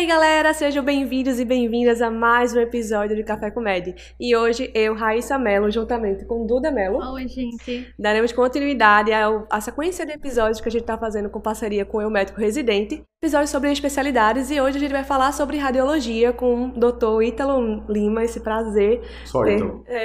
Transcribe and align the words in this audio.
E 0.00 0.02
aí, 0.02 0.06
galera, 0.06 0.54
sejam 0.54 0.82
bem-vindos 0.82 1.38
e 1.38 1.44
bem-vindas 1.44 2.00
a 2.00 2.10
mais 2.10 2.54
um 2.54 2.58
episódio 2.60 3.14
de 3.14 3.22
Café 3.22 3.50
com 3.50 3.60
Med. 3.60 3.94
E 4.18 4.34
hoje 4.34 4.70
eu, 4.74 4.94
Raíssa 4.94 5.38
Mello, 5.38 5.70
juntamente 5.70 6.24
com 6.24 6.46
Duda 6.46 6.70
Mello, 6.70 7.00
Oi, 7.12 7.28
gente. 7.28 7.86
daremos 7.98 8.32
continuidade 8.32 9.10
à 9.12 9.60
sequência 9.60 10.06
de 10.06 10.12
episódios 10.12 10.58
que 10.58 10.70
a 10.70 10.72
gente 10.72 10.80
está 10.84 10.96
fazendo 10.96 11.28
com 11.28 11.38
parceria 11.38 11.84
com 11.84 11.98
o 11.98 12.00
Eu 12.00 12.08
Médico 12.08 12.40
Residente. 12.40 13.02
Episódios 13.22 13.50
sobre 13.50 13.70
especialidades 13.70 14.50
e 14.50 14.58
hoje 14.58 14.78
a 14.78 14.80
gente 14.80 14.92
vai 14.92 15.04
falar 15.04 15.32
sobre 15.32 15.58
radiologia 15.58 16.32
com 16.32 16.68
o 16.68 16.72
Dr. 16.72 17.22
Ítalo 17.22 17.84
Lima, 17.86 18.24
esse 18.24 18.40
prazer 18.40 19.02
Só 19.26 19.44
ter- 19.44 19.56
então. 19.56 19.84
É. 19.86 20.04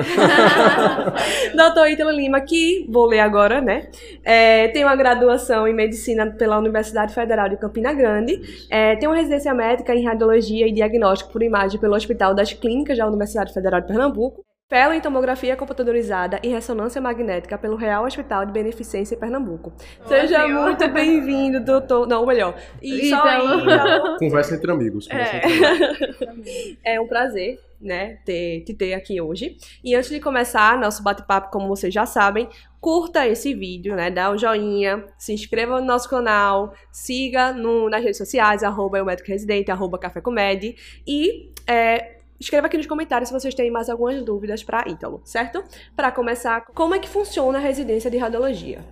Doutor 1.56 1.90
Ítalo 1.90 2.12
Lima, 2.12 2.42
que 2.42 2.86
vou 2.92 3.06
ler 3.06 3.22
agora, 3.22 3.62
né? 3.62 3.88
É, 4.22 4.68
tem 4.68 4.84
uma 4.84 4.98
graduação 4.98 5.66
em 5.66 5.74
medicina 5.74 6.30
pela 6.38 6.58
Universidade 6.58 7.14
Federal 7.14 7.48
de 7.48 7.56
Campina 7.56 7.94
Grande. 7.94 8.42
É, 8.70 8.98
tem 8.98 9.08
uma 9.08 9.16
residência 9.16 9.54
médica 9.54 9.85
em 9.94 10.06
radiologia 10.06 10.68
e 10.68 10.72
diagnóstico 10.72 11.32
por 11.32 11.44
imagem 11.44 11.80
pelo 11.80 11.96
Hospital 11.96 12.34
das 12.34 12.54
Clínicas 12.54 12.98
da 12.98 13.06
Universidade 13.08 13.54
Federal 13.54 13.82
de 13.82 13.88
Pernambuco. 13.88 14.44
Fellow 14.68 14.94
em 14.96 15.00
tomografia 15.00 15.56
computadorizada 15.56 16.40
e 16.42 16.48
ressonância 16.48 17.00
magnética 17.00 17.56
pelo 17.56 17.76
Real 17.76 18.04
Hospital 18.04 18.48
de 18.48 18.52
Beneficência 18.52 19.14
em 19.14 19.20
Pernambuco. 19.20 19.72
Seja 20.08 20.44
Ótimo. 20.44 20.62
muito 20.64 20.88
bem-vindo, 20.90 21.60
doutor. 21.64 22.08
Não, 22.08 22.26
melhor. 22.26 22.56
E. 22.82 23.10
Ítalo. 23.10 24.18
Conversa 24.18 24.56
entre 24.56 24.72
amigos. 24.72 25.08
Conversa 25.08 25.36
É. 25.36 25.38
entre 25.46 26.26
amigos. 26.30 26.78
É 26.84 27.00
um 27.00 27.08
prazer, 27.08 27.60
né, 27.86 28.18
ter, 28.26 28.64
te 28.66 28.74
ter 28.74 28.94
aqui 28.94 29.22
hoje. 29.22 29.58
E 29.84 29.96
antes 29.96 30.10
de 30.10 30.20
começar 30.20 30.78
nosso 30.80 31.04
bate-papo, 31.04 31.52
como 31.52 31.68
vocês 31.68 31.94
já 31.94 32.06
sabem, 32.06 32.50
curta 32.82 33.28
esse 33.28 33.54
vídeo, 33.54 33.96
né, 33.96 34.12
dá 34.12 34.32
um 34.32 34.38
joinha, 34.38 35.06
se 35.18 35.34
inscreva 35.34 35.80
no 35.80 35.88
nosso 35.88 36.10
canal, 36.10 36.74
siga 36.92 37.54
no- 37.54 37.90
nas 37.90 38.02
redes 38.04 38.18
sociais, 38.18 38.64
arroba 38.64 38.98
residente, 39.26 39.72
arroba 39.72 39.98
café 39.98 40.22
comédia, 40.22 40.74
e 41.08 41.52
é, 41.68 42.18
escreva 42.40 42.68
aqui 42.68 42.78
nos 42.78 42.88
comentários 42.88 43.30
se 43.30 43.34
vocês 43.34 43.56
têm 43.56 43.72
mais 43.72 43.90
algumas 43.90 44.22
dúvidas 44.24 44.64
para 44.64 44.88
Ítalo, 44.90 45.22
certo? 45.24 45.64
Para 45.96 46.12
começar, 46.12 46.66
como 46.74 46.94
é 46.94 47.00
que 47.00 47.08
funciona 47.10 47.58
a 47.58 47.62
residência 47.62 48.12
de 48.12 48.18
radiologia? 48.18 48.84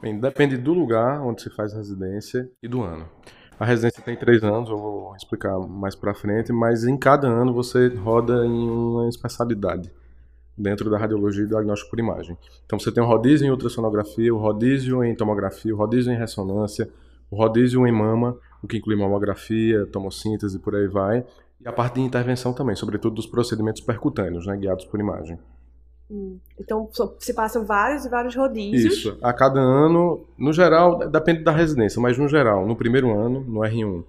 Bem, 0.00 0.18
depende 0.20 0.56
do 0.58 0.74
lugar 0.74 1.22
onde 1.22 1.42
se 1.42 1.50
faz 1.50 1.72
residência 1.72 2.48
e 2.62 2.68
do 2.68 2.82
ano. 2.82 3.08
A 3.58 3.64
residência 3.64 4.02
tem 4.02 4.16
três 4.16 4.42
anos, 4.42 4.68
eu 4.68 4.76
vou 4.76 5.14
explicar 5.16 5.56
mais 5.60 5.94
pra 5.94 6.12
frente, 6.12 6.52
mas 6.52 6.84
em 6.84 6.96
cada 6.96 7.28
ano 7.28 7.52
você 7.54 7.88
roda 7.88 8.44
em 8.44 8.68
uma 8.68 9.08
especialidade 9.08 9.92
dentro 10.58 10.90
da 10.90 10.98
radiologia 10.98 11.44
e 11.44 11.46
diagnóstico 11.46 11.90
por 11.90 11.98
imagem. 12.00 12.36
Então 12.66 12.78
você 12.78 12.90
tem 12.90 13.02
o 13.02 13.06
rodízio 13.06 13.46
em 13.46 13.50
ultrassonografia, 13.50 14.34
o 14.34 14.38
rodízio 14.38 15.04
em 15.04 15.14
tomografia, 15.14 15.72
o 15.72 15.78
rodízio 15.78 16.12
em 16.12 16.16
ressonância, 16.16 16.90
o 17.30 17.36
rodízio 17.36 17.86
em 17.86 17.92
mama, 17.92 18.36
o 18.62 18.66
que 18.66 18.76
inclui 18.76 18.96
mamografia, 18.96 19.86
tomossíntese, 19.86 20.58
por 20.58 20.74
aí 20.74 20.88
vai, 20.88 21.24
e 21.60 21.68
a 21.68 21.72
parte 21.72 21.94
de 21.94 22.00
intervenção 22.00 22.52
também, 22.52 22.74
sobretudo 22.74 23.14
dos 23.14 23.26
procedimentos 23.26 23.80
percutâneos, 23.80 24.46
né, 24.46 24.56
guiados 24.56 24.84
por 24.84 24.98
imagem. 24.98 25.38
Hum, 26.10 26.38
Então, 26.60 26.88
se 27.18 27.32
passam 27.34 27.64
vários 27.64 28.04
e 28.04 28.08
vários 28.08 28.36
rodízios. 28.36 28.94
Isso. 28.94 29.18
A 29.22 29.32
cada 29.32 29.60
ano, 29.60 30.26
no 30.38 30.52
geral, 30.52 31.08
depende 31.08 31.42
da 31.42 31.52
residência, 31.52 32.00
mas 32.00 32.18
no 32.18 32.28
geral, 32.28 32.66
no 32.66 32.76
primeiro 32.76 33.10
ano, 33.12 33.40
no 33.40 33.60
R1, 33.60 34.04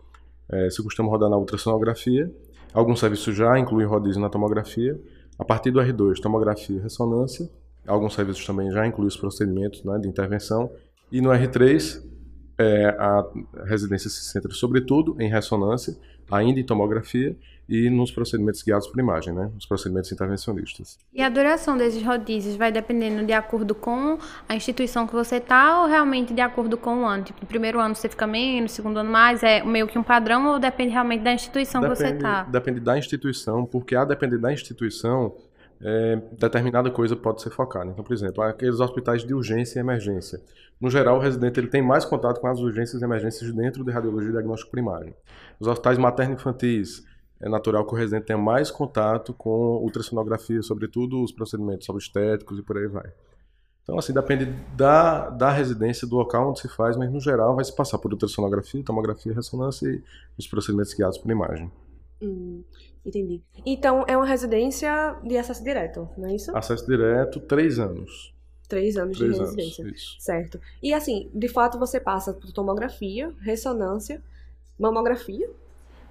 eh, 0.49 0.69
se 0.69 0.83
costuma 0.83 1.09
rodar 1.09 1.29
na 1.29 1.37
ultrassonografia. 1.37 2.31
Alguns 2.73 2.99
serviços 2.99 3.35
já 3.35 3.57
incluem 3.57 3.87
rodízio 3.87 4.21
na 4.21 4.29
tomografia. 4.29 4.99
A 5.39 5.45
partir 5.45 5.71
do 5.71 5.79
R2, 5.79 6.19
tomografia 6.19 6.77
e 6.77 6.79
ressonância. 6.79 7.49
Alguns 7.87 8.13
serviços 8.13 8.45
também 8.45 8.71
já 8.71 8.85
incluem 8.85 9.07
os 9.07 9.17
procedimentos 9.17 9.83
né, 9.83 9.97
de 9.99 10.07
intervenção. 10.07 10.69
E 11.11 11.21
no 11.21 11.29
R3, 11.29 12.01
eh, 12.57 12.95
a 12.97 13.25
residência 13.65 14.09
se 14.09 14.25
centra 14.25 14.51
sobretudo 14.51 15.15
em 15.19 15.29
ressonância, 15.29 15.95
ainda 16.29 16.59
em 16.59 16.65
tomografia 16.65 17.35
e 17.67 17.89
nos 17.89 18.11
procedimentos 18.11 18.61
guiados 18.61 18.87
por 18.87 18.99
imagem, 18.99 19.33
né, 19.33 19.51
os 19.57 19.65
procedimentos 19.65 20.11
intervencionistas. 20.11 20.97
E 21.13 21.21
a 21.21 21.29
duração 21.29 21.77
desses 21.77 22.03
rodízios 22.03 22.55
vai 22.55 22.71
dependendo 22.71 23.25
de 23.25 23.33
acordo 23.33 23.73
com 23.73 24.17
a 24.47 24.55
instituição 24.55 25.07
que 25.07 25.13
você 25.13 25.39
tá 25.39 25.81
ou 25.81 25.87
realmente 25.87 26.33
de 26.33 26.41
acordo 26.41 26.77
com 26.77 27.01
o 27.01 27.05
ano? 27.05 27.23
Tipo, 27.23 27.41
no 27.41 27.47
primeiro 27.47 27.79
ano 27.79 27.95
você 27.95 28.07
fica 28.07 28.27
menos, 28.27 28.71
no 28.71 28.75
segundo 28.75 28.97
ano 28.97 29.11
mais, 29.11 29.43
é 29.43 29.63
meio 29.63 29.87
que 29.87 29.97
um 29.97 30.03
padrão 30.03 30.47
ou 30.47 30.59
depende 30.59 30.91
realmente 30.91 31.21
da 31.21 31.33
instituição 31.33 31.81
que 31.81 31.89
você 31.89 32.05
Depende, 32.05 32.23
tá? 32.23 32.43
depende 32.43 32.79
da 32.79 32.97
instituição, 32.97 33.65
porque 33.65 33.95
a 33.95 34.05
depender 34.05 34.37
da 34.37 34.53
instituição, 34.53 35.35
é, 35.81 36.21
determinada 36.37 36.89
coisa 36.91 37.15
pode 37.15 37.41
ser 37.41 37.49
focada. 37.49 37.89
Então, 37.89 38.03
por 38.03 38.13
exemplo, 38.13 38.43
aqueles 38.43 38.79
hospitais 38.79 39.23
de 39.23 39.33
urgência 39.33 39.79
e 39.79 39.81
emergência. 39.81 40.39
No 40.79 40.89
geral, 40.89 41.17
o 41.17 41.19
residente 41.19 41.59
ele 41.59 41.67
tem 41.67 41.81
mais 41.81 42.05
contato 42.05 42.39
com 42.39 42.47
as 42.47 42.59
urgências 42.59 43.01
e 43.01 43.05
emergências 43.05 43.51
dentro 43.53 43.83
de 43.83 43.91
radiologia 43.91 44.29
e 44.29 44.33
diagnóstico 44.33 44.71
primário. 44.71 45.13
Os 45.59 45.67
hospitais 45.67 45.97
materno-infantis, 45.97 47.03
é 47.45 47.49
natural 47.49 47.85
que 47.85 47.93
o 47.93 47.97
residente 47.97 48.25
tenha 48.25 48.39
mais 48.39 48.71
contato 48.71 49.31
com 49.31 49.77
ultrassonografia, 49.77 50.63
sobretudo 50.63 51.23
os 51.23 51.31
procedimentos 51.31 51.87
obstétricos 51.87 52.57
e 52.57 52.63
por 52.63 52.75
aí 52.75 52.87
vai. 52.87 53.05
Então, 53.83 53.99
assim, 53.99 54.11
depende 54.11 54.45
da, 54.75 55.29
da 55.29 55.51
residência, 55.51 56.07
do 56.07 56.15
local 56.15 56.49
onde 56.49 56.59
se 56.59 56.67
faz, 56.67 56.97
mas 56.97 57.11
no 57.11 57.19
geral 57.19 57.55
vai 57.55 57.63
se 57.63 57.75
passar 57.75 57.99
por 57.99 58.11
ultrassonografia, 58.11 58.83
tomografia, 58.83 59.31
ressonância 59.31 59.87
e 59.87 60.01
os 60.35 60.47
procedimentos 60.47 60.95
guiados 60.95 61.19
por 61.19 61.29
imagem. 61.29 61.71
Hum, 62.19 62.63
entendi. 63.05 63.43
Então, 63.63 64.03
é 64.07 64.17
uma 64.17 64.25
residência 64.25 65.15
de 65.23 65.37
acesso 65.37 65.63
direto, 65.63 66.09
não 66.17 66.27
é 66.27 66.33
isso? 66.33 66.57
Acesso 66.57 66.83
direto, 66.87 67.39
três 67.41 67.77
anos. 67.77 68.33
Três 68.67 68.97
anos 68.97 69.19
Três 69.19 69.35
de 69.35 69.39
anos, 69.39 69.55
residência. 69.55 69.83
isso. 69.91 70.15
Certo. 70.19 70.59
E 70.81 70.91
assim, 70.91 71.29
de 71.31 71.47
fato, 71.47 71.77
você 71.77 71.99
passa 71.99 72.33
por 72.33 72.51
tomografia, 72.51 73.31
ressonância, 73.41 74.19
mamografia. 74.79 75.47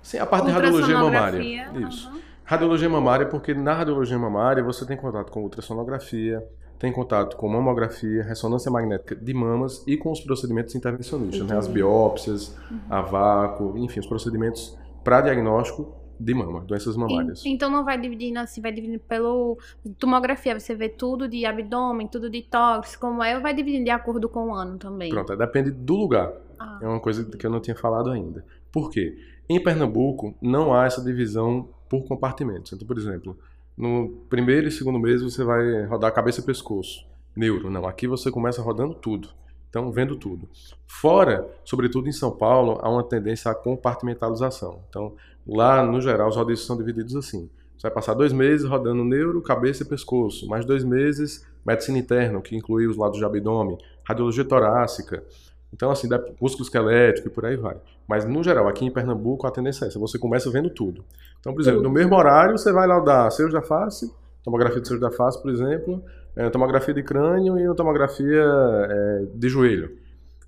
Sim, 0.04 0.18
a 0.18 0.26
parte 0.26 0.46
de 0.46 0.52
radiologia 0.52 0.98
mamária. 0.98 1.70
Isso. 1.88 2.08
aham. 2.08 2.20
Radiologia 2.44 2.90
mamária, 2.90 3.26
porque 3.26 3.54
na 3.54 3.72
radiologia 3.72 4.18
mamária 4.18 4.62
você 4.62 4.84
tem 4.84 4.98
contato 4.98 5.32
com 5.32 5.42
ultrassonografia, 5.42 6.46
tem 6.78 6.92
contato 6.92 7.38
com 7.38 7.48
mamografia, 7.48 8.22
ressonância 8.22 8.70
magnética 8.70 9.16
de 9.16 9.32
mamas 9.32 9.82
e 9.86 9.96
com 9.96 10.12
os 10.12 10.20
procedimentos 10.20 10.74
intervencionistas, 10.74 11.46
né? 11.46 11.56
as 11.56 11.66
biópsias, 11.66 12.54
a 12.90 13.00
vácuo, 13.00 13.78
enfim, 13.78 14.00
os 14.00 14.06
procedimentos 14.06 14.76
para 15.02 15.22
diagnóstico 15.22 15.94
de 16.20 16.34
mama, 16.34 16.60
doenças 16.60 16.96
mamárias. 16.98 17.42
Então 17.46 17.70
não 17.70 17.82
vai 17.82 17.98
dividindo 17.98 18.38
assim, 18.38 18.60
vai 18.60 18.72
dividindo 18.72 19.00
pelo 19.00 19.56
tomografia, 19.98 20.58
você 20.58 20.74
vê 20.74 20.90
tudo 20.90 21.26
de 21.26 21.46
abdômen, 21.46 22.06
tudo 22.06 22.28
de 22.28 22.42
tórax, 22.42 22.94
como 22.94 23.22
é, 23.22 23.36
ou 23.36 23.42
vai 23.42 23.54
dividindo 23.54 23.84
de 23.84 23.90
acordo 23.90 24.28
com 24.28 24.50
o 24.50 24.54
ano 24.54 24.76
também? 24.76 25.08
Pronto, 25.08 25.32
aí 25.32 25.38
depende 25.38 25.70
do 25.70 25.96
lugar. 25.96 26.30
Ah. 26.58 26.78
É 26.82 26.86
uma 26.86 27.00
coisa 27.00 27.24
que 27.24 27.46
eu 27.46 27.50
não 27.50 27.60
tinha 27.60 27.74
falado 27.74 28.10
ainda. 28.10 28.44
Por 28.70 28.90
quê? 28.90 29.16
Em 29.48 29.62
Pernambuco 29.62 30.34
não 30.40 30.72
há 30.72 30.86
essa 30.86 31.02
divisão 31.02 31.68
por 31.88 32.04
compartimentos. 32.04 32.72
Então, 32.72 32.86
por 32.86 32.98
exemplo, 32.98 33.36
no 33.76 34.08
primeiro 34.28 34.68
e 34.68 34.70
segundo 34.70 34.98
mês 34.98 35.22
você 35.22 35.44
vai 35.44 35.84
rodar 35.84 36.12
cabeça 36.12 36.40
e 36.40 36.44
pescoço. 36.44 37.06
Neuro, 37.36 37.70
não. 37.70 37.86
Aqui 37.86 38.06
você 38.06 38.30
começa 38.30 38.62
rodando 38.62 38.94
tudo. 38.94 39.28
Então, 39.68 39.90
vendo 39.90 40.16
tudo. 40.16 40.48
Fora, 40.86 41.50
sobretudo 41.64 42.08
em 42.08 42.12
São 42.12 42.30
Paulo, 42.30 42.78
há 42.80 42.88
uma 42.88 43.02
tendência 43.02 43.50
à 43.50 43.54
compartimentalização. 43.54 44.80
Então, 44.88 45.14
lá, 45.44 45.82
no 45.82 46.00
geral, 46.00 46.28
os 46.28 46.36
rodízios 46.36 46.66
são 46.66 46.76
divididos 46.76 47.16
assim. 47.16 47.50
Você 47.76 47.88
vai 47.88 47.90
passar 47.90 48.14
dois 48.14 48.32
meses 48.32 48.66
rodando 48.66 49.04
neuro, 49.04 49.42
cabeça 49.42 49.82
e 49.82 49.86
pescoço. 49.86 50.46
Mais 50.46 50.64
dois 50.64 50.84
meses, 50.84 51.44
medicina 51.66 51.98
interna, 51.98 52.40
que 52.40 52.54
inclui 52.54 52.86
os 52.86 52.96
lados 52.96 53.18
de 53.18 53.24
abdômen, 53.24 53.76
radiologia 54.04 54.44
torácica. 54.44 55.24
Então, 55.74 55.90
assim, 55.90 56.08
dá 56.08 56.22
músculo 56.40 56.64
esquelético 56.64 57.26
e 57.26 57.30
por 57.30 57.44
aí 57.44 57.56
vai. 57.56 57.76
Mas, 58.06 58.24
no 58.24 58.42
geral, 58.44 58.68
aqui 58.68 58.84
em 58.84 58.90
Pernambuco, 58.92 59.44
a 59.44 59.50
tendência 59.50 59.84
é 59.84 59.88
essa. 59.88 59.98
Você 59.98 60.18
começa 60.18 60.48
vendo 60.48 60.70
tudo. 60.70 61.04
Então, 61.40 61.52
por 61.52 61.60
exemplo, 61.60 61.82
no 61.82 61.90
mesmo 61.90 62.14
horário, 62.14 62.56
você 62.56 62.72
vai 62.72 62.86
lá 62.86 63.00
dar 63.00 63.28
seios 63.30 63.52
da 63.52 63.60
face, 63.60 64.10
tomografia 64.44 64.80
de 64.80 64.86
seios 64.86 65.00
da 65.00 65.10
face, 65.10 65.42
por 65.42 65.50
exemplo, 65.50 66.00
é, 66.36 66.48
tomografia 66.48 66.94
de 66.94 67.02
crânio 67.02 67.58
e 67.58 67.66
uma 67.66 67.74
tomografia 67.74 68.44
é, 68.88 69.24
de 69.34 69.48
joelho. 69.48 69.98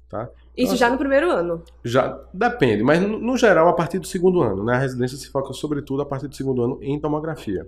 Tá? 0.09 0.29
Isso 0.57 0.73
Nossa. 0.73 0.77
já 0.77 0.91
no 0.91 0.97
primeiro 0.97 1.29
ano. 1.29 1.61
Já 1.85 2.21
depende, 2.33 2.85
mas 2.85 3.01
no, 3.03 3.19
no 3.19 3.37
geral 3.37 3.69
a 3.69 3.73
partir 3.73 3.99
do 3.99 4.07
segundo 4.07 4.41
ano. 4.43 4.65
Né? 4.65 4.75
A 4.75 4.79
residência 4.79 5.19
se 5.19 5.29
foca 5.29 5.53
sobretudo 5.53 6.03
a 6.03 6.07
partir 6.07 6.29
do 6.29 6.37
segundo 6.37 6.63
ano 6.63 6.79
em 6.81 7.01
tomografia. 7.01 7.67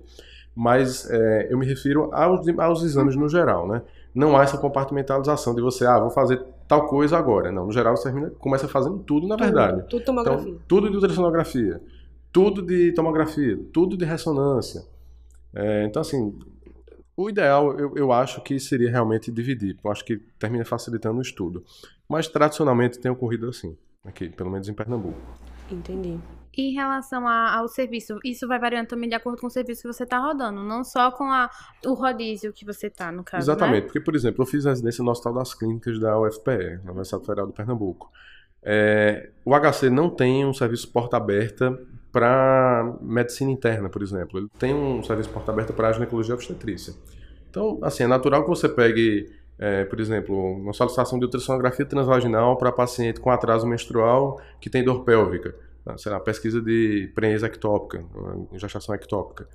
Mas 0.55 1.11
é, 1.11 1.49
eu 1.51 1.59
me 1.59 1.67
refiro 1.67 2.11
aos, 2.13 2.47
aos 2.59 2.83
exames 2.85 3.17
no 3.17 3.29
geral, 3.29 3.69
né? 3.69 3.83
Não 4.15 4.37
há 4.37 4.43
essa 4.43 4.59
compartimentalização 4.59 5.55
de 5.55 5.61
você, 5.61 5.87
ah, 5.87 6.01
vou 6.01 6.11
fazer 6.11 6.43
tal 6.69 6.87
coisa 6.87 7.17
agora. 7.17 7.51
Não, 7.51 7.67
no 7.67 7.73
geral 7.73 7.97
você 7.97 8.05
termina, 8.05 8.31
começa 8.39 8.69
fazendo 8.69 8.99
tudo 8.99 9.27
na 9.27 9.37
verdade. 9.37 9.79
Tudo, 9.83 9.89
tudo 9.89 10.05
tomografia. 10.05 10.51
Então, 10.51 10.63
tudo 10.69 10.91
de 10.91 10.95
ultrassonografia, 10.95 11.83
tudo 12.31 12.63
de 12.63 12.93
tomografia, 12.93 13.59
tudo 13.73 13.97
de 13.97 14.05
ressonância. 14.05 14.85
É, 15.55 15.85
então, 15.85 16.03
assim, 16.03 16.39
o 17.17 17.29
ideal 17.29 17.77
eu, 17.79 17.97
eu 17.97 18.13
acho 18.13 18.41
que 18.43 18.61
seria 18.61 18.91
realmente 18.91 19.33
dividir. 19.33 19.77
Eu 19.83 19.91
acho 19.91 20.05
que 20.05 20.19
termina 20.39 20.65
facilitando 20.65 21.19
o 21.19 21.23
estudo. 21.23 21.65
Mas 22.09 22.29
tradicionalmente 22.29 22.99
tem 22.99 23.11
ocorrido 23.11 23.49
assim, 23.49 23.77
aqui, 24.05 24.29
pelo 24.29 24.51
menos 24.51 24.69
em 24.69 24.75
Pernambuco. 24.75 25.19
Entendi. 25.71 26.19
Em 26.61 26.73
relação 26.73 27.29
a- 27.29 27.55
ao 27.57 27.69
serviço, 27.69 28.19
isso 28.25 28.49
vai 28.49 28.59
variando 28.59 28.89
também 28.89 29.09
de 29.09 29.15
acordo 29.15 29.41
com 29.41 29.47
o 29.47 29.51
serviço 29.51 29.83
que 29.83 29.93
você 29.93 30.03
está 30.03 30.19
rodando, 30.19 30.61
não 30.65 30.83
só 30.83 31.13
com 31.13 31.23
a, 31.31 31.49
o 31.87 31.95
rodízio 31.95 32.53
que 32.53 32.65
você 32.65 32.89
está, 32.89 33.13
no 33.13 33.23
caso, 33.23 33.45
Exatamente, 33.45 33.75
né? 33.83 33.87
porque, 33.87 34.01
por 34.01 34.17
exemplo, 34.17 34.43
eu 34.43 34.47
fiz 34.47 34.65
residência 34.65 35.05
no 35.05 35.11
Hospital 35.13 35.35
das 35.35 35.55
Clínicas 35.55 36.01
da 36.01 36.19
UFPE, 36.21 36.81
na 36.83 36.91
Universidade 36.91 37.25
Federal 37.25 37.47
de 37.47 37.53
Pernambuco. 37.53 38.11
É, 38.61 39.31
o 39.45 39.55
HC 39.55 39.89
não 39.89 40.11
tem 40.11 40.45
um 40.45 40.53
serviço 40.53 40.91
porta 40.91 41.17
aberta 41.17 41.79
para 42.11 42.93
medicina 43.01 43.53
interna, 43.53 43.89
por 43.89 44.03
exemplo. 44.03 44.41
Ele 44.41 44.49
tem 44.59 44.75
um 44.75 45.01
serviço 45.05 45.31
porta 45.31 45.53
aberta 45.53 45.73
para 45.73 45.93
ginecologia 45.93 46.35
obstetrícia. 46.35 46.93
Então, 47.49 47.79
assim, 47.83 48.03
é 48.03 48.07
natural 48.09 48.43
que 48.43 48.49
você 48.49 48.69
pegue, 48.69 49.31
é, 49.59 49.85
por 49.85 50.01
exemplo, 50.01 50.35
uma 50.57 50.73
solicitação 50.73 51.21
de 51.21 51.25
ultrassonografia 51.27 51.87
transvaginal 51.87 52.57
para 52.59 52.73
paciente 52.73 53.21
com 53.21 53.31
atraso 53.31 53.65
menstrual 53.65 54.41
que 54.61 54.69
tem 54.69 54.83
dor 54.83 55.05
pélvica. 55.05 55.55
Né, 55.89 55.95
sei 55.97 56.13
lá, 56.13 56.21
pesquisa 56.21 56.61
de 56.61 57.11
prenhez 57.15 57.43
ectópica, 57.43 58.05
gestação 58.53 58.95
ectópica. 58.95 59.49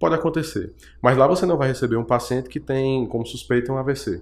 Pode 0.00 0.16
acontecer. 0.16 0.74
Mas 1.00 1.16
lá 1.16 1.28
você 1.28 1.46
não 1.46 1.56
vai 1.56 1.68
receber 1.68 1.96
um 1.96 2.04
paciente 2.04 2.48
que 2.48 2.58
tem 2.58 3.06
como 3.06 3.24
suspeita 3.24 3.72
um 3.72 3.78
AVC. 3.78 4.20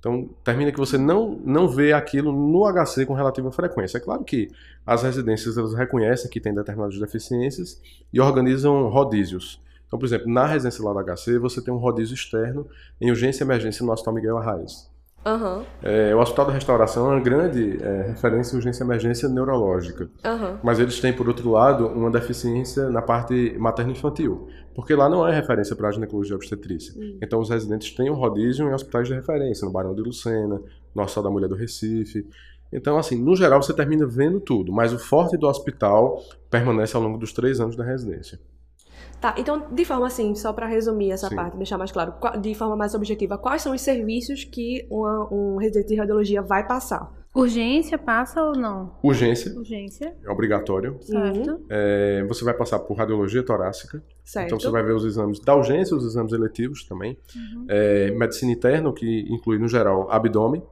Então, 0.00 0.28
termina 0.42 0.72
que 0.72 0.78
você 0.78 0.98
não, 0.98 1.40
não 1.44 1.68
vê 1.68 1.92
aquilo 1.92 2.32
no 2.32 2.64
HC 2.66 3.06
com 3.06 3.14
relativa 3.14 3.52
frequência. 3.52 3.98
É 3.98 4.00
claro 4.00 4.24
que 4.24 4.50
as 4.84 5.04
residências 5.04 5.56
elas 5.56 5.74
reconhecem 5.74 6.28
que 6.28 6.40
tem 6.40 6.52
determinadas 6.52 6.98
deficiências 6.98 7.80
e 8.12 8.20
organizam 8.20 8.88
rodízios. 8.88 9.62
Então, 9.86 10.00
por 10.00 10.04
exemplo, 10.04 10.28
na 10.28 10.44
residência 10.44 10.84
lá 10.84 10.92
da 10.92 11.14
HC, 11.14 11.38
você 11.38 11.62
tem 11.62 11.72
um 11.72 11.76
rodízio 11.76 12.14
externo 12.14 12.66
em 13.00 13.10
urgência 13.10 13.44
e 13.44 13.46
emergência 13.46 13.86
no 13.86 13.92
Hospital 13.92 14.14
Miguel 14.14 14.38
Arraes. 14.38 14.90
Uhum. 15.24 15.64
É, 15.82 16.14
o 16.14 16.18
Hospital 16.18 16.46
da 16.46 16.52
Restauração 16.52 17.10
é 17.10 17.14
uma 17.14 17.20
grande 17.20 17.82
é, 17.82 18.08
referência 18.08 18.56
urgência 18.56 18.82
e 18.82 18.86
emergência 18.86 19.28
neurológica. 19.28 20.10
Uhum. 20.24 20.58
Mas 20.62 20.78
eles 20.78 21.00
têm, 21.00 21.12
por 21.12 21.28
outro 21.28 21.50
lado, 21.50 21.86
uma 21.86 22.10
deficiência 22.10 22.88
na 22.90 23.00
parte 23.00 23.56
materno-infantil. 23.58 24.48
Porque 24.74 24.94
lá 24.94 25.08
não 25.08 25.26
é 25.26 25.34
referência 25.34 25.76
para 25.76 25.88
a 25.88 25.92
ginecologia 25.92 26.34
obstetrícia. 26.34 26.98
Uhum. 26.98 27.18
Então 27.22 27.40
os 27.40 27.50
residentes 27.50 27.94
têm 27.94 28.10
um 28.10 28.14
rodízio 28.14 28.68
em 28.68 28.74
hospitais 28.74 29.06
de 29.06 29.14
referência, 29.14 29.64
no 29.64 29.72
Barão 29.72 29.94
de 29.94 30.02
Lucena, 30.02 30.60
no 30.94 31.02
Hospital 31.02 31.24
da 31.24 31.30
Mulher 31.30 31.48
do 31.48 31.54
Recife. 31.54 32.26
Então, 32.72 32.96
assim, 32.96 33.22
no 33.22 33.36
geral 33.36 33.62
você 33.62 33.74
termina 33.74 34.06
vendo 34.06 34.40
tudo, 34.40 34.72
mas 34.72 34.92
o 34.92 34.98
forte 34.98 35.36
do 35.36 35.46
hospital 35.46 36.22
permanece 36.50 36.96
ao 36.96 37.02
longo 37.02 37.18
dos 37.18 37.32
três 37.32 37.60
anos 37.60 37.76
da 37.76 37.84
residência. 37.84 38.40
Tá, 39.22 39.36
então, 39.38 39.68
de 39.70 39.84
forma 39.84 40.08
assim, 40.08 40.34
só 40.34 40.52
para 40.52 40.66
resumir 40.66 41.12
essa 41.12 41.28
Sim. 41.28 41.36
parte, 41.36 41.56
deixar 41.56 41.78
mais 41.78 41.92
claro, 41.92 42.12
de 42.40 42.56
forma 42.56 42.74
mais 42.74 42.92
objetiva, 42.92 43.38
quais 43.38 43.62
são 43.62 43.72
os 43.72 43.80
serviços 43.80 44.42
que 44.42 44.84
uma, 44.90 45.32
um 45.32 45.56
residente 45.58 45.90
de 45.90 45.94
radiologia 45.94 46.42
vai 46.42 46.66
passar? 46.66 47.08
Urgência 47.32 47.96
passa 47.96 48.42
ou 48.42 48.52
não? 48.56 48.98
Urgência 49.00 49.56
Urgência, 49.56 50.12
é 50.24 50.28
obrigatório. 50.28 50.98
certo. 51.00 51.64
É, 51.70 52.24
você 52.24 52.44
vai 52.44 52.52
passar 52.52 52.80
por 52.80 52.94
radiologia 52.94 53.44
torácica. 53.44 54.02
Certo. 54.24 54.46
Então 54.46 54.58
você 54.58 54.68
vai 54.70 54.82
ver 54.82 54.92
os 54.92 55.04
exames 55.04 55.38
da 55.38 55.54
urgência, 55.54 55.96
os 55.96 56.04
exames 56.04 56.32
eletivos 56.32 56.84
também. 56.84 57.16
Uhum. 57.36 57.66
É, 57.68 58.10
medicina 58.10 58.50
interna, 58.50 58.88
o 58.88 58.92
que 58.92 59.20
inclui, 59.30 59.56
no 59.56 59.68
geral, 59.68 60.10
abdômen, 60.10 60.64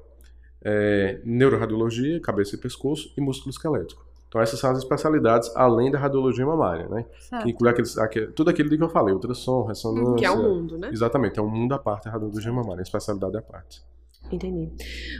é, 0.60 1.20
neuroradiologia, 1.24 2.20
cabeça 2.20 2.56
e 2.56 2.58
pescoço 2.58 3.14
e 3.16 3.20
músculo 3.20 3.50
esquelético. 3.50 4.09
Então 4.30 4.40
essas 4.40 4.60
são 4.60 4.70
as 4.70 4.78
especialidades 4.78 5.50
além 5.56 5.90
da 5.90 5.98
radiologia 5.98 6.46
mamária, 6.46 6.88
né? 6.88 7.04
Certo. 7.18 7.42
Que 7.42 7.50
inclui 7.50 7.68
aqueles, 7.68 7.98
aquele- 7.98 8.28
tudo 8.28 8.48
aquilo 8.48 8.70
de 8.70 8.78
que 8.78 8.84
eu 8.84 8.88
falei, 8.88 9.12
ultrassom, 9.12 9.64
ressonância. 9.64 10.14
Que 10.14 10.24
é 10.24 10.30
o 10.30 10.40
mundo, 10.40 10.78
né? 10.78 10.88
Exatamente, 10.92 11.40
é 11.40 11.42
um 11.42 11.50
mundo 11.50 11.74
à 11.74 11.78
parte 11.80 12.08
a 12.08 12.12
radiologia 12.12 12.52
mamária, 12.52 12.78
a 12.78 12.82
especialidade 12.82 13.36
à 13.36 13.42
parte. 13.42 13.82
Entendi. 14.30 14.70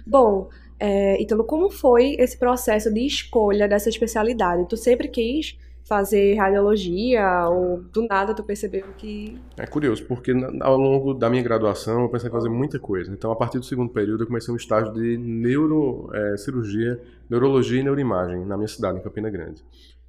Bom, 0.07 0.49
é, 0.79 1.21
Ítalo, 1.21 1.43
como 1.45 1.71
foi 1.71 2.15
esse 2.21 2.39
processo 2.39 2.93
de 2.95 3.05
escolha 3.05 3.67
dessa 3.69 3.89
especialidade? 3.89 4.69
Tu 4.69 4.77
sempre 4.77 5.09
quis 5.09 5.59
fazer 5.91 6.37
radiologia 6.37 7.49
ou 7.49 7.83
do 7.93 8.07
nada 8.07 8.33
tu 8.33 8.45
percebeu 8.45 8.85
que... 8.97 9.37
É 9.59 9.67
curioso, 9.67 10.05
porque 10.05 10.33
ao 10.61 10.77
longo 10.77 11.13
da 11.13 11.29
minha 11.29 11.43
graduação 11.43 12.03
eu 12.03 12.09
pensei 12.09 12.29
em 12.29 12.33
fazer 12.33 12.49
muita 12.49 12.79
coisa. 12.79 13.13
Então, 13.13 13.33
a 13.33 13.35
partir 13.35 13.59
do 13.59 13.65
segundo 13.65 13.91
período, 13.91 14.23
eu 14.23 14.27
comecei 14.29 14.55
um 14.55 14.57
estágio 14.57 14.93
de 14.95 15.19
neurocirurgia, 15.19 17.01
neurologia 17.29 17.81
e 17.81 17.83
neuroimagem 17.83 18.47
na 18.47 18.57
minha 18.57 18.69
cidade, 18.69 18.99
em 18.99 19.03
Campina 19.03 19.29
Grande. 19.29 19.65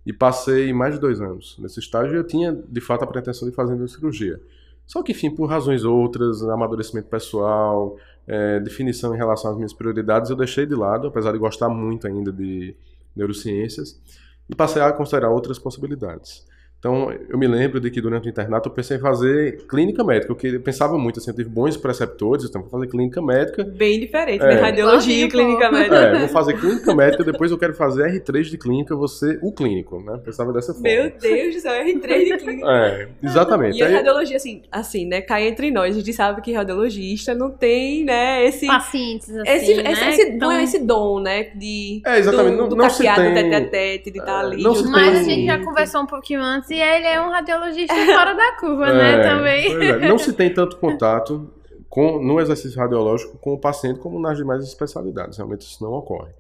E 0.06 0.14
passei 0.14 0.72
mais 0.72 0.94
de 0.94 1.00
dois 1.00 1.20
anos 1.20 1.58
nesse 1.58 1.80
estágio 1.80 2.14
e 2.14 2.18
eu 2.18 2.28
tinha, 2.28 2.54
de 2.54 2.80
fato, 2.80 3.04
a 3.04 3.08
pretensão 3.08 3.50
de 3.50 3.56
fazer 3.56 3.72
neurocirurgia. 3.72 4.40
Só 4.86 5.02
que, 5.02 5.14
enfim, 5.14 5.32
por 5.32 5.48
razões 5.48 5.84
outras, 5.84 6.44
amadurecimento 6.44 7.08
pessoal, 7.08 7.98
é, 8.28 8.60
definição 8.60 9.16
em 9.16 9.18
relação 9.18 9.50
às 9.50 9.58
minhas 9.58 9.74
prioridades, 9.74 10.30
eu 10.30 10.36
deixei 10.36 10.68
de 10.68 10.76
lado, 10.76 11.08
apesar 11.08 11.32
de 11.32 11.40
gostar 11.40 11.70
muito 11.70 12.06
ainda 12.06 12.32
de 12.32 12.76
neurociências, 13.16 14.00
e 14.50 14.56
passei 14.56 14.82
a 14.82 14.92
considerar 14.92 15.30
outras 15.30 15.60
possibilidades. 15.60 16.46
Então, 16.82 17.14
eu 17.30 17.38
me 17.38 17.46
lembro 17.48 17.80
de 17.80 17.92
que 17.92 18.02
durante 18.02 18.28
o 18.28 18.30
internato 18.32 18.68
eu 18.68 18.74
pensei 18.74 18.98
em 18.98 19.00
fazer 19.00 19.68
clínica 19.70 20.04
médica, 20.04 20.30
porque 20.34 20.48
eu 20.48 20.60
pensava 20.62 20.98
muito, 20.98 21.20
assim, 21.20 21.30
eu 21.30 21.36
tive 21.36 21.48
bons 21.48 21.78
preceptores, 21.78 22.44
então 22.44 22.60
vou 22.60 22.72
fazer 22.72 22.88
clínica 22.88 23.22
médica, 23.22 23.64
Bem 23.64 24.00
diferente, 24.00 24.42
É. 24.44 24.48
né? 24.48 24.60
Radiologia 24.62 25.26
e 25.26 25.30
clínica 25.30 25.72
médica. 25.72 25.96
é, 25.96 26.20
vou 26.22 26.28
fazer 26.30 26.60
clínica 26.60 26.96
médica, 26.96 27.24
depois 27.24 27.52
eu 27.52 27.58
quero 27.60 27.76
fazer 27.76 28.10
R3 28.12 28.46
de 28.50 28.58
clínica, 28.58 28.96
você 28.96 29.38
o 29.44 29.52
clínico, 29.54 30.02
né? 30.02 30.20
Pensava 30.26 30.52
dessa 30.52 30.74
forma. 30.74 30.90
Meu 30.90 31.12
Deus 31.22 31.54
do 31.54 31.62
céu, 31.62 31.86
R3 31.86 32.24
de 32.26 32.38
clínica. 32.38 32.68
É, 32.72 33.08
exatamente. 33.22 33.78
E 33.78 33.84
a 33.84 33.86
Aí- 33.86 33.94
radiologia, 33.94 34.38
assim, 34.38 34.64
assim, 34.72 35.06
né? 35.06 35.22
Cai 35.22 35.48
entre 35.48 35.70
nós. 35.70 35.96
A 35.96 36.00
gente 36.00 36.14
sabe 36.14 36.42
que 36.42 36.52
radiologista 36.52 37.36
não 37.36 37.52
tem, 37.52 38.04
né, 38.06 38.44
esse. 38.48 38.66
Pacientes, 38.66 39.30
assim, 39.30 39.52
Esse, 39.52 39.84
né? 39.84 39.92
esse, 39.92 40.04
esse, 40.10 40.22
Então, 40.32 40.50
dom, 40.50 40.58
esse 40.60 40.80
dom, 40.80 41.20
né? 41.20 41.44
De, 41.56 42.02
É, 42.04 42.18
exatamente, 42.18 42.56
Do, 42.56 42.62
não- 42.64 42.70
do 42.70 42.76
não 42.76 42.90
se 42.90 43.04
tem- 43.04 43.14
tete 43.36 43.54
a 43.56 43.70
tete, 43.70 44.10
de 44.12 44.18
estar 44.18 44.42
É, 44.42 44.46
ali. 44.48 44.64
Mas 44.64 45.16
a 45.20 45.24
gente 45.24 45.46
já 45.46 45.64
conversou 45.64 46.02
um 46.02 46.08
pouquinho 46.08 46.42
antes 46.42 46.71
e 46.72 46.80
ele 46.82 47.08
é 47.08 47.22
um 47.22 47.30
radiologista 47.30 47.94
fora 47.94 48.34
da 48.34 48.58
curva, 48.60 48.94
né? 48.94 49.14
É, 49.14 49.22
Também. 49.22 49.72
pois 49.76 49.90
é. 49.90 50.08
Não 50.08 50.18
se 50.18 50.34
tem 50.34 50.54
tanto 50.54 50.78
contato 50.78 51.50
com, 51.90 52.24
no 52.24 52.40
exercício 52.40 52.80
radiológico 52.80 53.38
com 53.38 53.54
o 53.54 53.60
paciente 53.60 54.00
como 54.00 54.20
nas 54.20 54.38
demais 54.38 54.64
especialidades. 54.64 55.38
Realmente 55.38 55.62
isso 55.62 55.84
não 55.84 55.92
ocorre. 55.92 56.32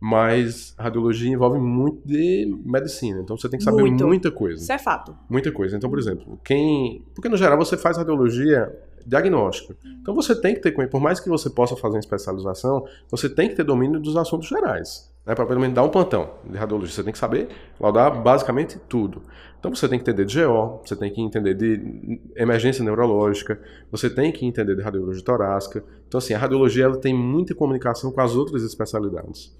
Mas 0.00 0.74
radiologia 0.78 1.32
envolve 1.32 1.58
muito 1.58 2.06
de 2.06 2.54
medicina, 2.64 3.20
então 3.20 3.38
você 3.38 3.48
tem 3.48 3.58
que 3.58 3.64
saber 3.64 3.82
Muito. 3.82 4.06
muita 4.06 4.30
coisa. 4.30 4.62
Isso 4.62 4.72
é 4.72 4.78
fato. 4.78 5.16
Muita 5.30 5.50
coisa. 5.50 5.76
Então, 5.76 5.88
por 5.88 5.98
exemplo, 5.98 6.38
quem. 6.44 7.02
Porque 7.14 7.28
no 7.28 7.36
geral 7.36 7.56
você 7.56 7.76
faz 7.76 7.96
radiologia 7.96 8.70
diagnóstica. 9.06 9.76
Então 10.00 10.14
você 10.14 10.38
tem 10.38 10.54
que 10.54 10.60
ter, 10.60 10.72
por 10.88 11.00
mais 11.00 11.20
que 11.20 11.28
você 11.28 11.48
possa 11.48 11.76
fazer 11.76 11.96
uma 11.96 12.00
especialização, 12.00 12.84
você 13.10 13.28
tem 13.28 13.48
que 13.48 13.54
ter 13.54 13.64
domínio 13.64 14.00
dos 14.00 14.16
assuntos 14.16 14.48
gerais. 14.48 15.10
Né, 15.26 15.34
para 15.34 15.46
pelo 15.46 15.58
menos 15.58 15.74
dar 15.74 15.82
um 15.82 15.88
plantão 15.88 16.30
de 16.44 16.56
radiologia. 16.56 16.94
Você 16.94 17.02
tem 17.02 17.12
que 17.12 17.18
saber 17.18 17.48
laudar 17.80 18.22
basicamente 18.22 18.78
tudo. 18.88 19.22
Então 19.58 19.74
você 19.74 19.88
tem 19.88 19.98
que 19.98 20.02
entender 20.02 20.26
de 20.26 20.44
GO, 20.44 20.82
você 20.84 20.94
tem 20.94 21.10
que 21.10 21.20
entender 21.22 21.54
de 21.54 22.20
emergência 22.36 22.84
neurológica, 22.84 23.58
você 23.90 24.10
tem 24.10 24.30
que 24.30 24.44
entender 24.44 24.76
de 24.76 24.82
radiologia 24.82 25.24
torácica. 25.24 25.82
Então, 26.06 26.18
assim, 26.18 26.34
a 26.34 26.38
radiologia 26.38 26.84
ela 26.84 26.98
tem 26.98 27.14
muita 27.14 27.54
comunicação 27.54 28.12
com 28.12 28.20
as 28.20 28.36
outras 28.36 28.62
especialidades. 28.62 29.56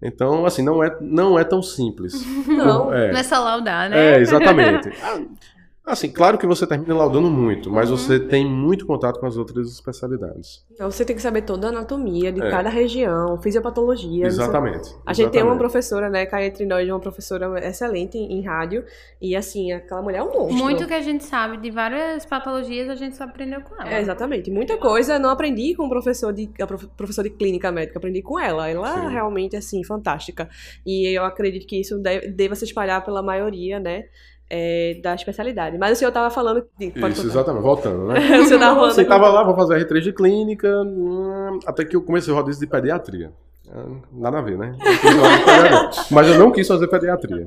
Então, 0.00 0.46
assim, 0.46 0.62
não 0.62 0.82
é, 0.82 0.96
não 1.00 1.38
é 1.38 1.42
tão 1.42 1.62
simples. 1.62 2.24
Não. 2.46 2.92
É. 2.92 3.12
Não 3.12 3.18
é 3.18 3.22
só 3.22 3.42
laudar, 3.42 3.88
né? 3.88 4.14
É, 4.14 4.20
exatamente. 4.20 4.90
Assim, 5.84 6.08
claro 6.10 6.38
que 6.38 6.46
você 6.46 6.64
termina 6.64 6.94
laudando 6.94 7.28
muito, 7.28 7.68
mas 7.68 7.90
Uhum. 7.90 7.96
você 7.96 8.20
tem 8.20 8.46
muito 8.48 8.86
contato 8.86 9.18
com 9.18 9.26
as 9.26 9.36
outras 9.36 9.68
especialidades. 9.68 10.64
Então 10.70 10.88
você 10.88 11.04
tem 11.04 11.16
que 11.16 11.20
saber 11.20 11.42
toda 11.42 11.66
a 11.66 11.70
anatomia 11.70 12.30
de 12.30 12.40
É. 12.40 12.50
cada 12.50 12.68
região, 12.70 13.36
fisiopatologia. 13.42 14.26
Exatamente. 14.26 14.94
A 15.04 15.12
gente 15.12 15.30
tem 15.30 15.42
uma 15.42 15.48
exatamente. 15.52 15.58
professora, 15.58 16.08
né, 16.08 16.24
cá 16.24 16.40
entre 16.44 16.64
nós, 16.66 16.88
uma 16.88 17.00
professora 17.00 17.58
excelente 17.66 18.16
em, 18.16 18.32
em 18.38 18.42
rádio. 18.44 18.84
E 19.20 19.34
assim, 19.34 19.72
aquela 19.72 20.00
mulher 20.00 20.18
é 20.18 20.22
um 20.22 20.32
monstro. 20.32 20.56
Muito 20.56 20.86
que 20.86 20.94
a 20.94 21.00
gente 21.00 21.24
sabe 21.24 21.56
de 21.56 21.70
várias 21.70 22.24
patologias, 22.24 22.88
a 22.88 22.94
gente 22.94 23.16
só 23.16 23.24
aprendeu 23.24 23.60
com 23.62 23.74
ela. 23.82 23.92
É, 23.92 24.00
exatamente. 24.00 24.52
Muita 24.52 24.76
coisa 24.78 25.14
eu 25.14 25.20
não 25.20 25.30
aprendi 25.30 25.74
com 25.74 25.86
o 25.86 25.88
professor 25.88 26.32
de, 26.32 26.48
a 26.60 26.66
prof- 26.66 26.86
professor 26.96 27.24
de 27.24 27.30
clínica 27.30 27.72
médica, 27.72 27.98
aprendi 27.98 28.22
com 28.22 28.38
ela. 28.38 28.68
Ela 28.68 28.94
Sim. 29.00 29.06
é 29.06 29.08
realmente, 29.08 29.56
assim, 29.56 29.82
fantástica. 29.82 30.48
E 30.86 31.08
eu 31.08 31.24
acredito 31.24 31.66
que 31.66 31.80
isso 31.80 31.98
deve, 31.98 32.28
deva 32.28 32.54
se 32.54 32.64
espalhar 32.64 33.04
pela 33.04 33.20
maioria, 33.20 33.80
né, 33.80 34.04
é, 34.48 35.00
da 35.02 35.14
especialidade. 35.14 35.78
Mas 35.78 35.92
o 35.92 35.96
senhor 35.96 36.12
tava 36.12 36.30
falando... 36.30 36.66
De, 36.78 36.86
Isso, 36.86 36.94
contar. 36.94 37.08
exatamente. 37.08 37.62
Voltando, 37.62 38.06
né? 38.06 38.18
o 38.40 38.44
senhor 38.44 38.60
tava 38.60 38.74
falando... 38.74 38.92
Você 38.92 39.04
tava 39.04 39.28
lá, 39.30 39.42
vou 39.44 39.54
fazer 39.54 39.86
R3 39.86 40.00
de 40.00 40.12
clínica, 40.12 40.68
hum, 40.82 41.58
até 41.66 41.84
que 41.84 41.96
eu 41.96 42.02
comecei 42.02 42.32
o 42.32 42.36
rodízio 42.36 42.60
de 42.60 42.66
pediatria. 42.66 43.32
Ah, 43.70 43.86
Nada 44.12 44.38
a 44.38 44.42
ver, 44.42 44.58
né? 44.58 44.76
Eu. 44.78 45.90
Mas 46.14 46.28
eu 46.28 46.38
não 46.38 46.50
quis 46.50 46.68
fazer 46.68 46.88
pediatria. 46.88 47.46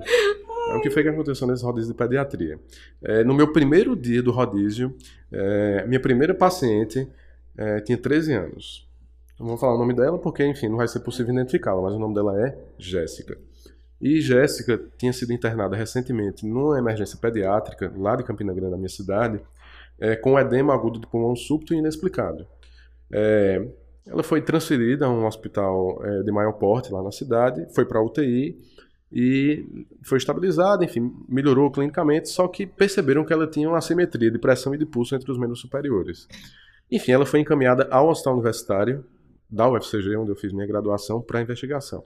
É 0.70 0.76
o 0.76 0.82
que 0.82 0.90
foi 0.90 1.04
que 1.04 1.10
aconteceu 1.10 1.48
nesse 1.48 1.64
rodízio 1.64 1.92
de 1.92 1.98
pediatria. 1.98 2.60
É, 3.04 3.24
no 3.24 3.34
meu 3.34 3.52
primeiro 3.54 3.96
dia 3.96 4.24
do 4.24 4.32
rodízio, 4.32 4.96
é, 5.32 5.86
minha 5.86 6.00
primeira 6.00 6.34
paciente 6.34 7.08
é, 7.58 7.80
tinha 7.82 7.98
13 7.98 8.34
anos. 8.34 8.88
Não 9.40 9.48
vou 9.48 9.58
falar 9.58 9.76
o 9.76 9.78
nome 9.78 9.94
dela 9.94 10.18
porque, 10.18 10.46
enfim, 10.46 10.70
não 10.70 10.78
vai 10.78 10.88
ser 10.88 11.02
possível 11.02 11.34
identificá-la, 11.34 11.82
mas 11.82 11.94
o 11.94 12.00
nome 12.00 12.16
dela 12.16 12.40
é 12.42 12.58
Jéssica. 12.78 13.38
E 14.06 14.22
Jéssica 14.22 14.80
tinha 15.00 15.12
sido 15.12 15.34
internada 15.34 15.76
recentemente 15.76 16.46
numa 16.46 16.78
emergência 16.78 17.18
pediátrica, 17.18 17.92
lá 17.98 18.16
de 18.16 18.24
Campina 18.24 18.54
Grande, 18.54 18.70
na 18.70 18.78
minha 18.78 18.88
cidade, 18.88 19.42
é, 20.00 20.16
com 20.16 20.40
edema 20.40 20.76
agudo 20.76 21.00
do 21.00 21.08
pulmão 21.08 21.36
súbito 21.36 21.74
e 21.74 21.78
inexplicado. 21.78 22.46
É, 23.12 23.68
ela 24.06 24.22
foi 24.22 24.44
transferida 24.44 25.08
a 25.08 25.10
um 25.10 25.26
hospital 25.26 26.06
é, 26.06 26.22
de 26.22 26.32
maior 26.32 26.52
porte 26.52 26.94
lá 26.94 27.02
na 27.02 27.12
cidade, 27.12 27.66
foi 27.74 27.84
para 27.84 28.00
UTI 28.00 28.56
e 29.12 29.88
foi 30.04 30.20
estabilizada, 30.20 30.86
enfim, 30.86 31.12
melhorou 31.28 31.72
clinicamente, 31.72 32.30
só 32.30 32.48
que 32.48 32.68
perceberam 32.68 33.26
que 33.26 33.34
ela 33.34 33.48
tinha 33.48 33.68
uma 33.68 33.80
assimetria 33.80 34.30
de 34.30 34.38
pressão 34.38 34.76
e 34.76 34.78
de 34.78 34.86
pulso 34.86 35.16
entre 35.16 35.32
os 35.32 35.40
membros 35.40 35.60
superiores. 35.62 36.28
Enfim, 36.92 37.12
ela 37.12 37.26
foi 37.26 37.40
encaminhada 37.40 37.88
ao 37.90 38.10
hospital 38.10 38.34
universitário 38.34 39.04
da 39.50 39.68
UFCG, 39.68 40.16
onde 40.16 40.30
eu 40.30 40.36
fiz 40.36 40.54
minha 40.54 40.68
graduação, 40.68 41.24
para 41.24 41.42
investigação. 41.42 42.04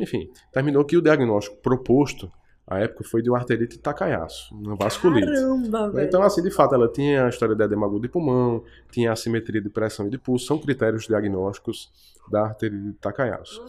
Enfim, 0.00 0.30
terminou 0.52 0.84
que 0.84 0.96
o 0.96 1.02
diagnóstico 1.02 1.56
proposto 1.56 2.30
à 2.66 2.78
época 2.78 3.04
foi 3.04 3.22
de 3.22 3.28
uma 3.28 3.38
arterite 3.38 3.78
Takayasuo, 3.78 4.56
uma 4.56 4.76
vasculite. 4.76 5.26
Caramba, 5.26 5.90
velho. 5.90 6.06
Então, 6.06 6.22
assim, 6.22 6.42
de 6.42 6.50
fato, 6.50 6.74
ela 6.74 6.88
tinha 6.88 7.26
a 7.26 7.28
história 7.28 7.54
de 7.54 7.62
edema 7.62 7.86
agudo 7.86 8.02
de 8.02 8.08
pulmão, 8.08 8.62
tinha 8.90 9.12
assimetria 9.12 9.60
de 9.60 9.68
pressão 9.68 10.06
e 10.06 10.10
de 10.10 10.18
pulso, 10.18 10.46
são 10.46 10.58
critérios 10.58 11.06
diagnósticos 11.06 11.90
da 12.30 12.44
arterite 12.44 12.96
Takayasuo. 13.00 13.64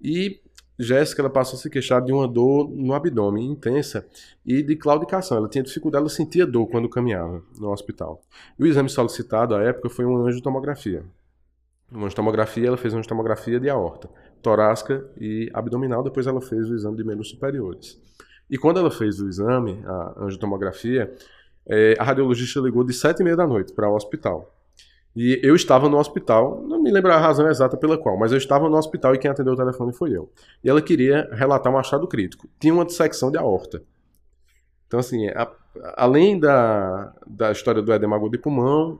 E 0.00 0.40
Jéssica, 0.78 1.22
ela 1.22 1.30
passou 1.30 1.56
a 1.56 1.62
se 1.62 1.70
queixar 1.70 2.02
de 2.02 2.12
uma 2.12 2.26
dor 2.26 2.68
no 2.68 2.92
abdômen 2.94 3.44
intensa 3.44 4.06
e 4.44 4.62
de 4.62 4.74
claudicação. 4.76 5.36
Ela 5.36 5.48
tinha 5.48 5.62
dificuldade, 5.62 6.02
ela 6.02 6.10
sentia 6.10 6.46
dor 6.46 6.66
quando 6.66 6.88
caminhava 6.88 7.42
no 7.58 7.70
hospital. 7.70 8.20
E 8.58 8.64
o 8.64 8.66
exame 8.66 8.88
solicitado 8.88 9.54
à 9.54 9.62
época 9.62 9.88
foi 9.88 10.04
uma 10.04 10.20
angiotomografia. 10.28 11.04
Uma 11.90 12.06
angiotomografia, 12.06 12.66
ela 12.66 12.76
fez 12.76 12.92
uma 12.92 12.98
angiotomografia 12.98 13.60
de 13.60 13.68
aorta, 13.70 14.08
torácica 14.42 15.08
e 15.20 15.50
abdominal, 15.54 16.02
depois 16.02 16.26
ela 16.26 16.40
fez 16.40 16.68
o 16.70 16.74
exame 16.74 16.96
de 16.96 17.04
membros 17.04 17.30
superiores. 17.30 18.00
E 18.50 18.58
quando 18.58 18.78
ela 18.80 18.90
fez 18.90 19.20
o 19.20 19.28
exame, 19.28 19.82
a 19.86 20.24
angiotomografia, 20.24 21.12
eh, 21.66 21.94
a 21.98 22.04
radiologista 22.04 22.60
ligou 22.60 22.84
de 22.84 22.92
sete 22.92 23.20
e 23.20 23.24
meia 23.24 23.36
da 23.36 23.46
noite 23.46 23.72
para 23.72 23.88
o 23.88 23.94
hospital. 23.94 24.50
E 25.16 25.40
eu 25.44 25.54
estava 25.54 25.88
no 25.88 25.96
hospital, 25.96 26.60
não 26.66 26.82
me 26.82 26.90
lembro 26.90 27.12
a 27.12 27.16
razão 27.18 27.48
exata 27.48 27.76
pela 27.76 27.96
qual, 27.96 28.18
mas 28.18 28.32
eu 28.32 28.38
estava 28.38 28.68
no 28.68 28.76
hospital 28.76 29.14
e 29.14 29.18
quem 29.18 29.30
atendeu 29.30 29.52
o 29.52 29.56
telefone 29.56 29.92
foi 29.92 30.10
eu. 30.10 30.28
E 30.62 30.68
ela 30.68 30.82
queria 30.82 31.28
relatar 31.32 31.72
um 31.72 31.78
achado 31.78 32.06
crítico. 32.08 32.48
Tinha 32.58 32.74
uma 32.74 32.84
dissecção 32.84 33.30
de 33.30 33.38
aorta. 33.38 33.80
Então, 34.88 34.98
assim, 34.98 35.28
a- 35.28 35.50
além 35.96 36.38
da, 36.38 37.14
da 37.26 37.52
história 37.52 37.80
do 37.80 37.92
edema 37.92 38.16
agudo 38.16 38.32
de 38.32 38.38
pulmão, 38.38 38.98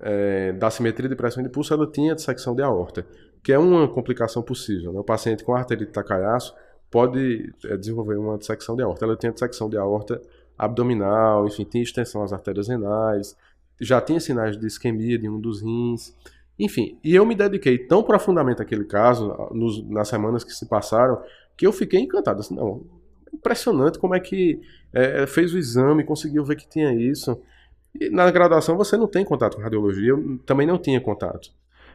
é, 0.00 0.52
da 0.52 0.70
simetria 0.70 1.08
de 1.08 1.16
pressão 1.16 1.42
de 1.42 1.48
pulso, 1.48 1.72
ela 1.72 1.86
tinha 1.90 2.14
dissecção 2.14 2.54
de 2.54 2.62
aorta, 2.62 3.06
que 3.42 3.52
é 3.52 3.58
uma 3.58 3.88
complicação 3.88 4.42
possível. 4.42 4.92
Né? 4.92 5.00
O 5.00 5.04
paciente 5.04 5.44
com 5.44 5.54
arterite 5.54 5.92
Takayasu 5.92 6.54
pode 6.90 7.52
é, 7.64 7.76
desenvolver 7.76 8.16
uma 8.16 8.38
dissecção 8.38 8.74
de 8.76 8.82
aorta. 8.82 9.04
Ela 9.04 9.16
tinha 9.16 9.32
dissecção 9.32 9.68
de 9.68 9.76
aorta 9.76 10.20
abdominal, 10.56 11.46
enfim, 11.46 11.64
tinha 11.64 11.82
extensão 11.82 12.22
às 12.22 12.32
artérias 12.32 12.68
renais, 12.68 13.36
já 13.80 14.00
tinha 14.00 14.18
sinais 14.18 14.56
de 14.58 14.66
isquemia 14.66 15.18
de 15.18 15.28
um 15.28 15.40
dos 15.40 15.62
rins. 15.62 16.14
Enfim, 16.58 16.98
e 17.04 17.14
eu 17.14 17.24
me 17.24 17.36
dediquei 17.36 17.78
tão 17.78 18.02
profundamente 18.02 18.60
àquele 18.60 18.84
caso, 18.84 19.28
nos- 19.52 19.88
nas 19.88 20.08
semanas 20.08 20.42
que 20.42 20.50
se 20.52 20.66
passaram, 20.66 21.22
que 21.56 21.64
eu 21.66 21.72
fiquei 21.72 22.00
encantado. 22.00 22.40
Assim, 22.40 22.56
não, 22.56 22.84
impressionante 23.32 23.98
como 23.98 24.14
é 24.16 24.20
que 24.20 24.60
é, 24.92 25.26
fez 25.26 25.54
o 25.54 25.58
exame, 25.58 26.02
conseguiu 26.02 26.44
ver 26.44 26.56
que 26.56 26.68
tinha 26.68 26.92
isso. 26.92 27.40
E 27.94 28.10
na 28.10 28.30
graduação 28.30 28.76
você 28.76 28.96
não 28.96 29.06
tem 29.06 29.24
contato 29.24 29.56
com 29.56 29.62
radiologia, 29.62 30.10
eu 30.10 30.38
também 30.46 30.66
não 30.66 30.78
tinha 30.78 31.00
contato. 31.00 31.50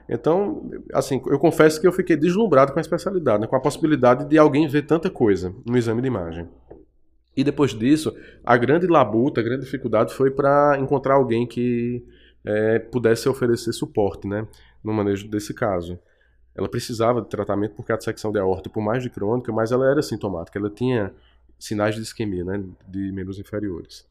Então, 0.10 0.70
assim, 0.94 1.22
eu 1.28 1.40
confesso 1.40 1.80
que 1.80 1.88
eu 1.88 1.94
fiquei 1.94 2.18
deslumbrado 2.18 2.74
com 2.74 2.80
a 2.80 2.82
especialidade, 2.82 3.42
né, 3.42 3.48
com 3.48 3.56
a 3.56 3.62
possibilidade 3.62 4.26
de 4.26 4.38
alguém 4.38 4.68
ver 4.68 4.84
tanta 4.84 5.10
coisa 5.10 5.54
no 5.66 5.78
exame 5.78 6.02
de 6.02 6.08
imagem. 6.08 6.48
E 7.36 7.44
depois 7.44 7.72
disso, 7.72 8.16
a 8.44 8.58
grande 8.58 8.86
labuta, 8.86 9.42
a 9.42 9.44
grande 9.44 9.64
dificuldade 9.64 10.14
foi 10.14 10.30
para 10.30 10.78
encontrar 10.80 11.16
alguém 11.16 11.48
que 11.48 12.06
é, 12.46 12.80
pudesse 12.80 13.28
oferecer 13.28 13.74
suporte 13.74 14.28
né, 14.28 14.48
no 14.84 14.94
manejo 14.94 15.28
desse 15.28 15.54
caso. 15.54 15.98
Ela 16.54 16.70
precisava 16.70 17.22
de 17.22 17.30
tratamento 17.30 17.74
porque 17.74 17.92
a 17.92 17.98
dissecção 17.98 18.32
de 18.32 18.38
aorta, 18.38 18.70
por 18.70 18.84
mais 18.84 19.02
de 19.02 19.10
crônica, 19.10 19.52
mas 19.52 19.72
ela 19.72 19.90
era 19.90 20.02
sintomática, 20.04 20.60
ela 20.60 20.70
tinha 20.70 21.12
sinais 21.58 21.96
de 21.96 22.02
isquemia 22.02 22.44
né, 22.44 22.64
de 22.88 23.12
membros 23.12 23.40
inferiores. 23.40 24.06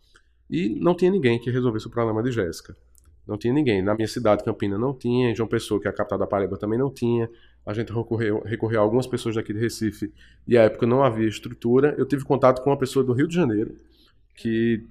E 0.52 0.68
não 0.68 0.94
tinha 0.94 1.10
ninguém 1.10 1.38
que 1.38 1.50
resolvesse 1.50 1.86
o 1.86 1.90
problema 1.90 2.22
de 2.22 2.30
Jéssica. 2.30 2.76
Não 3.26 3.38
tinha 3.38 3.54
ninguém. 3.54 3.80
Na 3.80 3.94
minha 3.94 4.06
cidade, 4.06 4.44
Campina, 4.44 4.76
não 4.76 4.92
tinha. 4.92 5.30
Em 5.30 5.34
João 5.34 5.48
Pessoa, 5.48 5.80
que 5.80 5.88
é 5.88 5.90
a 5.90 5.94
capital 5.94 6.18
da 6.18 6.26
Paraíba, 6.26 6.58
também 6.58 6.78
não 6.78 6.90
tinha. 6.92 7.30
A 7.64 7.72
gente 7.72 7.90
recorreu, 7.90 8.42
recorreu 8.44 8.80
a 8.80 8.82
algumas 8.82 9.06
pessoas 9.06 9.34
daqui 9.34 9.54
de 9.54 9.58
Recife 9.58 10.12
e 10.46 10.58
à 10.58 10.64
época 10.64 10.86
não 10.86 11.02
havia 11.02 11.26
estrutura. 11.26 11.94
Eu 11.96 12.04
tive 12.04 12.22
contato 12.24 12.60
com 12.60 12.68
uma 12.68 12.76
pessoa 12.76 13.02
do 13.02 13.14
Rio 13.14 13.26
de 13.26 13.34
Janeiro 13.34 13.74
que 14.34 14.84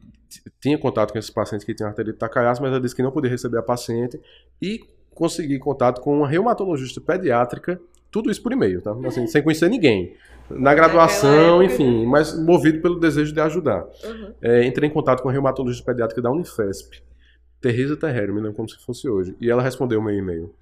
tinha 0.59 0.79
contato 0.79 1.11
com 1.11 1.19
esses 1.19 1.29
pacientes 1.29 1.63
que 1.63 1.75
tinham 1.75 1.89
arterite 1.89 2.17
Takayasu, 2.17 2.61
mas 2.61 2.71
ela 2.71 2.81
disse 2.81 2.95
que 2.95 3.03
não 3.03 3.11
podia 3.11 3.29
receber 3.29 3.59
a 3.59 3.61
paciente 3.61 4.19
e 4.59 4.83
consegui 5.13 5.59
contato 5.59 6.01
com 6.01 6.17
uma 6.17 6.27
reumatologista 6.27 6.99
pediátrica, 6.99 7.79
tudo 8.09 8.31
isso 8.31 8.41
por 8.41 8.51
e-mail, 8.51 8.81
tá? 8.81 8.95
Assim, 9.05 9.27
sem 9.27 9.43
conhecer 9.43 9.69
ninguém. 9.69 10.15
Na 10.57 10.73
graduação, 10.73 11.61
época, 11.61 11.73
enfim, 11.73 12.05
mas 12.05 12.37
movido 12.37 12.81
pelo 12.81 12.99
desejo 12.99 13.33
de 13.33 13.39
ajudar. 13.39 13.83
Uhum. 14.03 14.33
É, 14.41 14.65
entrei 14.65 14.89
em 14.89 14.91
contato 14.91 15.21
com 15.21 15.29
a 15.29 15.31
reumatologista 15.31 15.85
pediátrica 15.85 16.21
da 16.21 16.31
Unifesp, 16.31 17.01
Teresa 17.59 17.95
Terreiro, 17.95 18.33
me 18.33 18.41
lembro 18.41 18.55
como 18.55 18.69
se 18.69 18.83
fosse 18.83 19.07
hoje. 19.07 19.35
E 19.39 19.49
ela 19.49 19.61
respondeu 19.61 19.99
o 19.99 20.03
meu 20.03 20.15
e-mail. 20.15 20.53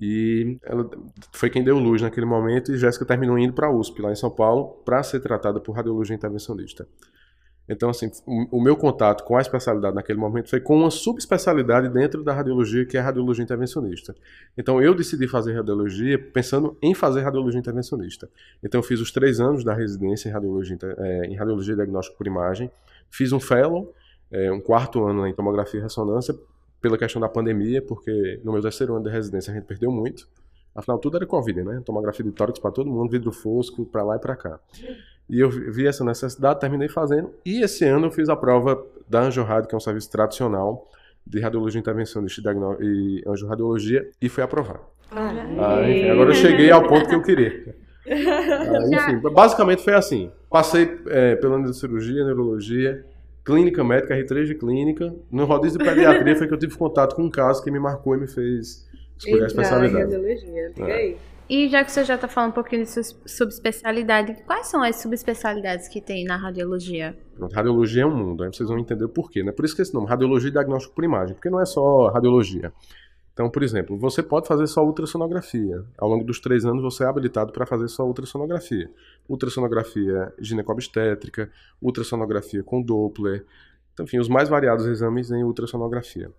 E 0.00 0.58
ela 0.62 0.88
foi 1.32 1.50
quem 1.50 1.64
deu 1.64 1.76
luz 1.76 2.00
naquele 2.00 2.24
momento 2.24 2.72
e 2.72 2.78
Jéssica 2.78 3.04
terminou 3.04 3.36
indo 3.36 3.52
para 3.52 3.66
a 3.66 3.72
USP, 3.72 4.00
lá 4.00 4.12
em 4.12 4.16
São 4.16 4.30
Paulo, 4.30 4.80
para 4.84 5.02
ser 5.02 5.18
tratada 5.18 5.58
por 5.58 5.72
radiologia 5.72 6.14
intervencionista. 6.14 6.86
Então, 7.68 7.90
assim, 7.90 8.10
o, 8.26 8.60
meu 8.62 8.76
contato 8.76 9.24
com 9.24 9.36
a 9.36 9.40
especialidade 9.40 9.94
naquele 9.94 10.18
momento 10.18 10.48
foi 10.48 10.58
com 10.58 10.78
uma 10.78 10.90
subespecialidade 10.90 11.88
dentro 11.90 12.24
da 12.24 12.32
radiologia, 12.32 12.86
que 12.86 12.96
é 12.96 13.00
a 13.00 13.02
radiologia 13.02 13.44
intervencionista. 13.44 14.14
Então, 14.56 14.80
eu 14.80 14.94
decidi 14.94 15.28
fazer 15.28 15.52
radiologia 15.52 16.18
pensando 16.18 16.76
em 16.80 16.94
fazer 16.94 17.20
radiologia 17.20 17.60
intervencionista. 17.60 18.28
Então, 18.62 18.78
eu 18.78 18.82
fiz 18.82 19.00
os 19.00 19.12
três 19.12 19.38
anos 19.38 19.62
da 19.62 19.74
residência 19.74 20.30
em 20.30 20.32
radiologia, 20.32 20.78
eh, 20.82 21.26
em 21.26 21.36
radiologia 21.36 21.76
diagnóstico 21.76 22.16
por 22.16 22.26
imagem, 22.26 22.70
fiz 23.10 23.32
um 23.32 23.40
fellow, 23.40 23.92
eh, 24.30 24.50
um 24.50 24.60
quarto 24.60 25.04
ano 25.04 25.26
em 25.26 25.34
tomografia 25.34 25.78
e 25.78 25.82
ressonância, 25.82 26.34
pela 26.80 26.96
questão 26.96 27.20
da 27.20 27.28
pandemia, 27.28 27.82
porque 27.82 28.40
no 28.44 28.52
meu 28.52 28.62
terceiro 28.62 28.94
ano 28.94 29.04
de 29.04 29.10
residência 29.10 29.52
a 29.52 29.54
gente 29.54 29.66
perdeu 29.66 29.90
muito. 29.90 30.26
Afinal, 30.74 30.98
tudo 30.98 31.16
era 31.16 31.26
Covid, 31.26 31.62
né? 31.64 31.82
Tomografia 31.84 32.24
de 32.24 32.30
tórax 32.30 32.58
para 32.58 32.70
todo 32.70 32.88
mundo, 32.88 33.10
vidro 33.10 33.32
fosco, 33.32 33.84
para 33.84 34.02
lá 34.04 34.16
e 34.16 34.18
para 34.20 34.36
cá. 34.36 34.60
E 35.28 35.40
eu 35.40 35.50
vi 35.50 35.86
essa 35.86 36.04
necessidade, 36.04 36.60
terminei 36.60 36.88
fazendo. 36.88 37.30
E 37.44 37.62
esse 37.62 37.84
ano 37.84 38.06
eu 38.06 38.10
fiz 38.10 38.28
a 38.28 38.36
prova 38.36 38.82
da 39.08 39.20
Angiorrádio, 39.22 39.68
que 39.68 39.74
é 39.74 39.78
um 39.78 39.80
serviço 39.80 40.10
tradicional 40.10 40.88
de 41.26 41.40
radiologia 41.40 41.78
intervencionista 41.80 42.40
e 42.40 42.42
diagnó- 42.42 42.76
e 42.80 43.22
angiorradiologia, 43.26 44.08
e 44.22 44.28
foi 44.30 44.42
aprovado. 44.42 44.80
Ah, 45.10 45.82
enfim, 45.88 46.08
agora 46.10 46.30
eu 46.30 46.34
cheguei 46.34 46.70
ao 46.70 46.86
ponto 46.88 47.08
que 47.08 47.14
eu 47.14 47.22
queria. 47.22 47.74
Ah, 48.10 48.86
enfim, 49.10 49.18
basicamente 49.34 49.82
foi 49.84 49.92
assim. 49.92 50.30
Passei 50.48 50.98
é, 51.08 51.36
pela 51.36 51.60
de 51.62 51.76
cirurgia, 51.76 52.24
neurologia, 52.24 53.04
clínica 53.44 53.84
médica, 53.84 54.14
R3 54.16 54.44
de 54.46 54.54
clínica. 54.54 55.14
No 55.30 55.44
rodízio 55.44 55.78
de 55.78 55.84
pediatria 55.84 56.34
foi 56.34 56.46
que 56.48 56.54
eu 56.54 56.58
tive 56.58 56.74
contato 56.74 57.14
com 57.14 57.24
um 57.24 57.30
caso 57.30 57.62
que 57.62 57.70
me 57.70 57.78
marcou 57.78 58.14
e 58.14 58.20
me 58.20 58.26
fez 58.26 58.88
escolher 59.18 59.44
a 59.44 59.46
especialidade. 59.48 60.04
radiologia. 60.14 60.70
Diga 60.74 60.88
É. 60.88 60.94
aí. 60.94 61.16
E 61.48 61.66
já 61.68 61.82
que 61.82 61.90
você 61.90 62.04
já 62.04 62.16
está 62.16 62.28
falando 62.28 62.50
um 62.50 62.54
pouquinho 62.54 62.84
de 62.84 62.90
subespecialidade, 63.26 64.36
quais 64.44 64.66
são 64.66 64.82
as 64.82 64.96
subespecialidades 64.96 65.88
que 65.88 66.00
tem 66.00 66.24
na 66.24 66.36
radiologia? 66.36 67.18
Pronto, 67.34 67.54
radiologia 67.54 68.02
é 68.02 68.06
um 68.06 68.14
mundo, 68.14 68.44
aí 68.44 68.52
vocês 68.52 68.68
vão 68.68 68.78
entender 68.78 69.04
o 69.04 69.08
porquê, 69.08 69.42
né? 69.42 69.50
Por 69.50 69.64
isso 69.64 69.74
que 69.74 69.80
esse 69.80 69.94
nome, 69.94 70.06
radiologia 70.06 70.50
e 70.50 70.52
diagnóstico 70.52 70.94
por 70.94 71.04
imagem, 71.04 71.34
porque 71.34 71.48
não 71.48 71.58
é 71.58 71.64
só 71.64 72.08
radiologia. 72.08 72.70
Então, 73.32 73.48
por 73.48 73.62
exemplo, 73.62 73.96
você 73.96 74.22
pode 74.22 74.46
fazer 74.46 74.66
só 74.66 74.84
ultrassonografia. 74.84 75.84
Ao 75.96 76.08
longo 76.08 76.24
dos 76.24 76.40
três 76.40 76.66
anos, 76.66 76.82
você 76.82 77.04
é 77.04 77.06
habilitado 77.06 77.52
para 77.52 77.64
fazer 77.64 77.88
só 77.88 78.04
ultrassonografia. 78.04 78.90
Ultrassonografia 79.28 80.34
ginecobstétrica, 80.40 81.48
ultrassonografia 81.80 82.62
com 82.62 82.82
Doppler, 82.82 83.46
enfim, 84.00 84.18
os 84.18 84.28
mais 84.28 84.48
variados 84.48 84.86
exames 84.86 85.30
em 85.30 85.44
ultrassonografia. 85.44 86.30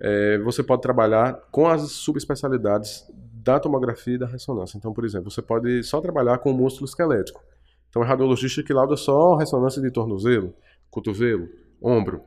É, 0.00 0.38
você 0.38 0.62
pode 0.62 0.80
trabalhar 0.80 1.34
com 1.50 1.66
as 1.68 1.82
subespecialidades 1.92 3.04
da 3.42 3.60
tomografia 3.60 4.14
e 4.14 4.18
da 4.18 4.26
ressonância. 4.26 4.76
Então, 4.76 4.92
por 4.92 5.04
exemplo, 5.04 5.30
você 5.30 5.42
pode 5.42 5.82
só 5.82 6.00
trabalhar 6.00 6.38
com 6.38 6.50
o 6.50 6.54
músculo 6.54 6.86
esquelético. 6.86 7.42
Então, 7.88 8.02
é 8.02 8.06
radiologista 8.06 8.62
que 8.62 8.72
lauda 8.72 8.96
só 8.96 9.36
ressonância 9.36 9.80
de 9.80 9.90
tornozelo, 9.90 10.54
cotovelo, 10.90 11.48
ombro. 11.82 12.22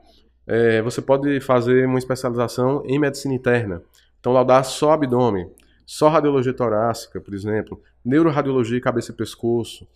É, 0.48 0.82
você 0.82 1.02
pode 1.02 1.40
fazer 1.42 1.86
uma 1.86 2.00
especialização 2.00 2.84
em 2.86 3.00
medicina 3.00 3.34
interna. 3.34 3.82
Então, 4.20 4.32
laudar 4.32 4.64
só 4.66 4.92
abdômen, 4.92 5.50
só 5.86 6.10
radiologia 6.10 6.54
torácica, 6.54 7.20
por 7.20 7.34
exemplo, 7.34 7.82
neuroradiologia 8.04 8.82
cabeça 8.82 9.12
e 9.12 9.16
pescoço, 9.16 9.88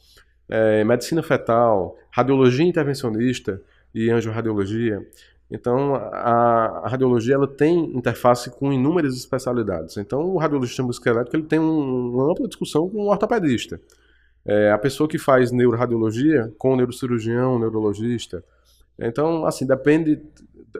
é, 0.48 0.84
medicina 0.84 1.24
fetal, 1.24 1.98
radiologia 2.12 2.66
intervencionista 2.66 3.62
e 3.94 4.10
angioradiologia. 4.10 5.06
Então, 5.50 5.94
a, 5.96 6.82
a 6.86 6.88
radiologia 6.90 7.36
ela 7.36 7.48
tem 7.48 7.96
interface 7.96 8.50
com 8.50 8.74
inúmeras 8.74 9.16
especialidades. 9.16 9.96
Então, 9.98 10.22
o 10.22 10.38
radiologista 10.38 10.82
musculoesquelético 10.82 11.36
ele 11.36 11.46
tem 11.46 11.60
um- 11.60 12.14
uma 12.16 12.32
ampla 12.32 12.48
discussão 12.48 12.90
com 12.90 13.04
o 13.04 13.10
ortopedista. 13.10 13.80
É, 14.44 14.72
a 14.72 14.78
pessoa 14.78 15.08
que 15.08 15.18
faz 15.18 15.52
neuroradiologia 15.52 16.52
com 16.58 16.74
o 16.74 16.76
neurocirurgião, 16.76 17.56
o 17.56 17.60
neurologista. 17.60 18.44
Então, 19.00 19.46
assim, 19.46 19.66
depende 19.68 20.22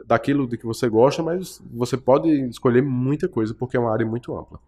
daquilo 0.06 0.46
de 0.46 0.56
que 0.56 0.66
você 0.66 0.88
gosta, 0.88 1.22
mas 1.22 1.60
você 1.72 1.96
pode 1.96 2.28
escolher 2.48 2.82
muita 2.82 3.28
coisa, 3.28 3.54
porque 3.54 3.76
é 3.76 3.80
uma 3.80 3.92
área 3.92 4.06
muito 4.06 4.36
ampla. 4.36 4.58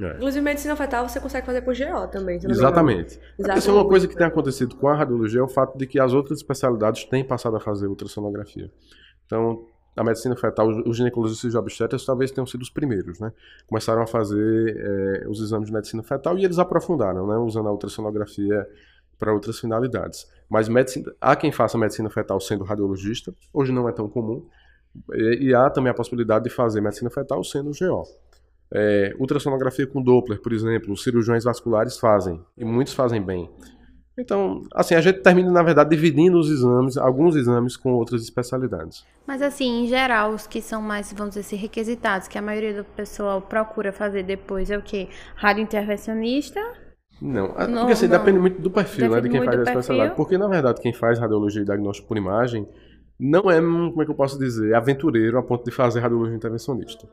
É. 0.00 0.16
Inclusive, 0.16 0.44
medicina 0.44 0.76
fetal 0.76 1.08
você 1.08 1.18
consegue 1.18 1.44
fazer 1.46 1.62
por 1.62 1.74
GO 1.76 2.06
também. 2.08 2.36
Exatamente. 2.36 3.18
Exatamente. 3.38 3.58
Isso 3.58 3.70
é 3.70 3.72
uma 3.72 3.84
coisa 3.86 4.06
que 4.06 4.16
tem 4.16 4.26
acontecido 4.26 4.76
com 4.76 4.86
a 4.88 4.94
radiologia 4.94 5.40
é 5.40 5.42
o 5.42 5.48
fato 5.48 5.76
de 5.76 5.86
que 5.86 5.98
as 5.98 6.12
outras 6.12 6.38
especialidades 6.38 7.04
têm 7.04 7.24
passado 7.24 7.56
a 7.56 7.60
fazer 7.60 7.88
ultrassonografia. 7.88 8.70
Então, 9.28 9.66
a 9.94 10.02
medicina 10.02 10.34
fetal, 10.34 10.68
os 10.68 10.96
ginecologistas 10.96 11.52
e 11.52 11.56
obstetras 11.56 12.04
talvez 12.04 12.30
tenham 12.30 12.46
sido 12.46 12.62
os 12.62 12.70
primeiros, 12.70 13.20
né? 13.20 13.32
Começaram 13.66 14.00
a 14.02 14.06
fazer 14.06 14.76
é, 14.76 15.28
os 15.28 15.40
exames 15.40 15.66
de 15.66 15.74
medicina 15.74 16.02
fetal 16.02 16.38
e 16.38 16.44
eles 16.44 16.58
aprofundaram, 16.58 17.26
né? 17.26 17.36
Usando 17.36 17.68
a 17.68 17.72
ultrassonografia 17.72 18.66
para 19.18 19.32
outras 19.32 19.58
finalidades. 19.58 20.26
Mas 20.48 20.68
medicina, 20.68 21.12
há 21.20 21.36
quem 21.36 21.52
faça 21.52 21.76
medicina 21.76 22.08
fetal 22.08 22.40
sendo 22.40 22.64
radiologista, 22.64 23.34
hoje 23.52 23.72
não 23.72 23.88
é 23.88 23.92
tão 23.92 24.08
comum, 24.08 24.46
e, 25.12 25.48
e 25.48 25.54
há 25.54 25.68
também 25.68 25.90
a 25.90 25.94
possibilidade 25.94 26.44
de 26.44 26.50
fazer 26.50 26.80
medicina 26.80 27.10
fetal 27.10 27.42
sendo 27.44 27.70
GO. 27.70 28.04
É, 28.70 29.14
ultrassonografia 29.18 29.86
com 29.86 30.02
Doppler, 30.02 30.40
por 30.40 30.52
exemplo, 30.52 30.92
os 30.92 31.02
cirurgiões 31.02 31.44
vasculares 31.44 31.98
fazem, 31.98 32.40
e 32.56 32.64
muitos 32.64 32.94
fazem 32.94 33.20
bem. 33.20 33.50
Então, 34.18 34.62
assim, 34.74 34.94
a 34.96 35.00
gente 35.00 35.20
termina, 35.20 35.50
na 35.50 35.62
verdade, 35.62 35.90
dividindo 35.90 36.38
os 36.38 36.50
exames, 36.50 36.96
alguns 36.96 37.36
exames 37.36 37.76
com 37.76 37.92
outras 37.92 38.22
especialidades. 38.22 39.04
Mas, 39.24 39.40
assim, 39.40 39.84
em 39.84 39.86
geral, 39.86 40.32
os 40.32 40.46
que 40.46 40.60
são 40.60 40.82
mais, 40.82 41.12
vamos 41.12 41.34
dizer 41.34 41.46
assim, 41.46 41.56
requisitados, 41.56 42.26
que 42.26 42.36
a 42.36 42.42
maioria 42.42 42.74
do 42.74 42.84
pessoal 42.84 43.40
procura 43.40 43.92
fazer 43.92 44.24
depois, 44.24 44.70
é 44.70 44.76
o 44.76 44.82
quê? 44.82 45.08
Radiointervencionista? 45.36 46.60
Não, 47.22 47.48
Não, 47.48 47.80
porque 47.80 47.92
assim, 47.92 48.08
não. 48.08 48.18
depende 48.18 48.38
muito 48.38 48.60
do 48.60 48.70
perfil, 48.70 49.10
né, 49.10 49.20
de 49.20 49.28
quem 49.28 49.44
faz 49.44 49.58
a 49.58 49.62
especialidade. 49.62 50.16
Porque, 50.16 50.36
na 50.36 50.48
verdade, 50.48 50.80
quem 50.80 50.92
faz 50.92 51.18
radiologia 51.18 51.62
e 51.62 51.64
diagnóstico 51.64 52.08
por 52.08 52.16
imagem 52.16 52.66
não 53.18 53.50
é, 53.50 53.60
como 53.60 54.02
é 54.02 54.04
que 54.04 54.10
eu 54.10 54.14
posso 54.14 54.38
dizer, 54.38 54.74
aventureiro 54.74 55.38
a 55.38 55.42
ponto 55.42 55.64
de 55.64 55.70
fazer 55.72 56.00
radiologia 56.00 56.36
intervencionista. 56.36 57.08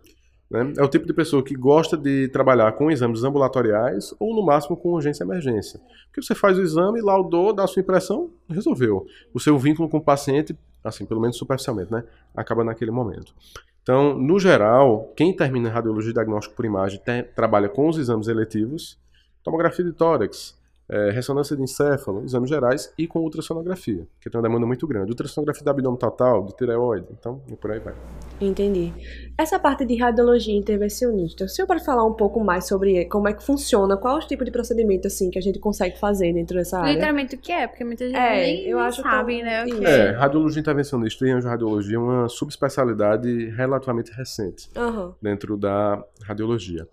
Né? 0.50 0.74
É 0.78 0.84
o 0.84 0.88
tipo 0.88 1.06
de 1.06 1.14
pessoa 1.14 1.44
que 1.44 1.56
gosta 1.56 1.98
de 1.98 2.28
trabalhar 2.30 2.72
com 2.74 2.92
exames 2.92 3.24
ambulatoriais 3.24 4.14
ou, 4.20 4.36
no 4.36 4.46
máximo, 4.46 4.78
com 4.78 4.90
urgência 4.90 5.24
e 5.24 5.28
emergência. 5.28 5.80
Porque 6.08 6.22
você 6.22 6.36
faz 6.36 6.58
o 6.58 6.62
exame, 6.62 7.02
laudou, 7.02 7.54
dá 7.54 7.64
a 7.64 7.68
sua 7.68 7.82
impressão, 7.82 8.30
resolveu. 8.50 9.06
O 9.34 9.40
seu 9.40 9.58
vínculo 9.58 9.90
com 9.90 9.98
o 9.98 10.04
paciente, 10.04 10.58
assim, 10.84 11.06
pelo 11.06 11.22
menos 11.22 11.38
superficialmente, 11.38 11.92
né, 11.92 12.04
acaba 12.36 12.64
naquele 12.64 12.92
momento. 12.92 13.34
Então, 13.82 14.18
no 14.18 14.40
geral, 14.40 15.14
quem 15.16 15.36
termina 15.36 15.70
radiologia 15.70 16.10
e 16.12 16.14
diagnóstico 16.14 16.56
por 16.56 16.66
imagem 16.66 17.00
trabalha 17.36 17.70
com 17.70 17.88
os 17.88 17.98
exames 17.98 18.28
eletivos, 18.28 18.98
tomografia 19.44 19.86
de 19.86 19.94
tórax, 19.94 20.58
eh, 20.90 21.12
ressonância 21.12 21.56
de 21.56 21.64
encéfalo, 21.64 22.24
exames 22.24 22.50
gerais 22.50 22.94
e 22.98 23.08
com 23.08 23.20
ultrassonografia, 23.20 24.06
que 24.22 24.30
tem 24.30 24.38
uma 24.40 24.48
demanda 24.48 24.66
muito 24.68 24.86
grande. 24.88 25.10
Ultrassonografia 25.12 25.64
do 25.64 25.70
abdômen 25.70 25.98
total, 26.00 26.44
de 26.46 26.56
tireoide, 26.56 27.08
então, 27.12 27.42
e 27.52 27.56
por 27.56 27.72
aí 27.72 27.80
vai. 27.80 27.94
Entendi. 28.40 28.94
Essa 29.38 29.58
parte 29.58 29.86
de 29.86 29.96
radiologia 29.98 30.56
intervencionista, 30.56 31.46
o 31.46 31.50
senhor 31.50 31.66
pode 31.68 31.84
falar 31.86 32.06
um 32.06 32.14
pouco 32.14 32.44
mais 32.44 32.68
sobre 32.68 33.06
como 33.06 33.28
é 33.28 33.34
que 33.34 33.44
funciona, 33.44 33.96
qual 33.98 34.18
os 34.18 34.26
tipos 34.26 34.46
de 34.46 34.52
procedimento 34.52 35.08
assim 35.08 35.30
que 35.30 35.40
a 35.40 35.42
gente 35.42 35.58
consegue 35.60 35.98
fazer 36.00 36.34
dentro 36.34 36.58
dessa 36.58 36.80
área? 36.80 36.92
Literalmente 36.94 37.36
o 37.36 37.38
que 37.40 37.52
é, 37.52 37.68
porque 37.68 37.84
muita 37.84 38.06
gente 38.06 38.18
É, 38.18 38.36
nem, 38.36 38.62
eu 38.68 38.78
acho 38.80 39.02
sabe, 39.02 39.38
tão- 39.38 39.46
né? 39.46 39.64
O 39.64 39.66
que 39.66 39.74
Isso. 39.74 39.84
É, 39.88 40.12
radiologia 40.12 40.60
intervencionista 40.60 41.26
e 41.28 41.32
angiorradiologia 41.32 41.96
é 41.96 42.00
uma 42.00 42.30
subespecialidade 42.30 43.50
relativamente 43.52 44.12
recente 44.12 44.70
Aham. 44.76 45.14
dentro 45.22 45.58
da 45.58 46.04
radiologia. 46.24 46.88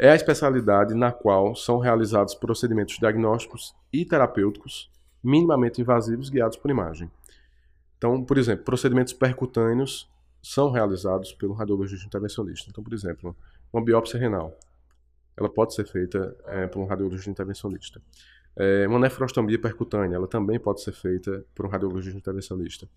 É 0.00 0.10
a 0.10 0.14
especialidade 0.14 0.94
na 0.94 1.10
qual 1.10 1.56
são 1.56 1.78
realizados 1.78 2.32
procedimentos 2.32 2.98
diagnósticos 2.98 3.74
e 3.92 4.04
terapêuticos 4.04 4.88
minimamente 5.20 5.80
invasivos 5.80 6.28
guiados 6.28 6.56
por 6.56 6.70
imagem. 6.70 7.10
Então, 7.96 8.24
por 8.24 8.38
exemplo, 8.38 8.64
procedimentos 8.64 9.12
percutâneos 9.12 10.08
são 10.40 10.70
realizados 10.70 11.32
pelo 11.32 11.52
radiologista 11.52 12.06
intervencionista. 12.06 12.70
Então, 12.70 12.84
por 12.84 12.92
exemplo, 12.94 13.36
uma 13.72 13.84
biópsia 13.84 14.20
renal, 14.20 14.56
ela 15.36 15.48
pode 15.48 15.74
ser 15.74 15.84
feita 15.84 16.36
eh, 16.46 16.68
por 16.68 16.80
um 16.80 16.86
radiologista 16.86 17.28
intervencionista. 17.28 18.00
Eh, 18.56 18.86
uma 18.86 19.00
nefrostomia 19.00 19.60
percutânea, 19.60 20.14
ela 20.14 20.28
também 20.28 20.60
pode 20.60 20.80
ser 20.80 20.92
feita 20.92 21.44
por 21.56 21.66
um 21.66 21.68
radiologista 21.68 22.16
intervencionista. 22.16 22.88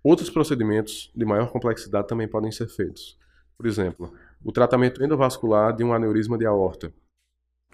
Outros 0.00 0.30
procedimentos 0.30 1.10
de 1.12 1.24
maior 1.24 1.50
complexidade 1.50 2.06
também 2.06 2.28
podem 2.28 2.52
ser 2.52 2.68
feitos. 2.68 3.18
Por 3.56 3.66
exemplo, 3.66 4.12
o 4.42 4.52
tratamento 4.52 5.02
endovascular 5.02 5.74
de 5.74 5.84
um 5.84 5.92
aneurisma 5.92 6.38
de 6.38 6.46
aorta. 6.46 6.92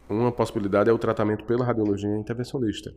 Uma 0.08 0.32
possibilidade 0.32 0.90
é 0.90 0.92
o 0.92 0.98
tratamento 0.98 1.44
pela 1.44 1.64
radiologia 1.64 2.16
intervencionista. 2.16 2.94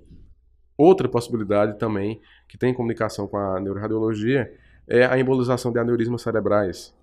Outra 0.78 1.08
possibilidade 1.08 1.78
também, 1.80 2.22
que 2.48 2.58
tem 2.58 2.74
comunicação 2.74 3.28
com 3.28 3.38
a 3.38 3.60
neuroradiologia, 3.60 4.52
é 4.88 5.06
a 5.06 5.18
embolização 5.18 5.72
de 5.72 5.80
aneurismas 5.80 6.22
cerebrais. 6.22 6.94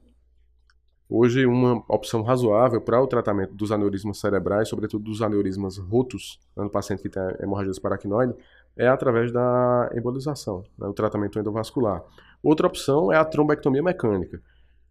Hoje, 1.08 1.44
uma 1.44 1.84
opção 1.88 2.22
razoável 2.22 2.80
para 2.80 3.00
o 3.00 3.06
tratamento 3.06 3.54
dos 3.54 3.70
aneurismas 3.70 4.18
cerebrais, 4.18 4.68
sobretudo 4.68 5.04
dos 5.04 5.20
aneurismas 5.20 5.76
rotos, 5.76 6.40
no 6.56 6.70
paciente 6.70 7.02
que 7.02 7.08
tem 7.08 7.22
hemorragia 7.40 7.72
paracnoide, 7.82 8.34
é 8.76 8.88
através 8.88 9.30
da 9.30 9.90
embolização, 9.94 10.64
né, 10.78 10.86
o 10.86 10.94
tratamento 10.94 11.38
endovascular. 11.38 12.02
Outra 12.42 12.66
opção 12.66 13.12
é 13.12 13.16
a 13.16 13.24
trombectomia 13.24 13.82
mecânica. 13.82 14.40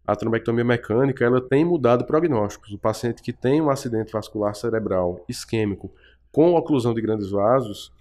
A 0.06 0.16
trombectomia 0.16 0.64
mecânica 0.64 1.24
ela 1.24 1.40
tem 1.40 1.64
mudado 1.64 2.04
prognósticos. 2.04 2.72
O 2.72 2.78
paciente 2.78 3.22
que 3.22 3.32
tem 3.32 3.60
um 3.60 3.70
acidente 3.70 4.12
vascular 4.12 4.54
cerebral 4.54 5.24
isquêmico 5.28 5.92
com 6.30 6.54
oclusão 6.54 6.92
de 6.92 7.00
grandes 7.00 7.30
vasos 7.30 7.92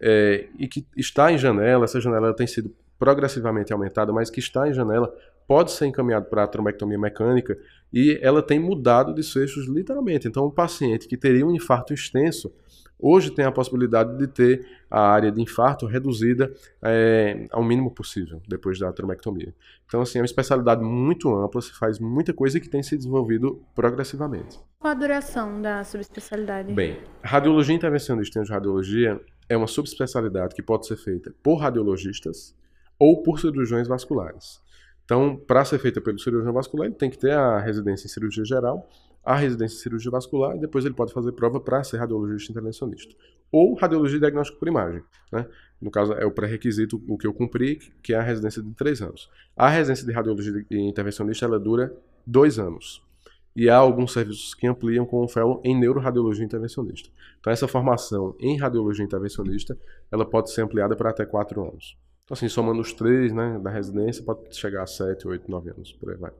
é, 0.00 0.46
e 0.58 0.68
que 0.68 0.86
está 0.96 1.32
em 1.32 1.38
janela, 1.38 1.84
essa 1.84 2.00
janela 2.00 2.34
tem 2.34 2.46
sido 2.46 2.74
progressivamente 2.98 3.72
aumentada, 3.72 4.12
mas 4.12 4.28
que 4.28 4.40
está 4.40 4.68
em 4.68 4.72
janela, 4.72 5.14
pode 5.46 5.70
ser 5.70 5.86
encaminhado 5.86 6.26
para 6.26 6.44
a 6.44 6.46
trombectomia 6.46 6.98
mecânica 6.98 7.56
e 7.92 8.18
ela 8.20 8.42
tem 8.42 8.58
mudado 8.58 9.14
desfechos 9.14 9.66
literalmente. 9.66 10.28
Então, 10.28 10.46
um 10.46 10.50
paciente 10.50 11.08
que 11.08 11.16
teria 11.16 11.46
um 11.46 11.54
infarto 11.54 11.94
extenso, 11.94 12.52
hoje 12.98 13.30
tem 13.30 13.44
a 13.44 13.52
possibilidade 13.52 14.16
de 14.18 14.26
ter 14.26 14.66
a 14.90 15.00
área 15.00 15.30
de 15.30 15.40
infarto 15.40 15.86
reduzida 15.86 16.52
é, 16.82 17.46
ao 17.50 17.62
mínimo 17.62 17.90
possível 17.90 18.40
depois 18.48 18.78
da 18.78 18.92
trombectomia. 18.92 19.54
Então, 19.86 20.00
assim, 20.00 20.18
é 20.18 20.20
uma 20.20 20.26
especialidade 20.26 20.82
muito 20.82 21.34
ampla, 21.34 21.60
se 21.60 21.72
faz 21.72 21.98
muita 21.98 22.32
coisa 22.32 22.58
que 22.58 22.68
tem 22.68 22.82
se 22.82 22.96
desenvolvido 22.96 23.62
progressivamente. 23.74 24.58
Qual 24.78 24.90
a 24.90 24.94
duração 24.94 25.60
da 25.60 25.84
subespecialidade? 25.84 26.72
Bem, 26.72 26.98
radiologia 27.22 27.74
intervencionista 27.74 28.40
em 28.40 28.46
radiologia 28.46 29.20
é 29.48 29.56
uma 29.56 29.66
subespecialidade 29.66 30.54
que 30.54 30.62
pode 30.62 30.86
ser 30.86 30.96
feita 30.96 31.34
por 31.42 31.56
radiologistas 31.56 32.54
ou 32.98 33.22
por 33.22 33.40
cirurgiões 33.40 33.88
vasculares. 33.88 34.60
Então, 35.04 35.36
para 35.36 35.64
ser 35.64 35.78
feita 35.78 36.02
pelo 36.02 36.18
cirurgião 36.18 36.52
vascular, 36.52 36.86
ele 36.86 36.94
tem 36.94 37.08
que 37.08 37.16
ter 37.16 37.32
a 37.32 37.58
residência 37.58 38.06
em 38.06 38.10
cirurgia 38.10 38.44
geral, 38.44 38.86
a 39.24 39.36
residência 39.36 39.76
em 39.76 39.78
cirurgia 39.78 40.10
vascular 40.10 40.56
e 40.56 40.60
depois 40.60 40.84
ele 40.84 40.94
pode 40.94 41.12
fazer 41.12 41.32
prova 41.32 41.60
para 41.60 41.82
ser 41.84 41.98
radiologista 41.98 42.50
intervencionista. 42.50 43.14
Ou 43.50 43.74
radiologia 43.74 44.18
diagnóstico 44.18 44.58
por 44.58 44.68
imagem. 44.68 45.02
Né? 45.32 45.46
No 45.80 45.90
caso, 45.90 46.12
é 46.12 46.24
o 46.24 46.30
pré-requisito, 46.30 47.02
o 47.08 47.16
que 47.16 47.26
eu 47.26 47.32
cumpri, 47.32 47.76
que 48.02 48.12
é 48.12 48.16
a 48.16 48.22
residência 48.22 48.62
de 48.62 48.72
três 48.74 49.00
anos. 49.00 49.30
A 49.56 49.68
residência 49.68 50.06
de 50.06 50.12
radiologia 50.12 50.64
intervencionista 50.70 51.44
ela 51.44 51.58
dura 51.58 51.94
dois 52.26 52.58
anos. 52.58 53.02
E 53.56 53.68
há 53.68 53.76
alguns 53.76 54.12
serviços 54.12 54.54
que 54.54 54.66
ampliam 54.66 55.04
com 55.04 55.24
o 55.24 55.28
fellow 55.28 55.60
em 55.64 55.78
neuroradiologia 55.78 56.44
intervencionista. 56.44 57.08
Então, 57.40 57.52
essa 57.52 57.66
formação 57.66 58.36
em 58.38 58.56
radiologia 58.56 59.04
intervencionista, 59.04 59.76
ela 60.12 60.24
pode 60.24 60.52
ser 60.52 60.62
ampliada 60.62 60.94
para 60.94 61.10
até 61.10 61.26
quatro 61.26 61.62
anos. 61.66 61.96
Então, 62.24 62.34
assim, 62.34 62.48
somando 62.48 62.80
os 62.80 62.92
três, 62.92 63.32
né, 63.32 63.58
da 63.58 63.70
residência, 63.70 64.22
pode 64.22 64.54
chegar 64.54 64.82
a 64.82 64.86
sete, 64.86 65.26
oito, 65.26 65.50
nove 65.50 65.70
anos, 65.70 65.92
por 65.92 66.10
aí 66.10 66.16
vai. 66.16 66.32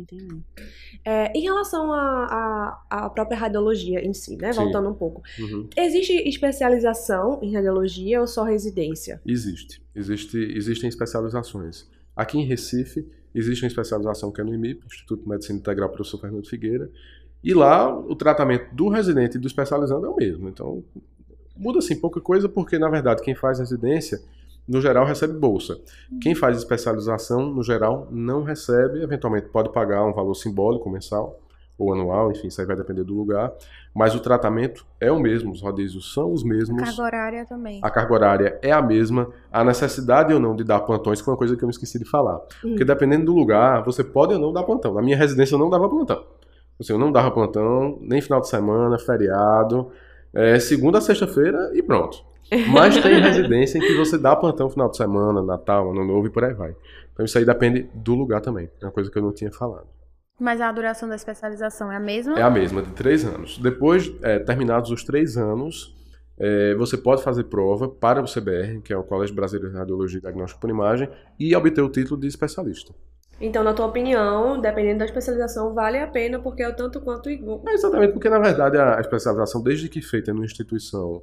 Entendi. 0.00 0.42
É, 1.04 1.32
em 1.36 1.42
relação 1.42 1.92
à 1.92 3.10
própria 3.14 3.36
radiologia 3.36 4.04
em 4.04 4.12
si, 4.12 4.36
né? 4.36 4.52
Sim. 4.52 4.62
Voltando 4.62 4.88
um 4.88 4.94
pouco. 4.94 5.22
Uhum. 5.38 5.68
Existe 5.76 6.12
especialização 6.28 7.38
em 7.42 7.54
radiologia 7.54 8.20
ou 8.20 8.26
só 8.26 8.42
residência? 8.44 9.20
Existe. 9.26 9.82
Existe. 9.94 10.36
Existem 10.36 10.88
especializações. 10.88 11.88
Aqui 12.14 12.38
em 12.38 12.44
Recife, 12.44 13.06
existe 13.34 13.62
uma 13.64 13.68
especialização 13.68 14.32
que 14.32 14.40
é 14.40 14.44
no 14.44 14.54
IMIP, 14.54 14.84
Instituto 14.86 15.22
de 15.22 15.28
Medicina 15.28 15.58
Integral 15.58 15.88
Professor 15.90 16.20
Fernando 16.20 16.48
Figueira, 16.48 16.90
e 17.42 17.54
lá 17.54 17.96
o 17.96 18.16
tratamento 18.16 18.74
do 18.74 18.88
residente 18.88 19.36
e 19.36 19.40
do 19.40 19.46
especializando 19.46 20.06
é 20.06 20.08
o 20.08 20.16
mesmo. 20.16 20.48
Então, 20.48 20.82
muda 21.56 21.78
assim 21.78 21.94
pouca 21.94 22.20
coisa, 22.20 22.48
porque 22.48 22.78
na 22.78 22.88
verdade 22.88 23.22
quem 23.22 23.34
faz 23.34 23.60
residência, 23.60 24.20
no 24.68 24.80
geral, 24.80 25.06
recebe 25.06 25.32
bolsa. 25.32 25.80
Quem 26.20 26.34
faz 26.34 26.58
especialização, 26.58 27.46
no 27.46 27.62
geral, 27.62 28.06
não 28.10 28.42
recebe, 28.42 29.02
eventualmente 29.02 29.48
pode 29.48 29.72
pagar 29.72 30.04
um 30.04 30.12
valor 30.12 30.34
simbólico 30.34 30.90
mensal 30.90 31.40
ou 31.78 31.92
anual, 31.92 32.32
enfim, 32.32 32.48
isso 32.48 32.60
aí 32.60 32.66
vai 32.66 32.76
depender 32.76 33.04
do 33.04 33.14
lugar, 33.14 33.52
mas 33.94 34.12
o 34.12 34.20
tratamento 34.20 34.84
é 35.00 35.12
o 35.12 35.20
mesmo, 35.20 35.52
os 35.52 35.62
rodízios 35.62 36.12
são 36.12 36.32
os 36.32 36.42
mesmos. 36.42 36.82
Carga 36.82 37.02
horária 37.02 37.46
também. 37.46 37.80
A 37.82 37.88
carga 37.88 38.12
horária 38.12 38.58
é 38.60 38.72
a 38.72 38.82
mesma, 38.82 39.28
a 39.50 39.62
necessidade 39.62 40.34
ou 40.34 40.40
não 40.40 40.56
de 40.56 40.64
dar 40.64 40.80
plantões 40.80 41.20
foi 41.20 41.32
uma 41.32 41.38
coisa 41.38 41.56
que 41.56 41.62
eu 41.62 41.68
me 41.68 41.72
esqueci 41.72 41.98
de 41.98 42.04
falar. 42.04 42.38
Hum. 42.64 42.70
Porque 42.70 42.84
dependendo 42.84 43.26
do 43.26 43.34
lugar, 43.34 43.84
você 43.84 44.02
pode 44.02 44.34
ou 44.34 44.40
não 44.40 44.52
dar 44.52 44.64
plantão. 44.64 44.92
Na 44.92 45.00
minha 45.00 45.16
residência 45.16 45.54
eu 45.54 45.58
não 45.58 45.70
dava 45.70 45.88
plantão. 45.88 46.24
Assim, 46.80 46.92
eu 46.92 46.98
não 46.98 47.12
dava 47.12 47.30
plantão, 47.30 47.98
nem 48.00 48.20
final 48.20 48.40
de 48.40 48.48
semana, 48.48 48.98
feriado, 48.98 49.90
é, 50.34 50.58
segunda 50.58 50.98
a 50.98 51.00
sexta-feira 51.00 51.70
e 51.74 51.82
pronto. 51.82 52.27
Mas 52.70 52.96
tem 52.98 53.20
residência 53.20 53.78
em 53.78 53.80
que 53.80 53.94
você 53.94 54.16
dá 54.16 54.34
plantão 54.34 54.70
final 54.70 54.90
de 54.90 54.96
semana, 54.96 55.42
Natal, 55.42 55.90
Ano 55.90 56.04
Novo 56.04 56.26
e 56.26 56.30
por 56.30 56.44
aí 56.44 56.54
vai. 56.54 56.74
Então 57.12 57.24
isso 57.24 57.36
aí 57.36 57.44
depende 57.44 57.88
do 57.94 58.14
lugar 58.14 58.40
também. 58.40 58.70
É 58.80 58.86
uma 58.86 58.92
coisa 58.92 59.10
que 59.10 59.18
eu 59.18 59.22
não 59.22 59.32
tinha 59.32 59.50
falado. 59.52 59.86
Mas 60.38 60.60
a 60.60 60.70
duração 60.70 61.08
da 61.08 61.16
especialização 61.16 61.90
é 61.90 61.96
a 61.96 62.00
mesma? 62.00 62.38
É 62.38 62.42
a 62.42 62.50
mesma, 62.50 62.80
de 62.80 62.92
três 62.92 63.24
anos. 63.24 63.58
Depois, 63.58 64.12
é, 64.22 64.38
terminados 64.38 64.90
os 64.90 65.02
três 65.02 65.36
anos, 65.36 65.96
é, 66.38 66.74
você 66.76 66.96
pode 66.96 67.22
fazer 67.24 67.44
prova 67.44 67.88
para 67.88 68.22
o 68.22 68.24
CBR, 68.24 68.80
que 68.82 68.92
é 68.92 68.96
o 68.96 69.02
Colégio 69.02 69.34
Brasileiro 69.34 69.72
de 69.72 69.76
Radiologia 69.76 70.18
e 70.18 70.20
Diagnóstico 70.20 70.60
por 70.60 70.70
Imagem, 70.70 71.08
e 71.40 71.54
obter 71.56 71.82
o 71.82 71.88
título 71.88 72.20
de 72.20 72.28
especialista. 72.28 72.94
Então, 73.40 73.62
na 73.62 73.72
tua 73.72 73.86
opinião, 73.86 74.60
dependendo 74.60 75.00
da 75.00 75.04
especialização, 75.04 75.74
vale 75.74 75.98
a 75.98 76.06
pena 76.06 76.38
porque 76.38 76.62
é 76.62 76.68
o 76.68 76.74
tanto 76.74 77.00
quanto 77.00 77.30
igual. 77.30 77.62
É 77.66 77.72
exatamente 77.72 78.12
porque, 78.12 78.28
na 78.28 78.38
verdade, 78.38 78.76
a 78.78 79.00
especialização, 79.00 79.62
desde 79.62 79.88
que 79.88 80.00
feita 80.00 80.32
numa 80.32 80.44
instituição 80.44 81.22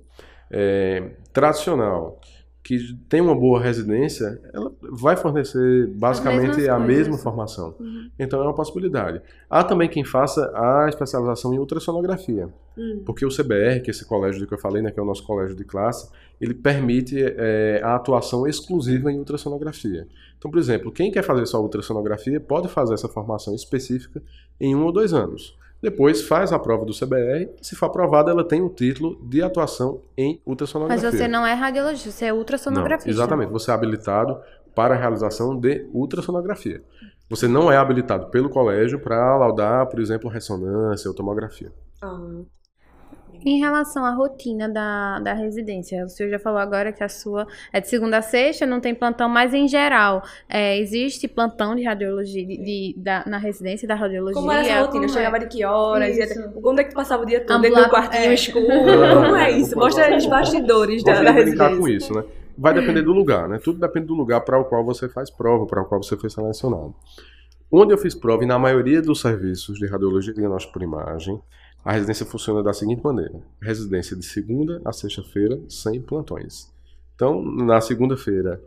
é, 0.51 1.11
tradicional, 1.33 2.19
que 2.65 2.95
tem 3.07 3.21
uma 3.21 3.35
boa 3.35 3.61
residência, 3.61 4.41
ela 4.51 4.71
vai 4.81 5.15
fornecer 5.15 5.85
basicamente 5.89 6.67
a 6.67 6.79
mesma 6.79 7.15
formação. 7.15 7.75
Uhum. 7.79 8.09
Então 8.17 8.41
é 8.41 8.43
uma 8.43 8.55
possibilidade. 8.55 9.21
Há 9.47 9.63
também 9.63 9.87
quem 9.87 10.03
faça 10.03 10.51
a 10.55 10.89
especialização 10.89 11.53
em 11.53 11.59
ultrassonografia, 11.59 12.49
uhum. 12.75 13.03
porque 13.05 13.23
o 13.23 13.29
CBR, 13.29 13.81
que 13.81 13.89
é 13.89 13.91
esse 13.91 14.03
colégio 14.03 14.47
que 14.47 14.53
eu 14.55 14.57
falei, 14.57 14.81
né, 14.81 14.89
que 14.89 14.99
é 14.99 15.03
o 15.03 15.05
nosso 15.05 15.23
colégio 15.27 15.55
de 15.55 15.63
classe, 15.63 16.09
ele 16.41 16.55
permite 16.55 17.15
é, 17.21 17.81
a 17.83 17.93
atuação 17.93 18.47
exclusiva 18.47 19.11
em 19.11 19.19
ultrassonografia. 19.19 20.07
Então, 20.35 20.49
por 20.49 20.59
exemplo, 20.59 20.91
quem 20.91 21.11
quer 21.11 21.23
fazer 21.23 21.45
só 21.45 21.61
ultrassonografia 21.61 22.39
pode 22.39 22.67
fazer 22.67 22.95
essa 22.95 23.07
formação 23.07 23.53
específica 23.53 24.23
em 24.59 24.75
um 24.75 24.83
ou 24.85 24.91
dois 24.91 25.13
anos. 25.13 25.55
Depois 25.85 26.23
faz 26.23 26.51
a 26.51 26.57
prova 26.57 26.83
do 26.83 26.91
CBR, 26.91 27.47
se 27.61 27.75
for 27.75 27.85
aprovada, 27.85 28.31
ela 28.31 28.43
tem 28.43 28.59
o 28.59 28.69
título 28.69 29.19
de 29.21 29.43
atuação 29.43 30.01
em 30.17 30.41
ultrassonografia. 30.43 31.11
Mas 31.11 31.19
você 31.19 31.27
não 31.27 31.45
é 31.45 31.53
radiologista, 31.53 32.09
você 32.09 32.25
é 32.25 32.33
ultrassonografista. 32.33 33.07
Não, 33.07 33.15
exatamente, 33.15 33.51
você 33.51 33.69
é 33.69 33.73
habilitado 33.75 34.41
para 34.73 34.95
a 34.95 34.97
realização 34.97 35.55
de 35.55 35.87
ultrassonografia. 35.93 36.81
Você 37.29 37.47
não 37.47 37.71
é 37.71 37.77
habilitado 37.77 38.31
pelo 38.31 38.49
colégio 38.49 38.99
para 38.99 39.37
laudar, 39.37 39.85
por 39.85 39.99
exemplo, 39.99 40.27
ressonância 40.27 41.07
ou 41.07 41.13
tomografia. 41.13 41.71
Ah. 42.01 42.41
Em 43.45 43.59
relação 43.59 44.03
à 44.03 44.09
rotina 44.09 44.67
da, 44.67 45.19
da 45.19 45.33
residência, 45.33 46.03
o 46.03 46.09
senhor 46.09 46.31
já 46.31 46.39
falou 46.39 46.57
agora 46.57 46.91
que 46.91 47.03
a 47.03 47.07
sua 47.07 47.45
é 47.71 47.79
de 47.79 47.87
segunda 47.87 48.17
a 48.17 48.21
sexta, 48.23 48.65
não 48.65 48.79
tem 48.79 48.95
plantão, 48.95 49.29
mas 49.29 49.53
em 49.53 49.67
geral, 49.67 50.23
é, 50.49 50.79
existe 50.79 51.27
plantão 51.27 51.75
de 51.75 51.83
radiologia 51.83 52.43
de, 52.43 52.57
de 52.57 52.95
da, 52.97 53.23
na 53.27 53.37
residência 53.37 53.87
da 53.87 53.93
radiologia? 53.93 54.33
Como 54.33 54.51
era 54.51 54.61
essa 54.61 54.81
rotina? 54.81 55.05
É? 55.05 55.09
Chegava 55.09 55.39
de 55.39 55.45
que 55.45 55.63
horas? 55.63 56.17
Ia, 56.17 56.49
quando 56.59 56.79
é 56.79 56.85
que 56.85 56.95
passava 56.95 57.21
o 57.21 57.25
dia 57.27 57.39
todo? 57.39 57.57
Ambula... 57.57 57.75
Dentro 57.75 57.83
do 57.83 57.89
quartinho 57.91 58.23
é. 58.23 58.33
escuro? 58.33 58.65
Como 58.65 59.35
é 59.35 59.51
isso? 59.51 59.75
Mostra 59.77 60.17
os 60.17 60.25
bastidores 60.25 61.03
da, 61.03 61.21
da 61.21 61.29
residência. 61.29 61.77
com 61.77 61.87
isso, 61.87 62.13
né? 62.15 62.23
Vai 62.57 62.73
depender 62.73 63.03
do 63.03 63.11
lugar, 63.11 63.47
né? 63.47 63.59
Tudo 63.63 63.79
depende 63.79 64.07
do 64.07 64.15
lugar 64.15 64.41
para 64.41 64.57
o 64.57 64.65
qual 64.65 64.83
você 64.83 65.07
faz 65.07 65.29
prova, 65.29 65.67
para 65.67 65.83
o 65.83 65.85
qual 65.85 66.01
você 66.01 66.17
foi 66.17 66.31
selecionado. 66.31 66.95
Onde 67.71 67.93
eu 67.93 67.97
fiz 67.97 68.15
prova, 68.15 68.43
e 68.43 68.47
na 68.47 68.57
maioria 68.57 69.03
dos 69.03 69.21
serviços 69.21 69.77
de 69.77 69.85
radiologia 69.85 70.31
e 70.31 70.35
diagnóstico 70.35 70.73
por 70.73 70.81
imagem, 70.81 71.39
a 71.85 71.91
residência 71.91 72.25
funciona 72.25 72.63
da 72.63 72.73
seguinte 72.73 73.03
maneira: 73.03 73.39
residência 73.61 74.17
de 74.17 74.25
segunda 74.25 74.81
a 74.83 74.91
sexta-feira, 74.91 75.59
sem 75.69 76.01
plantões. 76.01 76.73
Então, 77.13 77.41
na 77.43 77.79
segunda-feira, 77.79 78.59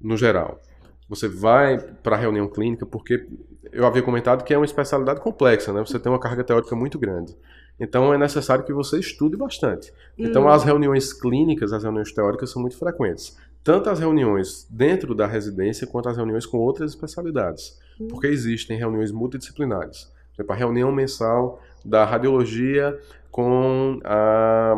no 0.00 0.16
geral, 0.16 0.60
você 1.08 1.26
vai 1.26 1.78
para 1.78 2.16
a 2.16 2.18
reunião 2.18 2.46
clínica, 2.46 2.84
porque 2.84 3.26
eu 3.72 3.86
havia 3.86 4.02
comentado 4.02 4.44
que 4.44 4.52
é 4.52 4.58
uma 4.58 4.66
especialidade 4.66 5.20
complexa, 5.20 5.72
né? 5.72 5.80
Você 5.80 5.98
tem 5.98 6.12
uma 6.12 6.20
carga 6.20 6.44
teórica 6.44 6.76
muito 6.76 6.98
grande. 6.98 7.34
Então, 7.80 8.12
é 8.12 8.18
necessário 8.18 8.64
que 8.64 8.72
você 8.72 8.98
estude 8.98 9.36
bastante. 9.36 9.92
Então, 10.16 10.44
hum. 10.44 10.48
as 10.48 10.62
reuniões 10.62 11.12
clínicas, 11.12 11.72
as 11.72 11.82
reuniões 11.82 12.12
teóricas 12.12 12.50
são 12.50 12.60
muito 12.60 12.76
frequentes. 12.76 13.36
Tanto 13.64 13.90
as 13.90 13.98
reuniões 13.98 14.66
dentro 14.70 15.14
da 15.14 15.26
residência, 15.26 15.86
quanto 15.86 16.08
as 16.08 16.16
reuniões 16.16 16.46
com 16.46 16.58
outras 16.58 16.92
especialidades. 16.92 17.78
Hum. 18.00 18.08
Porque 18.08 18.26
existem 18.26 18.78
reuniões 18.78 19.10
multidisciplinares. 19.10 20.04
Por 20.34 20.42
exemplo, 20.42 20.52
a 20.52 20.56
reunião 20.56 20.92
mensal 20.92 21.60
da 21.86 22.04
radiologia 22.04 22.98
com 23.30 24.00
a 24.04 24.74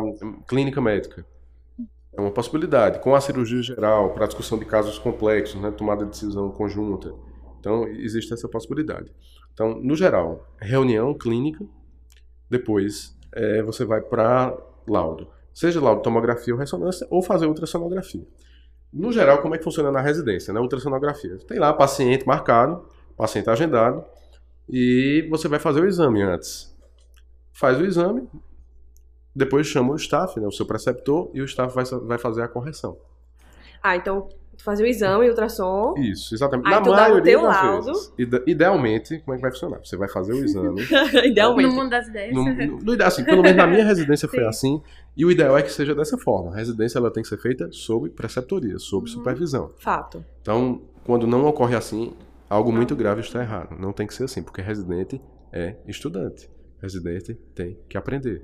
clínica 0.47 0.79
médica. 0.79 1.25
É 2.13 2.21
uma 2.21 2.31
possibilidade. 2.31 2.99
Com 2.99 3.15
a 3.15 3.21
cirurgia 3.21 3.61
geral, 3.61 4.13
para 4.13 4.27
discussão 4.27 4.57
de 4.57 4.65
casos 4.65 4.99
complexos, 4.99 5.59
né, 5.61 5.71
tomada 5.71 6.05
de 6.05 6.11
decisão 6.11 6.49
conjunta. 6.51 7.13
Então, 7.59 7.87
existe 7.87 8.33
essa 8.33 8.47
possibilidade. 8.47 9.11
Então, 9.53 9.79
no 9.81 9.95
geral, 9.95 10.47
reunião 10.59 11.13
clínica, 11.13 11.65
depois 12.49 13.17
é, 13.33 13.61
você 13.63 13.83
vai 13.85 14.01
para 14.01 14.55
laudo. 14.87 15.27
Seja 15.53 15.81
laudo 15.81 16.01
tomografia 16.01 16.53
ou 16.53 16.59
ressonância, 16.59 17.07
ou 17.09 17.21
fazer 17.21 17.47
ultrassonografia. 17.47 18.25
No 18.91 19.11
geral, 19.11 19.41
como 19.41 19.55
é 19.55 19.57
que 19.57 19.63
funciona 19.63 19.91
na 19.91 20.01
residência, 20.01 20.53
né? 20.53 20.59
Ultrassonografia. 20.59 21.37
Tem 21.47 21.59
lá 21.59 21.73
paciente 21.73 22.25
marcado, 22.25 22.85
paciente 23.15 23.49
agendado, 23.49 24.03
e 24.67 25.27
você 25.29 25.47
vai 25.47 25.59
fazer 25.59 25.81
o 25.81 25.87
exame 25.87 26.21
antes 26.21 26.69
faz 27.59 27.77
o 27.77 27.83
exame, 27.83 28.25
depois 29.35 29.67
chama 29.67 29.91
o 29.91 29.95
staff, 29.97 30.39
né, 30.39 30.47
o 30.47 30.51
seu 30.51 30.65
preceptor, 30.65 31.29
e 31.33 31.41
o 31.41 31.45
staff 31.45 31.75
vai, 31.75 31.83
vai 31.83 32.17
fazer 32.17 32.41
a 32.41 32.47
correção. 32.47 32.97
Ah, 33.83 33.97
então 33.97 34.29
fazer 34.63 34.83
o 34.83 34.87
exame, 34.87 35.25
o 35.25 35.29
ultrassom. 35.29 35.93
Isso, 35.97 36.35
exatamente. 36.35 36.67
Aí 36.67 36.73
Na 36.73 36.81
tu 36.81 36.89
maioria 36.91 37.15
dá 37.15 37.19
o 37.19 37.23
teu 37.23 37.41
das 37.41 37.63
laudo. 37.63 37.85
vezes. 37.85 38.13
Idealmente, 38.47 39.19
como 39.19 39.33
é 39.33 39.35
que 39.37 39.41
vai 39.41 39.51
funcionar? 39.51 39.79
Você 39.79 39.95
vai 39.95 40.09
fazer 40.09 40.33
o 40.33 40.43
exame. 40.43 40.81
idealmente. 41.23 41.69
No 41.69 41.75
mundo 41.75 41.89
das 41.89 42.07
ideias. 42.07 42.33
No, 42.33 42.43
no, 42.45 43.03
assim, 43.03 43.23
pelo 43.23 43.41
menos 43.43 43.57
na 43.57 43.67
minha 43.67 43.85
residência 43.85 44.27
foi 44.27 44.45
assim. 44.45 44.81
E 45.15 45.25
o 45.25 45.31
ideal 45.31 45.57
é 45.57 45.61
que 45.61 45.71
seja 45.71 45.95
dessa 45.95 46.17
forma. 46.17 46.51
A 46.51 46.55
residência 46.55 46.97
ela 46.97 47.11
tem 47.11 47.23
que 47.23 47.29
ser 47.29 47.37
feita 47.37 47.69
sob 47.71 48.09
preceptoria, 48.09 48.77
sob 48.79 49.09
uhum. 49.09 49.15
supervisão. 49.15 49.71
Fato. 49.79 50.25
Então, 50.41 50.81
quando 51.05 51.25
não 51.25 51.45
ocorre 51.45 51.75
assim, 51.75 52.13
algo 52.49 52.71
muito 52.71 52.97
grave 52.97 53.21
está 53.21 53.41
errado. 53.41 53.77
Não 53.79 53.93
tem 53.93 54.05
que 54.05 54.13
ser 54.13 54.25
assim, 54.25 54.43
porque 54.43 54.61
residente 54.61 55.21
é 55.53 55.77
estudante 55.87 56.49
residente 56.81 57.33
tem 57.53 57.77
que 57.87 57.97
aprender. 57.97 58.41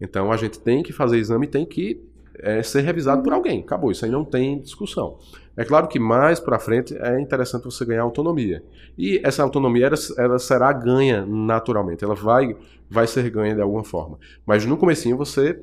Então 0.00 0.30
a 0.30 0.36
gente 0.36 0.58
tem 0.58 0.82
que 0.82 0.92
fazer 0.92 1.18
exame, 1.18 1.46
tem 1.46 1.64
que 1.64 2.00
é, 2.38 2.62
ser 2.62 2.82
revisado 2.82 3.22
por 3.22 3.32
alguém. 3.32 3.60
Acabou, 3.60 3.90
isso 3.90 4.04
aí 4.04 4.10
não 4.10 4.24
tem 4.24 4.60
discussão. 4.60 5.18
É 5.56 5.64
claro 5.64 5.88
que 5.88 5.98
mais 5.98 6.38
para 6.38 6.58
frente 6.58 6.96
é 6.98 7.18
interessante 7.18 7.64
você 7.64 7.84
ganhar 7.84 8.02
autonomia. 8.02 8.62
E 8.98 9.20
essa 9.24 9.42
autonomia 9.42 9.86
ela, 9.86 9.96
ela, 10.18 10.38
será 10.38 10.72
ganha 10.72 11.24
naturalmente, 11.24 12.04
ela 12.04 12.14
vai, 12.14 12.56
vai 12.90 13.06
ser 13.06 13.30
ganha 13.30 13.54
de 13.54 13.62
alguma 13.62 13.84
forma. 13.84 14.18
Mas 14.44 14.66
no 14.66 14.76
comecinho 14.76 15.16
você 15.16 15.58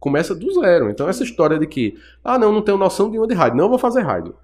começa 0.00 0.34
do 0.34 0.52
zero. 0.60 0.90
Então 0.90 1.08
essa 1.08 1.22
história 1.22 1.58
de 1.58 1.66
que, 1.66 1.96
ah 2.24 2.38
não, 2.38 2.52
não 2.52 2.62
tenho 2.62 2.78
noção 2.78 3.10
de 3.10 3.18
onde 3.18 3.34
rádio, 3.34 3.58
não 3.58 3.68
vou 3.68 3.78
fazer 3.78 4.02
rádio 4.02 4.34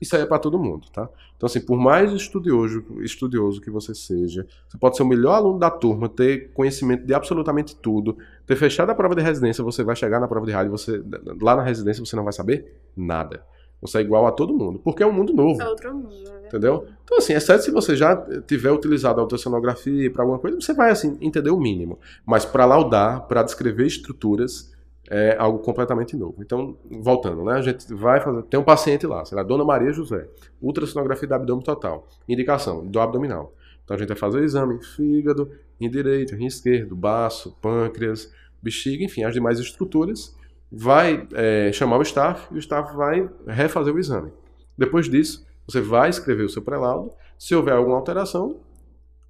isso 0.00 0.16
aí 0.16 0.22
é 0.22 0.26
para 0.26 0.38
todo 0.38 0.58
mundo, 0.58 0.86
tá? 0.92 1.08
Então, 1.36 1.46
assim, 1.46 1.60
por 1.60 1.76
mais 1.76 2.12
estudioso, 2.12 2.84
estudioso 3.00 3.60
que 3.60 3.70
você 3.70 3.94
seja, 3.94 4.46
você 4.68 4.78
pode 4.78 4.96
ser 4.96 5.02
o 5.02 5.06
melhor 5.06 5.34
aluno 5.34 5.58
da 5.58 5.70
turma, 5.70 6.08
ter 6.08 6.52
conhecimento 6.52 7.06
de 7.06 7.14
absolutamente 7.14 7.76
tudo, 7.76 8.16
ter 8.46 8.56
fechado 8.56 8.90
a 8.90 8.94
prova 8.94 9.14
de 9.14 9.22
residência, 9.22 9.62
você 9.62 9.82
vai 9.82 9.96
chegar 9.96 10.20
na 10.20 10.28
prova 10.28 10.46
de 10.46 10.52
rádio, 10.52 10.70
você 10.70 11.02
lá 11.40 11.56
na 11.56 11.62
residência 11.62 12.04
você 12.04 12.16
não 12.16 12.24
vai 12.24 12.32
saber 12.32 12.80
nada. 12.96 13.42
Você 13.80 13.98
é 13.98 14.00
igual 14.00 14.26
a 14.26 14.32
todo 14.32 14.54
mundo, 14.54 14.78
porque 14.78 15.02
é 15.02 15.06
um 15.06 15.12
mundo 15.12 15.34
novo. 15.34 15.60
É 15.60 15.68
outro 15.68 15.94
mundo, 15.94 16.08
né? 16.08 16.46
Entendeu? 16.46 16.86
Então, 17.04 17.18
assim, 17.18 17.34
exceto 17.34 17.62
se 17.62 17.70
você 17.70 17.94
já 17.94 18.16
tiver 18.46 18.70
utilizado 18.70 19.20
a 19.20 19.22
ultrassonografia 19.22 20.10
para 20.10 20.22
alguma 20.22 20.38
coisa, 20.38 20.58
você 20.58 20.72
vai, 20.72 20.90
assim, 20.90 21.18
entender 21.20 21.50
o 21.50 21.58
mínimo. 21.58 21.98
Mas 22.24 22.44
para 22.44 22.64
laudar, 22.64 23.26
para 23.26 23.42
descrever 23.42 23.86
estruturas, 23.86 24.72
é 25.10 25.36
algo 25.38 25.58
completamente 25.60 26.16
novo. 26.16 26.42
Então, 26.42 26.76
voltando, 27.00 27.44
né? 27.44 27.54
A 27.54 27.62
gente 27.62 27.92
vai 27.94 28.20
fazer. 28.20 28.42
Tem 28.44 28.58
um 28.58 28.64
paciente 28.64 29.06
lá, 29.06 29.24
sei 29.24 29.36
lá, 29.36 29.42
Dona 29.42 29.64
Maria 29.64 29.92
José, 29.92 30.28
ultrassonografia 30.60 31.28
do 31.28 31.34
abdômen 31.34 31.64
total. 31.64 32.08
Indicação, 32.28 32.86
do 32.86 33.00
abdominal. 33.00 33.52
Então 33.84 33.94
a 33.94 33.98
gente 33.98 34.08
vai 34.08 34.16
fazer 34.16 34.40
o 34.40 34.44
exame 34.44 34.82
fígado, 34.82 35.50
rim 35.80 35.88
direito, 35.88 36.34
rim 36.34 36.46
esquerdo, 36.46 36.96
baço, 36.96 37.56
pâncreas, 37.62 38.32
bexiga, 38.60 39.04
enfim, 39.04 39.22
as 39.22 39.32
demais 39.32 39.60
estruturas. 39.60 40.36
Vai 40.70 41.26
é, 41.34 41.70
chamar 41.72 41.98
o 41.98 42.02
staff 42.02 42.52
e 42.52 42.56
o 42.56 42.58
staff 42.58 42.96
vai 42.96 43.30
refazer 43.46 43.94
o 43.94 43.98
exame. 43.98 44.32
Depois 44.76 45.08
disso, 45.08 45.46
você 45.66 45.80
vai 45.80 46.10
escrever 46.10 46.42
o 46.42 46.48
seu 46.48 46.62
pré-laudo. 46.62 47.12
Se 47.38 47.54
houver 47.54 47.74
alguma 47.74 47.96
alteração, 47.96 48.60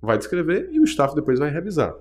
vai 0.01 0.17
descrever 0.17 0.71
e 0.73 0.81
o 0.81 0.85
staff 0.85 1.15
depois 1.15 1.39
vai 1.39 1.51
revisar. 1.51 1.95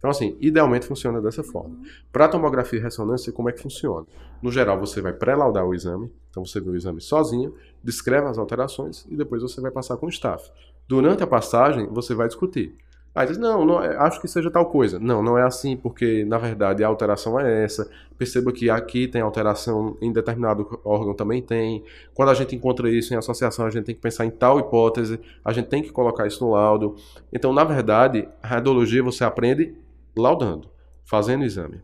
Então, 0.00 0.10
assim, 0.10 0.34
idealmente 0.40 0.86
funciona 0.86 1.20
dessa 1.20 1.44
forma. 1.44 1.76
Para 2.10 2.26
tomografia 2.26 2.78
e 2.78 2.82
ressonância, 2.82 3.30
como 3.30 3.50
é 3.50 3.52
que 3.52 3.60
funciona? 3.60 4.06
No 4.42 4.50
geral, 4.50 4.80
você 4.80 5.02
vai 5.02 5.12
pré-laudar 5.12 5.66
o 5.66 5.74
exame, 5.74 6.10
então 6.30 6.44
você 6.44 6.58
vê 6.58 6.70
o 6.70 6.74
exame 6.74 7.02
sozinho, 7.02 7.54
descreve 7.84 8.26
as 8.26 8.38
alterações 8.38 9.06
e 9.10 9.14
depois 9.14 9.42
você 9.42 9.60
vai 9.60 9.70
passar 9.70 9.98
com 9.98 10.06
o 10.06 10.08
staff. 10.08 10.50
Durante 10.88 11.22
a 11.22 11.26
passagem, 11.26 11.86
você 11.86 12.14
vai 12.14 12.28
discutir. 12.28 12.74
Aí 13.12 13.26
diz, 13.26 13.36
não, 13.36 13.64
não, 13.66 13.82
é, 13.82 13.96
acho 13.96 14.20
que 14.20 14.28
seja 14.28 14.50
tal 14.50 14.66
coisa. 14.66 14.98
Não, 14.98 15.22
não 15.22 15.36
é 15.36 15.42
assim, 15.42 15.76
porque 15.76 16.24
na 16.24 16.38
verdade 16.38 16.84
a 16.84 16.86
alteração 16.86 17.38
é 17.40 17.64
essa. 17.64 17.90
Perceba 18.16 18.52
que 18.52 18.70
aqui 18.70 19.08
tem 19.08 19.20
alteração, 19.20 19.96
em 20.00 20.12
determinado 20.12 20.80
órgão 20.84 21.12
também 21.12 21.42
tem. 21.42 21.82
Quando 22.14 22.28
a 22.28 22.34
gente 22.34 22.54
encontra 22.54 22.88
isso 22.88 23.12
em 23.12 23.16
associação, 23.16 23.66
a 23.66 23.70
gente 23.70 23.84
tem 23.84 23.94
que 23.96 24.00
pensar 24.00 24.24
em 24.24 24.30
tal 24.30 24.60
hipótese, 24.60 25.20
a 25.44 25.52
gente 25.52 25.68
tem 25.68 25.82
que 25.82 25.90
colocar 25.90 26.26
isso 26.26 26.44
no 26.44 26.52
laudo. 26.52 26.94
Então, 27.32 27.52
na 27.52 27.64
verdade, 27.64 28.28
a 28.40 28.46
radiologia 28.46 29.02
você 29.02 29.24
aprende 29.24 29.74
laudando, 30.16 30.68
fazendo 31.04 31.44
exame. 31.44 31.80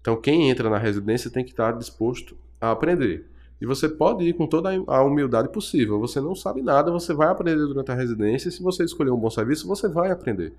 Então, 0.00 0.20
quem 0.20 0.50
entra 0.50 0.68
na 0.68 0.78
residência 0.78 1.30
tem 1.30 1.44
que 1.44 1.50
estar 1.50 1.72
disposto 1.72 2.36
a 2.60 2.70
aprender. 2.70 3.26
E 3.60 3.66
você 3.66 3.88
pode 3.88 4.24
ir 4.24 4.34
com 4.34 4.46
toda 4.46 4.70
a 4.86 5.02
humildade 5.02 5.48
possível. 5.48 5.98
Você 6.00 6.20
não 6.20 6.34
sabe 6.34 6.60
nada, 6.60 6.90
você 6.90 7.14
vai 7.14 7.28
aprender 7.28 7.56
durante 7.56 7.90
a 7.90 7.94
residência. 7.94 8.48
E 8.48 8.52
se 8.52 8.62
você 8.62 8.84
escolher 8.84 9.10
um 9.10 9.16
bom 9.16 9.30
serviço, 9.30 9.66
você 9.66 9.88
vai 9.88 10.10
aprender. 10.10 10.52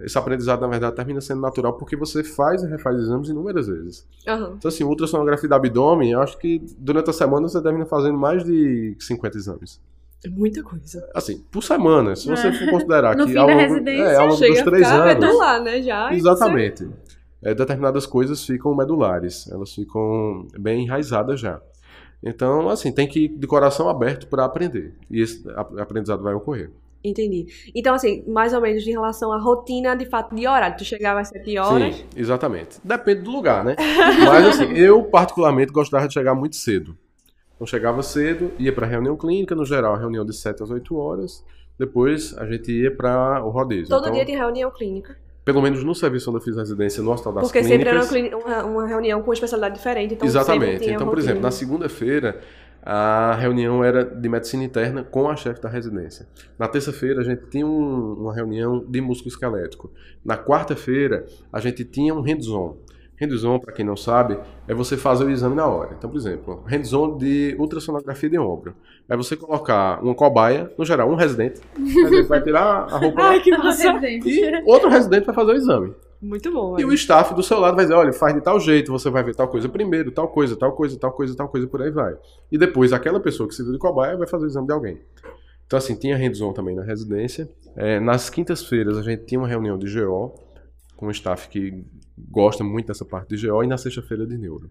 Esse 0.00 0.18
aprendizado, 0.18 0.60
na 0.60 0.66
verdade, 0.66 0.96
termina 0.96 1.20
sendo 1.20 1.40
natural 1.40 1.74
porque 1.74 1.96
você 1.96 2.22
faz 2.22 2.62
e 2.62 2.66
refaz 2.66 2.98
exames 2.98 3.28
inúmeras 3.28 3.68
vezes. 3.68 4.06
Uhum. 4.26 4.54
Então, 4.56 4.68
assim, 4.68 4.84
ultrassonografia 4.84 5.48
do 5.48 5.54
abdômen, 5.54 6.10
eu 6.10 6.20
acho 6.20 6.36
que 6.36 6.60
durante 6.76 7.08
a 7.08 7.12
semana 7.12 7.48
você 7.48 7.62
termina 7.62 7.86
fazendo 7.86 8.18
mais 8.18 8.44
de 8.44 8.96
50 8.98 9.38
exames. 9.38 9.80
É 10.24 10.28
muita 10.28 10.62
coisa. 10.62 11.08
Assim, 11.14 11.38
por 11.50 11.62
semana, 11.62 12.16
se 12.16 12.28
você 12.28 12.52
for 12.52 12.70
considerar 12.70 13.16
No 13.16 13.26
que 13.26 13.36
ao 13.36 13.46
da 13.46 13.52
longo, 13.52 13.68
residência, 13.68 14.02
é, 14.02 14.16
ao 14.16 14.26
longo 14.26 14.40
dos 14.40 14.62
três 14.62 14.86
anos. 14.90 15.06
medular, 15.06 15.62
né? 15.62 15.82
Já. 15.82 16.12
Exatamente. 16.12 16.88
É, 17.42 17.54
determinadas 17.54 18.06
coisas 18.06 18.44
ficam 18.44 18.74
medulares, 18.74 19.48
elas 19.52 19.72
ficam 19.72 20.48
bem 20.58 20.82
enraizadas 20.84 21.38
já. 21.38 21.60
Então, 22.22 22.68
assim, 22.68 22.90
tem 22.90 23.06
que 23.06 23.26
ir 23.26 23.28
de 23.28 23.46
coração 23.46 23.88
aberto 23.88 24.26
para 24.26 24.44
aprender. 24.44 24.94
E 25.10 25.20
esse 25.20 25.44
aprendizado 25.78 26.22
vai 26.22 26.34
ocorrer. 26.34 26.70
Entendi. 27.04 27.46
Então, 27.72 27.94
assim, 27.94 28.24
mais 28.26 28.52
ou 28.52 28.60
menos 28.60 28.84
em 28.84 28.90
relação 28.90 29.32
à 29.32 29.38
rotina, 29.38 29.94
de 29.94 30.06
fato, 30.06 30.34
de 30.34 30.46
horário. 30.48 30.76
Tu 30.76 30.84
chegava 30.84 31.20
às 31.20 31.28
7 31.28 31.56
horas. 31.58 31.94
Sim, 31.94 32.04
exatamente. 32.16 32.80
Depende 32.82 33.20
do 33.20 33.30
lugar, 33.30 33.64
né? 33.64 33.76
Mas, 34.24 34.46
assim, 34.48 34.72
eu 34.72 35.04
particularmente 35.04 35.70
gostava 35.72 36.08
de 36.08 36.14
chegar 36.14 36.34
muito 36.34 36.56
cedo. 36.56 36.96
Então, 37.56 37.66
chegava 37.66 38.02
cedo, 38.02 38.52
ia 38.58 38.72
para 38.72 38.86
reunião 38.86 39.16
clínica, 39.16 39.54
no 39.54 39.64
geral, 39.64 39.96
reunião 39.96 40.24
de 40.24 40.36
7 40.36 40.62
às 40.62 40.70
8 40.70 40.94
horas. 40.96 41.44
Depois, 41.78 42.36
a 42.38 42.46
gente 42.46 42.70
ia 42.70 42.94
para 42.94 43.42
o 43.44 43.50
rodízio. 43.50 43.88
Todo 43.88 44.02
então, 44.04 44.12
dia 44.14 44.24
tem 44.24 44.36
reunião 44.36 44.70
clínica. 44.70 45.16
pelo 45.44 45.62
menos 45.62 45.82
no 45.84 45.94
serviço 45.94 46.28
onde 46.30 46.40
eu 46.40 46.42
fiz 46.42 46.56
residência 46.56 47.02
no 47.02 47.10
Hospital 47.12 47.34
das 47.34 47.44
Porque 47.44 47.60
Clínicas. 47.62 48.06
sempre 48.06 48.28
era 48.28 48.36
uma, 48.36 48.44
uma- 48.44 48.64
uma 48.64 48.86
reunião 48.86 49.22
com 49.22 49.32
especialidade 49.32 49.76
diferente. 49.76 50.14
Então 50.14 50.26
Exatamente. 50.26 50.90
Então, 50.90 51.06
por 51.08 51.18
exemplo, 51.18 51.40
na 51.40 51.50
segunda-feira, 51.52 52.40
a 52.82 53.34
reunião 53.34 53.82
era 53.84 54.04
de 54.04 54.28
medicina 54.28 54.64
interna 54.64 55.02
com 55.04 55.28
a 55.30 55.36
chefe 55.36 55.60
da 55.60 55.68
residência. 55.68 56.26
Na 56.58 56.66
terça-feira, 56.68 57.20
a 57.20 57.24
gente 57.24 57.46
tinha 57.48 57.66
um- 57.66 58.14
uma 58.14 58.34
reunião 58.34 58.84
de 58.88 59.00
músculo 59.00 59.28
esquelético. 59.28 59.90
Na 60.24 60.36
quarta-feira, 60.36 61.24
a 61.52 61.60
gente 61.60 61.84
tinha 61.84 62.12
um 62.14 62.20
hands-on. 62.22 62.76
Hands-on, 63.18 63.58
para 63.58 63.72
quem 63.72 63.84
não 63.84 63.96
sabe, 63.96 64.38
é 64.68 64.74
você 64.74 64.96
fazer 64.96 65.24
o 65.24 65.30
exame 65.30 65.54
na 65.54 65.66
hora. 65.66 65.94
Então, 65.96 66.10
por 66.10 66.16
exemplo, 66.16 66.62
hands-on 66.66 67.16
de 67.16 67.56
ultrassonografia 67.58 68.28
de 68.28 68.38
ombro. 68.38 68.74
É 69.08 69.16
você 69.16 69.36
colocar 69.36 70.02
uma 70.02 70.14
cobaia, 70.14 70.70
no 70.76 70.84
geral, 70.84 71.10
um 71.10 71.14
residente. 71.14 71.60
Residente 71.76 72.28
vai 72.28 72.42
tirar 72.42 72.86
a 72.90 72.98
roupa 72.98 73.22
Ai, 73.22 73.40
que 73.40 73.50
massa. 73.56 73.88
e 74.04 74.62
outro 74.66 74.88
residente 74.90 75.24
vai 75.24 75.34
fazer 75.34 75.52
o 75.52 75.56
exame. 75.56 75.94
Muito 76.20 76.50
bom. 76.50 76.78
E 76.78 76.84
o 76.84 76.92
staff 76.92 77.34
do 77.34 77.42
seu 77.42 77.58
lado 77.60 77.76
vai 77.76 77.84
dizer, 77.84 77.94
olha, 77.94 78.12
faz 78.12 78.34
de 78.34 78.40
tal 78.40 78.58
jeito, 78.58 78.90
você 78.90 79.08
vai 79.10 79.22
ver 79.22 79.34
tal 79.34 79.48
coisa 79.48 79.68
primeiro, 79.68 80.10
tal 80.10 80.28
coisa, 80.28 80.56
tal 80.56 80.72
coisa, 80.72 80.98
tal 80.98 81.12
coisa, 81.12 81.36
tal 81.36 81.48
coisa, 81.48 81.66
por 81.66 81.82
aí 81.82 81.90
vai. 81.90 82.14
E 82.50 82.58
depois 82.58 82.92
aquela 82.92 83.20
pessoa 83.20 83.48
que 83.48 83.54
se 83.54 83.62
viu 83.62 83.72
de 83.72 83.78
cobaia 83.78 84.16
vai 84.16 84.26
fazer 84.26 84.44
o 84.44 84.48
exame 84.48 84.66
de 84.66 84.72
alguém. 84.72 85.00
Então, 85.66 85.76
assim, 85.78 85.94
tinha 85.94 86.16
hands-on 86.16 86.52
também 86.52 86.74
na 86.74 86.82
residência. 86.82 87.48
É, 87.76 87.98
nas 88.00 88.30
quintas-feiras 88.30 88.96
a 88.96 89.02
gente 89.02 89.24
tinha 89.24 89.38
uma 89.38 89.48
reunião 89.48 89.76
de 89.76 89.92
GO, 89.92 90.34
com 90.96 91.06
o 91.06 91.10
staff 91.10 91.48
que 91.48 91.84
gosta 92.18 92.62
muito 92.64 92.86
dessa 92.86 93.04
parte 93.04 93.34
de 93.36 93.46
GO, 93.48 93.62
e 93.62 93.66
na 93.66 93.76
sexta-feira 93.78 94.26
de 94.26 94.36
neuro. 94.38 94.70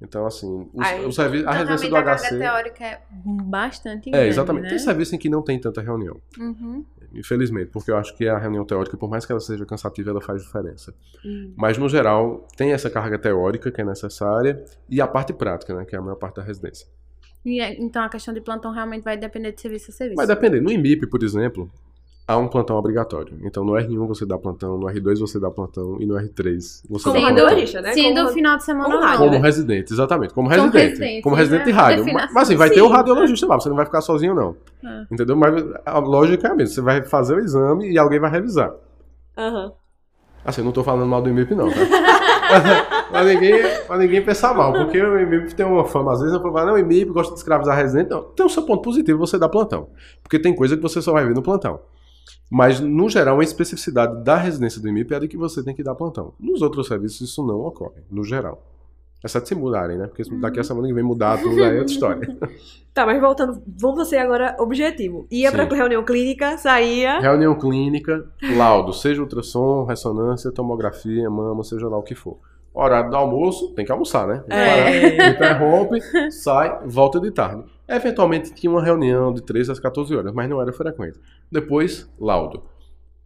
Então, 0.00 0.26
assim, 0.26 0.46
o, 0.72 0.82
Aí, 0.82 1.04
o 1.04 1.12
serviço, 1.12 1.48
a 1.48 1.52
Então, 1.54 1.66
residência 1.76 1.88
do 1.90 1.96
a 1.96 2.16
HC... 2.16 2.38
teórica 2.38 2.84
é 2.84 3.00
bastante 3.24 4.08
É, 4.08 4.12
grande, 4.12 4.28
exatamente. 4.28 4.62
né? 4.64 4.68
Tem 4.70 4.78
serviço 4.80 5.14
em 5.14 5.18
que 5.18 5.28
não 5.28 5.42
tem 5.42 5.60
tanta 5.60 5.80
reunião. 5.80 6.20
Uhum. 6.38 6.84
Infelizmente, 7.14 7.70
porque 7.70 7.90
eu 7.90 7.96
acho 7.96 8.16
que 8.16 8.26
a 8.26 8.36
reunião 8.36 8.64
teórica, 8.64 8.96
por 8.96 9.08
mais 9.08 9.24
que 9.24 9.30
ela 9.30 9.40
seja 9.40 9.64
cansativa, 9.64 10.10
ela 10.10 10.20
faz 10.20 10.42
diferença. 10.42 10.92
Hum. 11.24 11.52
Mas, 11.56 11.78
no 11.78 11.88
geral, 11.88 12.48
tem 12.56 12.72
essa 12.72 12.90
carga 12.90 13.16
teórica 13.18 13.70
que 13.70 13.80
é 13.80 13.84
necessária 13.84 14.64
e 14.88 15.00
a 15.00 15.06
parte 15.06 15.32
prática, 15.32 15.72
né, 15.74 15.84
que 15.84 15.94
é 15.94 15.98
a 15.98 16.02
maior 16.02 16.16
parte 16.16 16.36
da 16.36 16.42
residência. 16.42 16.86
E 17.44 17.60
é- 17.60 17.80
então 17.80 18.02
a 18.02 18.08
questão 18.08 18.32
de 18.34 18.40
plantão 18.40 18.72
realmente 18.72 19.02
vai 19.04 19.16
depender 19.16 19.52
de 19.52 19.60
serviço 19.60 19.90
a 19.90 19.94
serviço. 19.94 20.16
Mas 20.16 20.26
depender. 20.28 20.60
No 20.60 20.70
IMIP, 20.70 21.06
por 21.06 21.22
exemplo, 21.22 21.70
há 22.32 22.36
um 22.38 22.48
plantão 22.48 22.76
obrigatório. 22.76 23.38
Então, 23.42 23.64
no 23.64 23.72
R1 23.72 24.06
você 24.06 24.24
dá 24.26 24.36
plantão, 24.38 24.76
no 24.78 24.86
R2 24.86 25.18
você 25.20 25.38
dá 25.40 25.50
plantão 25.50 25.96
e 26.00 26.06
no 26.06 26.14
R3 26.14 26.58
você 26.58 26.82
Como 26.88 26.96
dá 26.96 26.98
Sendo- 26.98 27.12
plantão. 27.12 27.24
radiologista, 27.24 27.80
né? 27.80 27.92
Sendo 27.92 28.14
Como- 28.16 28.28
o 28.28 28.32
final 28.32 28.56
de 28.56 28.64
semana 28.64 28.84
como 28.90 29.00
rádio, 29.00 29.18
Como 29.18 29.30
né? 29.32 29.38
residente, 29.38 29.92
exatamente. 29.92 30.34
Como 30.34 30.48
Como 30.48 30.60
residente. 30.62 30.88
residente, 30.90 31.22
como 31.22 31.36
residente 31.36 31.64
de 31.64 31.72
né? 31.72 31.76
rádio. 31.78 32.04
Definição. 32.04 32.28
Mas 32.34 32.42
assim, 32.48 32.56
vai 32.56 32.68
Sim. 32.68 32.74
ter 32.74 32.82
o 32.82 32.88
radiologista 32.88 33.46
lá, 33.46 33.60
você 33.60 33.68
não 33.68 33.76
vai 33.76 33.84
ficar 33.86 34.00
sozinho, 34.00 34.34
não. 34.34 34.56
Ah. 34.84 35.04
Entendeu? 35.10 35.36
Mas 35.36 35.64
a 35.86 35.98
lógica 35.98 36.48
é 36.48 36.50
a 36.50 36.54
mesma. 36.54 36.74
Você 36.74 36.80
vai 36.80 37.02
fazer 37.02 37.34
o 37.34 37.38
exame 37.40 37.90
e 37.90 37.98
alguém 37.98 38.18
vai 38.20 38.30
revisar. 38.30 38.72
Aham. 39.36 39.72
Assim, 40.44 40.60
eu 40.60 40.64
não 40.64 40.72
tô 40.72 40.82
falando 40.82 41.06
mal 41.08 41.22
do 41.22 41.28
IMIP, 41.30 41.54
não, 41.54 41.70
tá? 41.70 41.76
pra, 43.10 43.22
ninguém, 43.24 43.54
pra 43.86 43.96
ninguém 43.96 44.20
pensar 44.24 44.52
mal, 44.52 44.72
porque 44.72 45.00
o 45.00 45.20
IMIP 45.20 45.54
tem 45.54 45.64
uma 45.64 45.84
fama, 45.84 46.12
às 46.12 46.18
vezes 46.20 46.34
eu 46.34 46.42
falo, 46.42 46.66
não, 46.66 46.74
o 46.74 46.78
IMIP 46.78 47.12
gosta 47.12 47.32
de 47.32 47.38
escravizar 47.38 47.76
residente. 47.76 48.10
Não, 48.10 48.22
tem 48.24 48.44
o 48.44 48.48
seu 48.48 48.64
ponto 48.64 48.82
positivo 48.82 49.18
você 49.20 49.38
dar 49.38 49.48
plantão. 49.48 49.88
Porque 50.20 50.40
tem 50.40 50.52
coisa 50.54 50.76
que 50.76 50.82
você 50.82 51.00
só 51.00 51.12
vai 51.12 51.24
ver 51.24 51.32
no 51.34 51.42
plantão. 51.42 51.78
Mas, 52.50 52.80
no 52.80 53.08
geral, 53.08 53.40
a 53.40 53.44
especificidade 53.44 54.22
da 54.22 54.36
residência 54.36 54.80
do 54.80 54.88
IMIP 54.88 55.14
é 55.14 55.20
de 55.20 55.28
que 55.28 55.36
você 55.36 55.62
tem 55.62 55.74
que 55.74 55.82
dar 55.82 55.94
plantão. 55.94 56.34
Nos 56.38 56.60
outros 56.60 56.86
serviços 56.86 57.30
isso 57.30 57.46
não 57.46 57.60
ocorre, 57.60 58.02
no 58.10 58.22
geral. 58.24 58.62
Exceto 59.24 59.48
se 59.48 59.54
mudarem, 59.54 59.96
né? 59.96 60.08
Porque 60.08 60.24
daqui 60.36 60.58
a 60.58 60.64
semana 60.64 60.88
que 60.88 60.94
vem 60.94 61.04
mudar 61.04 61.40
tudo, 61.40 61.62
aí 61.62 61.76
é 61.76 61.78
outra 61.78 61.92
história. 61.92 62.38
Tá, 62.92 63.06
mas 63.06 63.18
voltando, 63.18 63.62
vamos 63.66 64.06
ser 64.06 64.18
agora 64.18 64.54
objetivo. 64.58 65.26
Ia 65.30 65.48
Sim. 65.48 65.56
pra 65.56 65.64
reunião 65.64 66.04
clínica, 66.04 66.58
saía. 66.58 67.20
Reunião 67.20 67.58
clínica, 67.58 68.22
laudo, 68.54 68.92
seja 68.92 69.22
ultrassom, 69.22 69.84
ressonância, 69.84 70.52
tomografia, 70.52 71.30
mama, 71.30 71.64
seja 71.64 71.88
lá 71.88 71.96
o 71.96 72.02
que 72.02 72.14
for. 72.14 72.38
Horário 72.74 73.10
do 73.10 73.16
almoço, 73.16 73.74
tem 73.74 73.84
que 73.84 73.92
almoçar, 73.92 74.26
né? 74.26 74.42
É. 74.48 75.28
Interrompe, 75.30 76.00
sai, 76.30 76.78
volta 76.86 77.20
de 77.20 77.30
tarde. 77.30 77.64
Eventualmente 77.86 78.54
tinha 78.54 78.70
uma 78.70 78.82
reunião 78.82 79.32
de 79.32 79.42
13 79.42 79.72
às 79.72 79.78
14 79.80 80.14
horas, 80.16 80.32
mas 80.32 80.48
não 80.48 80.60
era 80.60 80.72
frequente. 80.72 81.18
Depois, 81.50 82.08
laudo. 82.18 82.62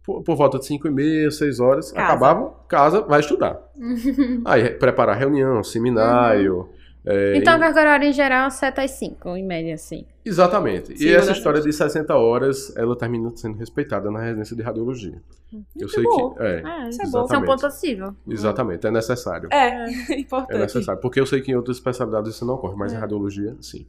Por, 0.03 0.21
por 0.23 0.35
volta 0.35 0.59
de 0.59 0.65
5 0.65 0.87
e 0.87 0.91
meia, 0.91 1.31
6 1.31 1.59
horas, 1.59 1.91
Casa. 1.91 2.05
acabava, 2.07 2.53
casa, 2.67 3.01
vai 3.01 3.19
estudar. 3.21 3.57
Aí, 4.43 4.69
preparar 4.71 5.17
reunião, 5.17 5.63
seminário. 5.63 6.69
É, 7.09 7.37
Então 7.37 7.55
a 7.55 7.59
carga 7.59 7.79
horária 7.79 8.07
em 8.07 8.13
geral 8.13 8.49
7 8.51 8.81
às 8.81 8.91
5, 8.91 9.35
em 9.37 9.43
média, 9.45 9.73
assim. 9.75 10.05
Exatamente. 10.25 10.93
E 10.93 10.97
Sim, 10.97 11.09
essa 11.09 11.27
mas- 11.29 11.37
história 11.37 11.61
de 11.61 11.71
60 11.71 12.15
horas, 12.15 12.75
ela 12.75 12.95
termina 12.97 13.31
sendo 13.35 13.57
respeitada 13.57 14.11
na 14.11 14.19
residência 14.21 14.55
de 14.55 14.61
radiologia. 14.61 15.21
Eu 15.79 15.87
sei 15.87 16.03
bom. 16.03 16.31
que. 16.35 16.43
É, 16.43 16.61
Ah, 16.65 16.89
Isso 16.89 17.01
é 17.01 17.07
bom. 17.09 17.23
Isso 17.23 17.33
é 17.33 17.37
um 17.37 17.45
ponto 17.45 17.65
acessível. 17.65 18.15
Exatamente, 18.27 18.85
é 18.85 18.91
necessário. 18.91 19.47
É, 19.51 19.85
É 19.85 19.87
importante. 20.19 20.59
necessário. 20.59 21.01
Porque 21.01 21.19
eu 21.19 21.25
sei 21.25 21.39
que 21.41 21.51
em 21.51 21.55
outras 21.55 21.77
especialidades 21.77 22.35
isso 22.35 22.45
não 22.45 22.55
ocorre, 22.55 22.75
mas 22.75 22.91
É. 22.91 22.97
em 22.97 22.99
radiologia, 22.99 23.55
sim. 23.61 23.87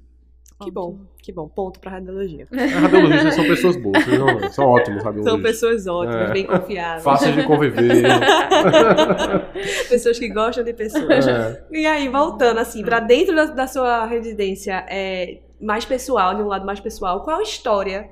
Que 0.60 0.70
bom, 0.72 0.98
que 1.22 1.30
bom. 1.32 1.46
Ponto 1.48 1.78
pra 1.78 1.92
radiologia. 1.92 2.46
Radiologistas 2.50 3.34
são 3.36 3.44
pessoas 3.44 3.76
boas, 3.76 4.04
não- 4.08 4.50
são 4.50 4.66
ótimos 4.66 5.04
radiologistas. 5.04 5.32
São 5.32 5.40
pessoas 5.42 5.86
ótimas, 5.86 6.30
É. 6.30 6.32
bem 6.32 6.44
confiáveis. 6.46 7.04
Fáceis 7.04 7.36
de 7.36 7.42
conviver. 7.44 8.02
pessoas 9.88 10.18
que 10.18 10.28
gostam 10.28 10.64
de 10.64 10.72
pessoas. 10.72 11.26
É. 11.26 11.64
E 11.70 11.86
aí, 11.86 12.08
voltando 12.08 12.58
assim, 12.58 12.82
pra 12.82 13.00
dentro 13.00 13.34
da, 13.34 13.44
da 13.46 13.66
sua 13.66 14.04
residência, 14.06 14.84
é, 14.88 15.38
mais 15.60 15.84
pessoal, 15.84 16.34
de 16.34 16.42
um 16.42 16.46
lado 16.48 16.66
mais 16.66 16.80
pessoal, 16.80 17.22
qual 17.22 17.38
a 17.38 17.42
história 17.42 18.08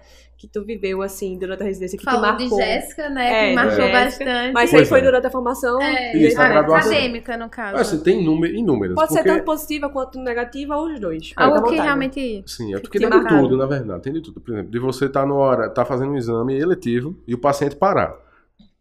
que 0.47 0.53
tu 0.53 0.65
viveu, 0.65 1.03
assim, 1.03 1.39
durante 1.39 1.63
a 1.63 1.67
residência, 1.67 1.99
que 1.99 2.05
te 2.05 2.11
Falou 2.11 2.37
de 2.37 2.45
marcou? 2.45 2.59
Jéssica, 2.59 3.11
né? 3.11 3.47
É, 3.47 3.49
que 3.49 3.55
marcou 3.55 3.77
Jéssica. 3.77 4.05
bastante. 4.05 4.53
Mas 4.53 4.71
isso 4.71 4.79
aí 4.79 4.87
foi 4.87 4.99
é. 5.01 5.03
durante 5.03 5.27
a 5.27 5.31
formação? 5.31 5.83
É, 5.83 6.17
Isso, 6.17 6.41
a 6.41 6.45
a 6.45 6.49
graduação. 6.49 6.91
acadêmica, 6.91 7.37
no 7.37 7.49
caso. 7.49 7.77
Assim, 7.77 7.99
tem 8.01 8.25
número, 8.25 8.55
inúmeros. 8.55 8.95
Pode 8.95 9.13
ser 9.13 9.19
porque, 9.19 9.31
tanto 9.31 9.45
positiva 9.45 9.89
quanto 9.89 10.19
negativa, 10.19 10.77
ou 10.77 10.87
os 10.87 11.01
dois. 11.01 11.33
Algo 11.37 11.57
que 11.57 11.61
vontade. 11.63 11.83
realmente. 11.83 12.45
Sim, 12.47 12.73
é 12.73 12.77
que 12.77 12.83
porque 12.83 12.99
te 12.99 13.09
tem 13.09 13.21
de 13.21 13.29
tudo, 13.29 13.57
na 13.57 13.67
verdade. 13.67 14.03
Tem 14.03 14.13
de 14.13 14.21
tudo. 14.23 14.41
Por 14.41 14.53
exemplo, 14.53 14.71
de 14.71 14.79
você 14.79 15.07
estar 15.07 15.27
tá 15.27 15.35
hora, 15.35 15.69
tá 15.69 15.85
fazendo 15.85 16.13
um 16.13 16.17
exame 16.17 16.57
eletivo 16.59 17.17
e 17.27 17.35
o 17.35 17.39
paciente 17.39 17.77
parar. 17.77 18.15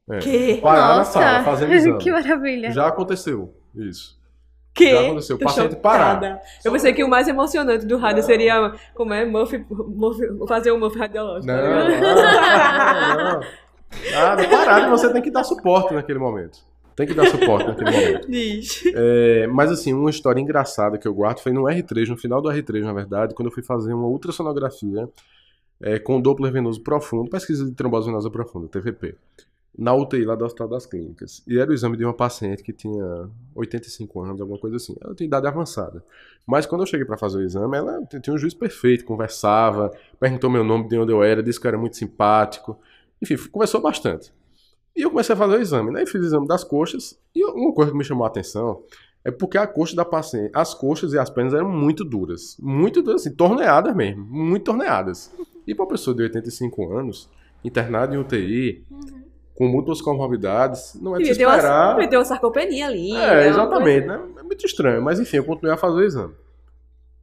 É. 0.10 0.19
Que? 0.19 0.58
Parar 0.62 0.89
na 0.89 0.95
Nossa, 0.97 1.13
sala, 1.13 1.43
fazendo 1.43 1.73
exame. 1.73 1.97
que 1.97 2.12
maravilha. 2.12 2.71
Já 2.71 2.88
aconteceu 2.88 3.54
isso. 3.75 4.14
Que? 4.75 4.91
Já 4.91 5.01
aconteceu, 5.01 5.35
o 5.38 5.39
Tô 5.39 5.45
paciente 5.45 5.75
parar. 5.77 6.41
Eu 6.63 6.71
pensei 6.71 6.91
que 6.93 7.01
o 7.01 7.09
mais 7.09 7.29
emocionante 7.29 7.85
do 7.85 7.97
rádio 7.97 8.21
seria, 8.23 8.73
como 8.93 9.13
é, 9.13 9.25
fazer 10.45 10.71
o 10.71 10.77
Muff 10.77 10.99
radiológico. 10.99 11.47
Não, 11.47 11.55
não, 11.63 13.17
não, 13.17 13.23
não. 13.23 13.39
Nada, 14.11 14.47
parado 14.49 14.89
você 14.89 15.11
tem 15.13 15.21
que 15.21 15.31
dar 15.31 15.45
suporte 15.45 15.93
naquele 15.93 16.19
momento. 16.19 16.59
Tem 16.93 17.07
que 17.07 17.13
dar 17.13 17.25
suporte 17.27 17.67
naquele 17.67 17.91
momento. 17.91 18.27
É, 18.95 19.47
mas 19.47 19.71
assim, 19.71 19.93
uma 19.93 20.09
história 20.09 20.41
engraçada 20.41 20.97
que 20.97 21.07
eu 21.07 21.13
guardo 21.13 21.39
foi 21.39 21.53
no 21.53 21.63
R3, 21.63 22.09
no 22.09 22.17
final 22.17 22.41
do 22.41 22.49
R3, 22.49 22.83
na 22.83 22.93
verdade, 22.93 23.33
quando 23.33 23.47
eu 23.47 23.53
fui 23.53 23.63
fazer 23.63 23.93
uma 23.93 24.07
ultrassonografia 24.07 25.07
é, 25.81 25.99
com 25.99 26.19
Doppler 26.19 26.51
venoso 26.51 26.81
profundo, 26.81 27.29
pesquisa 27.29 27.65
de 27.65 27.71
trombose 27.73 28.07
venosa 28.07 28.29
profunda, 28.29 28.67
TVP, 28.67 29.15
na 29.77 29.93
UTI 29.93 30.23
lá 30.23 30.35
do 30.35 30.45
Hospital 30.45 30.67
das 30.69 30.85
Clínicas. 30.85 31.43
E 31.47 31.59
era 31.59 31.69
o 31.69 31.73
exame 31.73 31.97
de 31.97 32.05
uma 32.05 32.13
paciente 32.13 32.63
que 32.63 32.71
tinha 32.71 33.29
85 33.53 34.21
anos, 34.21 34.41
alguma 34.41 34.59
coisa 34.59 34.77
assim. 34.77 34.95
Ela 35.01 35.13
tinha 35.13 35.27
idade 35.27 35.47
avançada. 35.47 36.03
Mas 36.45 36.65
quando 36.65 36.81
eu 36.81 36.85
cheguei 36.85 37.05
para 37.05 37.17
fazer 37.17 37.38
o 37.38 37.41
exame, 37.41 37.77
ela 37.77 38.01
tinha 38.05 38.33
um 38.33 38.38
juiz 38.38 38.53
perfeito, 38.53 39.03
conversava, 39.03 39.91
perguntou 40.19 40.49
meu 40.49 40.63
nome, 40.63 40.88
de 40.88 40.97
onde 40.97 41.11
eu 41.11 41.23
era, 41.23 41.43
disse 41.43 41.59
que 41.59 41.67
eu 41.67 41.69
era 41.69 41.77
muito 41.77 41.97
simpático. 41.97 42.79
Enfim, 43.21 43.35
conversou 43.51 43.81
bastante. 43.81 44.33
E 44.95 45.01
eu 45.01 45.09
comecei 45.09 45.33
a 45.33 45.38
fazer 45.38 45.57
o 45.57 45.61
exame, 45.61 45.91
né? 45.91 46.03
E 46.03 46.05
fiz 46.05 46.21
o 46.21 46.25
exame 46.25 46.47
das 46.47 46.63
coxas. 46.63 47.19
E 47.35 47.43
uma 47.43 47.73
coisa 47.73 47.91
que 47.91 47.97
me 47.97 48.03
chamou 48.03 48.23
a 48.23 48.27
atenção 48.27 48.81
é 49.25 49.31
porque 49.31 49.57
a 49.57 49.67
coxa 49.67 49.95
da 49.95 50.05
paciente, 50.05 50.51
as 50.53 50.73
coxas 50.73 51.11
e 51.11 51.19
as 51.19 51.29
pernas 51.29 51.53
eram 51.53 51.69
muito 51.69 52.05
duras. 52.05 52.55
Muito 52.61 53.01
duras, 53.01 53.21
assim, 53.21 53.35
torneadas 53.35 53.93
mesmo. 53.95 54.23
Muito 54.23 54.63
torneadas. 54.63 55.33
E 55.67 55.75
para 55.75 55.83
uma 55.83 55.89
pessoa 55.89 56.15
de 56.15 56.23
85 56.23 56.93
anos, 56.93 57.29
internada 57.63 58.15
em 58.15 58.19
UTI, 58.19 58.85
com 59.55 59.67
múltiplas 59.67 60.01
comorbidades, 60.01 60.99
não 61.01 61.15
é 61.15 61.19
de 61.19 61.25
se 61.25 61.31
Devia 61.31 61.47
ter, 61.47 61.51
uma, 61.51 61.57
esperar. 61.57 62.09
ter 62.09 62.17
uma 62.17 62.25
sarcopenia 62.25 62.87
ali. 62.87 63.15
É, 63.15 63.35
né, 63.35 63.47
exatamente, 63.47 64.05
né? 64.05 64.21
É 64.37 64.43
muito 64.43 64.65
estranho. 64.65 65.01
Mas 65.01 65.19
enfim, 65.19 65.37
eu 65.37 65.45
continuei 65.45 65.73
a 65.73 65.77
fazer 65.77 65.95
o 65.95 66.03
exame. 66.03 66.33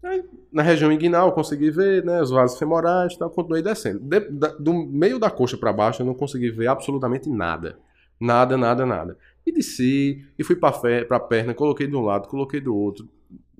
Aí, 0.02 0.24
na 0.52 0.62
região 0.62 0.90
inguinal 0.90 1.28
eu 1.28 1.32
consegui 1.32 1.70
ver, 1.70 2.04
né, 2.04 2.20
os 2.20 2.30
vasos 2.30 2.58
femorais, 2.58 3.16
tal, 3.16 3.30
continuei 3.30 3.62
descendo. 3.62 4.00
De, 4.00 4.20
da, 4.30 4.48
do 4.48 4.72
meio 4.72 5.18
da 5.18 5.30
coxa 5.30 5.56
para 5.56 5.72
baixo 5.72 6.02
eu 6.02 6.06
não 6.06 6.14
consegui 6.14 6.50
ver 6.50 6.66
absolutamente 6.66 7.28
nada. 7.28 7.78
Nada, 8.18 8.56
nada, 8.56 8.86
nada. 8.86 9.16
E 9.46 9.52
desci, 9.52 10.24
e 10.38 10.44
fui 10.44 10.56
para 10.56 10.70
a 11.10 11.20
perna, 11.20 11.54
coloquei 11.54 11.86
de 11.86 11.96
um 11.96 12.02
lado, 12.02 12.28
coloquei 12.28 12.60
do 12.60 12.74
outro, 12.74 13.08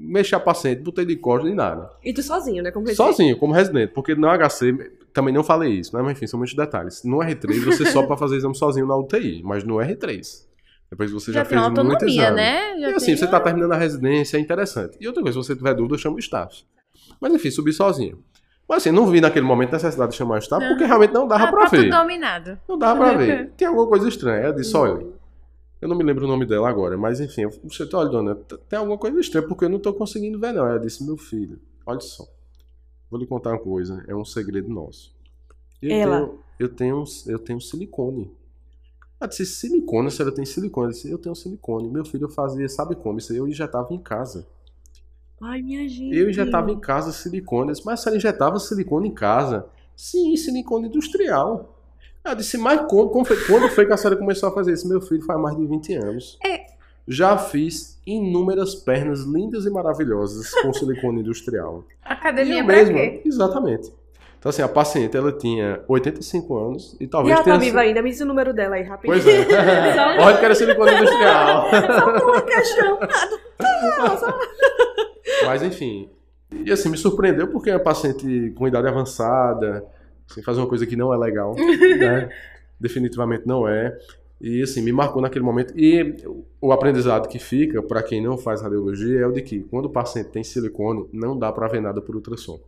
mexi 0.03 0.35
a 0.35 0.41
paciente, 0.41 0.83
botei 0.83 1.05
de 1.05 1.17
costas 1.17 1.51
e 1.51 1.55
nada. 1.55 1.91
E 2.03 2.13
tu 2.13 2.23
sozinho, 2.23 2.63
né? 2.63 2.71
Como 2.71 2.89
sozinho, 2.95 3.37
como 3.37 3.53
residente, 3.53 3.93
porque 3.93 4.15
no 4.15 4.29
HC 4.29 4.93
também 5.13 5.33
não 5.33 5.45
falei 5.45 5.73
isso, 5.73 5.97
né? 5.97 6.03
Mas 6.03 6.13
enfim, 6.13 6.27
são 6.27 6.39
muitos 6.39 6.57
detalhes. 6.57 7.05
No 7.05 7.19
R3 7.19 7.65
você 7.65 7.87
só 7.87 8.05
para 8.07 8.17
fazer 8.17 8.37
exame 8.37 8.57
sozinho 8.57 8.87
na 8.87 8.97
UTI, 8.97 9.43
mas 9.45 9.63
no 9.65 9.77
R3 9.77 10.47
depois 10.93 11.11
você 11.11 11.33
já, 11.33 11.41
já 11.41 11.45
fez 11.47 11.69
muito 11.85 12.05
exame. 12.05 12.37
né? 12.37 12.79
Já 12.79 12.91
e 12.91 12.95
assim, 12.95 13.07
tem... 13.07 13.17
você 13.17 13.25
está 13.25 13.41
terminando 13.41 13.73
a 13.73 13.79
residência, 13.79 14.37
é 14.37 14.41
interessante. 14.41 14.99
E 15.01 15.07
outra 15.07 15.23
coisa, 15.23 15.41
se 15.41 15.47
você 15.47 15.57
tiver 15.57 15.73
dúvida, 15.73 15.97
chama 15.97 16.17
o 16.17 16.19
staff. 16.19 16.65
Mas 17.19 17.33
enfim, 17.33 17.51
subi 17.51 17.73
sozinho. 17.73 18.23
Mas 18.69 18.79
assim, 18.83 18.91
não 18.91 19.07
vi 19.07 19.19
naquele 19.19 19.47
momento 19.47 19.73
necessidade 19.73 20.11
de 20.11 20.19
chamar 20.19 20.35
o 20.35 20.39
staff, 20.39 20.67
porque 20.69 20.85
realmente 20.85 21.15
não 21.15 21.27
dava 21.27 21.45
ah, 21.45 21.51
pra 21.51 21.65
tá 21.65 21.77
ver. 21.77 21.89
dominado. 21.89 22.59
Não 22.69 22.79
dava 22.79 23.01
pra 23.01 23.15
ver. 23.15 23.51
Tem 23.57 23.67
alguma 23.67 23.87
coisa 23.87 24.07
estranha. 24.07 24.43
Ela 24.43 24.55
disse, 24.55 24.77
olha, 24.77 25.07
eu 25.83 25.89
não 25.89 25.97
me 25.97 26.05
lembro 26.05 26.25
o 26.25 26.29
nome 26.29 26.47
dela 26.47 26.69
agora, 26.71 26.97
mas 26.97 27.19
enfim, 27.19 27.43
você 27.65 27.85
tá, 27.85 27.99
olha, 27.99 28.09
dona, 28.09 28.37
tem 28.69 28.79
alguma 28.79 28.97
coisa 28.97 29.19
estranha, 29.19 29.49
porque 29.49 29.65
eu 29.65 29.69
não 29.69 29.81
tô 29.81 29.93
conseguindo 29.93 30.39
ver, 30.39 30.53
não. 30.53 30.65
Ela 30.65 30.79
disse, 30.79 31.05
meu 31.05 31.17
filho, 31.17 31.59
olha 31.85 31.99
só, 31.99 32.25
vou 33.11 33.19
lhe 33.19 33.27
contar 33.27 33.51
uma 33.51 33.59
coisa, 33.59 34.05
é 34.07 34.15
um 34.15 34.25
segredo 34.25 34.69
nosso. 34.69 35.13
Eu 35.83 35.91
ela. 35.91 36.21
Tenho, 36.21 36.39
eu, 36.61 36.69
tenho, 36.69 37.05
eu 37.27 37.39
tenho 37.41 37.61
silicone. 37.61 38.31
Ela 39.21 39.29
disse, 39.29 39.45
silicone, 39.45 40.07
a 40.07 40.11
senhora 40.13 40.33
tem 40.33 40.45
silicone? 40.45 40.87
Eu 40.87 40.93
disse, 40.93 41.11
eu 41.11 41.19
tenho 41.19 41.35
silicone. 41.35 41.91
Meu 41.91 42.05
filho 42.05 42.29
fazia, 42.29 42.69
sabe 42.69 42.95
como? 42.95 43.19
Isso 43.19 43.33
aí 43.33 43.39
eu 43.39 43.49
injetava 43.49 43.93
em 43.93 43.99
casa. 43.99 44.47
Ai, 45.41 45.63
minha 45.63 45.89
gente. 45.89 46.17
Eu 46.17 46.31
injetava 46.31 46.71
em 46.71 46.79
casa 46.79 47.11
silicone. 47.11 47.71
Eu 47.71 47.73
disse, 47.75 47.85
mas 47.85 47.99
a 47.99 48.03
senhora 48.05 48.19
injetava 48.19 48.61
silicone 48.61 49.09
em 49.09 49.15
casa? 49.15 49.67
Sim, 49.97 50.37
silicone 50.37 50.87
industrial. 50.87 51.82
Ela 52.25 52.35
disse, 52.35 52.57
mas 52.57 52.81
quando, 52.89 53.11
quando, 53.11 53.69
foi, 53.71 53.85
que 53.85 53.93
a 53.93 53.97
senhora 53.97 54.17
começou 54.17 54.49
a 54.49 54.53
fazer 54.53 54.73
isso? 54.73 54.89
Meu 54.89 55.01
filho 55.01 55.23
faz 55.23 55.41
mais 55.41 55.57
de 55.57 55.67
20 55.67 55.95
anos. 55.95 56.39
É. 56.45 56.67
Já 57.07 57.37
fiz 57.37 58.01
inúmeras 58.07 58.77
pernas 58.77 59.23
lindas 59.23 59.67
e 59.67 59.71
maravilhosas 59.71 60.53
com 60.63 60.73
silicone 60.73 61.21
industrial. 61.21 61.85
Academia 62.05 62.61
e 62.61 62.63
mesmo, 62.63 62.95
quê? 62.95 63.23
Exatamente. 63.25 63.93
Então, 64.39 64.51
assim, 64.51 64.63
a 64.63 64.69
paciente, 64.69 65.17
ela 65.17 65.31
tinha 65.33 65.81
85 65.87 66.57
anos 66.57 66.97
e 66.99 67.07
talvez 67.07 67.31
e 67.31 67.35
ela 67.35 67.45
tenha... 67.45 67.57
tá 67.57 67.61
viva 67.61 67.81
ainda, 67.81 68.03
me 68.03 68.11
diz 68.11 68.21
o 68.21 68.27
número 68.27 68.53
dela 68.53 68.75
aí, 68.75 68.83
rapidinho. 68.83 69.23
Pois 69.23 69.27
é. 69.27 69.45
Pode 70.19 70.39
que 70.41 70.45
era 70.45 70.55
silicone 70.55 70.95
industrial. 70.95 71.71
Só 71.71 72.27
uma 72.27 72.43
questão. 72.43 72.99
Mas, 75.45 75.63
enfim. 75.63 76.09
E, 76.65 76.73
assim, 76.73 76.89
me 76.89 76.97
surpreendeu 76.97 77.49
porque 77.49 77.71
é 77.71 77.75
uma 77.75 77.81
paciente 77.81 78.53
com 78.57 78.67
idade 78.67 78.89
avançada, 78.89 79.85
assim, 80.31 80.43
faz 80.43 80.59
uma 80.59 80.67
coisa 80.67 80.87
que 80.87 80.97
não 80.97 81.13
é 81.13 81.17
legal, 81.17 81.55
né? 81.99 82.29
Definitivamente 82.79 83.47
não 83.47 83.69
é. 83.69 83.97
E, 84.41 84.61
assim, 84.63 84.83
me 84.83 84.93
marcou 84.93 85.23
naquele 85.23 85.45
momento. 85.45 85.73
E 85.79 86.17
o 86.61 86.73
aprendizado 86.73 87.29
que 87.29 87.39
fica, 87.39 87.81
para 87.81 88.03
quem 88.03 88.21
não 88.21 88.37
faz 88.37 88.61
radiologia, 88.61 89.21
é 89.21 89.27
o 89.27 89.33
de 89.33 89.41
que 89.41 89.61
quando 89.61 89.87
o 89.87 89.91
paciente 89.91 90.31
tem 90.31 90.43
silicone, 90.43 91.09
não 91.13 91.39
dá 91.39 91.53
para 91.53 91.69
ver 91.69 91.81
nada 91.81 92.01
por 92.01 92.17
ultrassom 92.17 92.61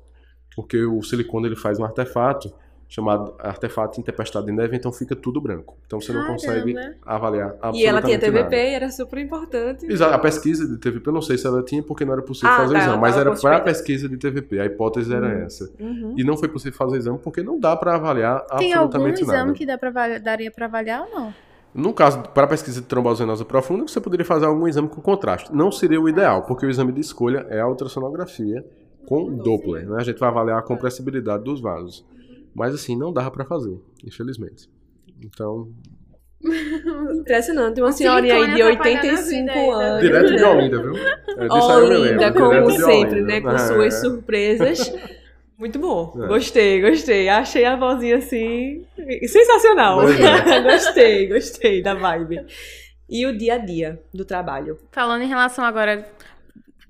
porque 0.55 0.85
o 0.85 1.03
silicone 1.03 1.49
ele 1.49 1.57
faz 1.57 1.79
um 1.79 1.85
artefato 1.85 2.53
chamado 2.89 3.35
artefato 3.39 4.01
em 4.01 4.03
tempestade 4.03 4.47
de 4.47 4.53
neve, 4.53 4.77
então 4.77 4.93
fica 4.93 5.17
tudo 5.17 5.41
branco. 5.41 5.77
Então 5.87 6.01
você 6.01 6.13
não 6.13 6.21
Caramba. 6.21 6.41
consegue 6.41 6.77
avaliar 7.05 7.49
absolutamente 7.49 7.83
E 7.83 7.87
ela 7.87 8.03
tinha 8.03 8.19
TVP, 8.19 8.43
nada. 8.43 8.57
era 8.57 8.91
super 8.91 9.19
importante. 9.19 9.87
Exato, 9.87 10.15
a 10.15 10.19
pesquisa 10.19 10.67
de 10.67 10.79
TVP, 10.79 11.09
eu 11.09 11.13
não 11.13 11.23
sei 11.23 11.37
se 11.37 11.47
ela 11.47 11.63
tinha 11.63 11.83
porque 11.83 12.05
não 12.05 12.13
era 12.13 12.23
possível 12.23 12.51
ah, 12.51 12.57
fazer 12.57 12.75
tá, 12.75 12.81
o 12.81 12.83
exame, 12.83 13.01
mas 13.01 13.17
era 13.17 13.35
para 13.35 13.57
a 13.57 13.61
pesquisa 13.61 14.09
de 14.09 14.17
TVP, 14.17 14.61
a 14.61 14.67
hipótese 14.67 15.13
era 15.13 15.27
uhum. 15.27 15.45
essa. 15.45 15.71
Uhum. 15.79 16.15
E 16.17 16.25
não 16.25 16.37
foi 16.37 16.49
possível 16.49 16.77
fazer 16.77 16.97
o 16.97 16.99
exame 16.99 17.19
porque 17.19 17.43
não 17.43 17.59
dá 17.59 17.77
para 17.77 17.95
avaliar 17.95 18.41
Tem 18.59 18.73
absolutamente 18.73 19.21
nada. 19.23 19.33
Tem 19.33 19.41
algum 19.41 19.53
exame 19.53 19.53
que 19.55 19.67
dá 19.67 19.79
pra, 19.79 20.19
daria 20.19 20.51
para 20.51 20.67
avaliar 20.67 21.03
ou 21.03 21.11
não? 21.11 21.35
No 21.75 21.93
caso, 21.93 22.23
para 22.29 22.47
pesquisa 22.47 22.81
de 22.81 22.87
trombose 22.87 23.21
venosa 23.21 23.45
profunda, 23.45 23.89
você 23.89 24.01
poderia 24.01 24.25
fazer 24.25 24.47
algum 24.47 24.69
exame 24.69 24.89
com 24.89 25.01
contraste. 25.01 25.53
Não 25.53 25.73
seria 25.73 26.01
o 26.01 26.09
ideal, 26.09 26.43
porque 26.43 26.65
o 26.65 26.71
exame 26.71 26.93
de 26.93 27.01
escolha 27.01 27.45
é 27.51 27.61
a 27.61 27.67
ultrassonografia, 27.67 28.65
com 29.07 29.35
Doppler. 29.35 29.89
Né? 29.89 29.97
A 29.99 30.05
gente 30.05 30.19
vai 30.19 30.29
avaliar 30.29 30.61
a 30.61 30.63
compressibilidade 30.63 31.43
dos 31.43 31.61
vasos. 31.61 32.05
Mas 32.55 32.75
assim, 32.75 32.97
não 32.97 33.13
dava 33.13 33.31
para 33.31 33.45
fazer, 33.45 33.79
infelizmente. 34.05 34.69
Então. 35.23 35.73
Impressionante, 37.21 37.81
uma 37.81 37.93
senhorinha 37.93 38.35
aí 38.35 38.55
de 38.55 38.63
85 38.63 39.71
anos. 39.73 40.01
Direto 40.03 40.37
de 40.37 40.45
Olinda, 40.45 40.83
viu? 40.83 40.97
É, 40.97 41.53
Olinda, 41.53 42.33
como 42.33 42.71
sempre, 42.71 43.23
né? 43.23 43.41
Com 43.41 43.51
é. 43.51 43.59
suas 43.59 43.95
surpresas. 43.95 44.93
Muito 45.57 45.79
bom. 45.79 46.13
É. 46.23 46.27
Gostei, 46.27 46.81
gostei. 46.81 47.29
Achei 47.29 47.65
a 47.65 47.77
vozinha 47.77 48.19
assim. 48.19 48.85
Sensacional. 49.27 50.03
É. 50.03 50.61
gostei, 50.63 51.29
gostei 51.29 51.83
da 51.83 51.95
vibe. 51.95 52.45
E 53.09 53.25
o 53.27 53.37
dia 53.37 53.55
a 53.55 53.59
dia 53.59 54.03
do 54.13 54.25
trabalho. 54.25 54.79
Falando 54.91 55.23
em 55.23 55.29
relação 55.29 55.65
agora 55.65 56.07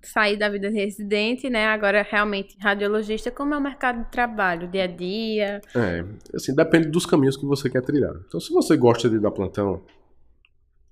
sair 0.07 0.37
da 0.37 0.49
vida 0.49 0.71
de 0.71 0.75
residente, 0.77 1.49
né? 1.51 1.67
Agora 1.67 2.03
realmente 2.03 2.57
radiologista, 2.61 3.31
como 3.31 3.55
é 3.55 3.59
o 3.59 3.61
mercado 3.61 4.05
de 4.05 4.11
trabalho, 4.11 4.69
dia 4.69 4.85
a 4.85 4.87
dia? 4.87 5.61
É, 5.75 6.05
assim, 6.35 6.55
depende 6.55 6.89
dos 6.89 7.07
caminhos 7.07 7.37
que 7.37 7.47
você 7.47 7.69
quer 7.71 7.83
trilhar. 7.83 8.15
Então, 8.27 8.41
se 8.41 8.53
você 8.53 8.77
gosta 8.77 9.09
de 9.09 9.19
dar 9.19 9.31
plantão, 9.31 9.83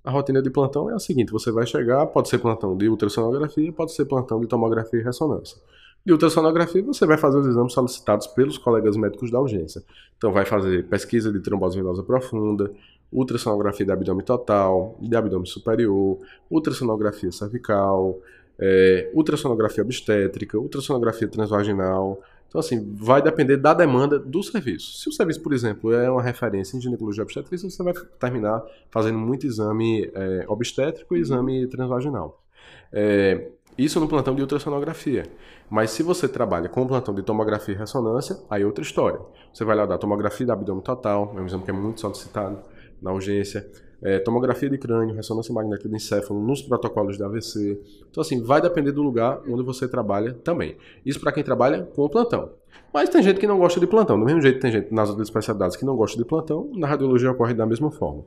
a 0.03 0.11
rotina 0.11 0.41
de 0.41 0.49
plantão 0.49 0.89
é 0.89 0.93
a 0.93 0.99
seguinte: 0.99 1.31
você 1.31 1.51
vai 1.51 1.65
chegar, 1.65 2.05
pode 2.07 2.29
ser 2.29 2.39
plantão 2.39 2.75
de 2.77 2.89
ultrassonografia, 2.89 3.71
pode 3.71 3.93
ser 3.93 4.05
plantão 4.05 4.39
de 4.41 4.47
tomografia 4.47 4.99
e 4.99 5.03
ressonância. 5.03 5.57
De 6.05 6.11
ultrassonografia, 6.11 6.83
você 6.83 7.05
vai 7.05 7.17
fazer 7.17 7.37
os 7.37 7.47
exames 7.47 7.71
solicitados 7.71 8.27
pelos 8.27 8.57
colegas 8.57 8.97
médicos 8.97 9.31
da 9.31 9.39
urgência. 9.39 9.81
Então, 10.17 10.33
vai 10.33 10.45
fazer 10.45 10.85
pesquisa 10.89 11.31
de 11.31 11.39
trombose 11.39 11.77
venosa 11.77 12.03
profunda, 12.03 12.69
ultrassonografia 13.09 13.85
de 13.85 13.91
abdômen 13.93 14.25
total, 14.25 14.97
de 14.99 15.15
abdômen 15.15 15.45
superior, 15.45 16.19
ultrassonografia 16.49 17.31
cervical, 17.31 18.19
é, 18.59 19.09
ultrassonografia 19.13 19.83
obstétrica, 19.83 20.57
ultrassonografia 20.57 21.27
transvaginal. 21.27 22.21
Então, 22.47 22.59
assim, 22.59 22.93
vai 22.93 23.21
depender 23.21 23.57
da 23.57 23.73
demanda 23.73 24.19
do 24.19 24.43
serviço. 24.43 24.99
Se 24.99 25.09
o 25.09 25.11
serviço, 25.11 25.41
por 25.41 25.53
exemplo, 25.53 25.91
é 25.91 26.09
uma 26.09 26.21
referência 26.21 26.77
em 26.77 26.81
ginecologia 26.81 27.23
obstetrícia, 27.23 27.67
você 27.69 27.81
vai 27.81 27.93
terminar 28.19 28.63
fazendo 28.91 29.17
muito 29.17 29.47
exame 29.47 30.11
é, 30.13 30.45
obstétrico 30.47 31.15
e 31.15 31.19
exame 31.19 31.65
transvaginal. 31.67 32.43
É, 32.91 33.47
isso 33.75 33.99
no 33.99 34.07
plantão 34.07 34.35
de 34.35 34.41
ultrassonografia. 34.41 35.25
Mas 35.67 35.89
se 35.89 36.03
você 36.03 36.27
trabalha 36.27 36.69
com 36.69 36.83
o 36.83 36.87
plantão 36.87 37.15
de 37.15 37.23
tomografia 37.23 37.73
e 37.73 37.77
ressonância, 37.77 38.37
aí 38.47 38.61
é 38.61 38.65
outra 38.65 38.83
história. 38.83 39.19
Você 39.51 39.65
vai 39.65 39.75
lá 39.75 39.87
dar 39.87 39.97
tomografia 39.97 40.45
do 40.45 40.51
abdômen 40.51 40.83
total, 40.83 41.33
é 41.35 41.41
um 41.41 41.45
exame 41.47 41.63
que 41.63 41.71
é 41.71 41.73
muito 41.73 42.01
solicitado 42.01 42.59
na 43.01 43.11
urgência 43.11 43.67
é, 44.03 44.19
tomografia 44.19 44.69
de 44.69 44.77
crânio, 44.77 45.15
ressonância 45.15 45.53
magnética 45.53 45.87
do 45.87 45.95
encéfalo 45.95 46.41
nos 46.41 46.61
protocolos 46.61 47.17
de 47.17 47.23
AVC. 47.23 47.79
Então, 48.09 48.21
assim, 48.21 48.41
vai 48.41 48.61
depender 48.61 48.91
do 48.91 49.01
lugar 49.01 49.41
onde 49.47 49.63
você 49.63 49.87
trabalha 49.87 50.33
também. 50.33 50.75
Isso 51.05 51.19
para 51.19 51.31
quem 51.31 51.43
trabalha 51.43 51.83
com 51.83 52.03
o 52.03 52.09
plantão. 52.09 52.51
Mas 52.93 53.09
tem 53.09 53.23
gente 53.23 53.39
que 53.39 53.47
não 53.47 53.57
gosta 53.57 53.79
de 53.79 53.87
plantão. 53.87 54.19
Do 54.19 54.25
mesmo 54.25 54.41
jeito 54.41 54.59
tem 54.59 54.71
gente 54.71 54.93
nas 54.93 55.09
outras 55.09 55.27
especialidades 55.27 55.77
que 55.77 55.85
não 55.85 55.95
gosta 55.95 56.17
de 56.17 56.25
plantão, 56.25 56.69
na 56.75 56.85
radiologia 56.85 57.31
ocorre 57.31 57.53
da 57.53 57.65
mesma 57.65 57.89
forma. 57.89 58.23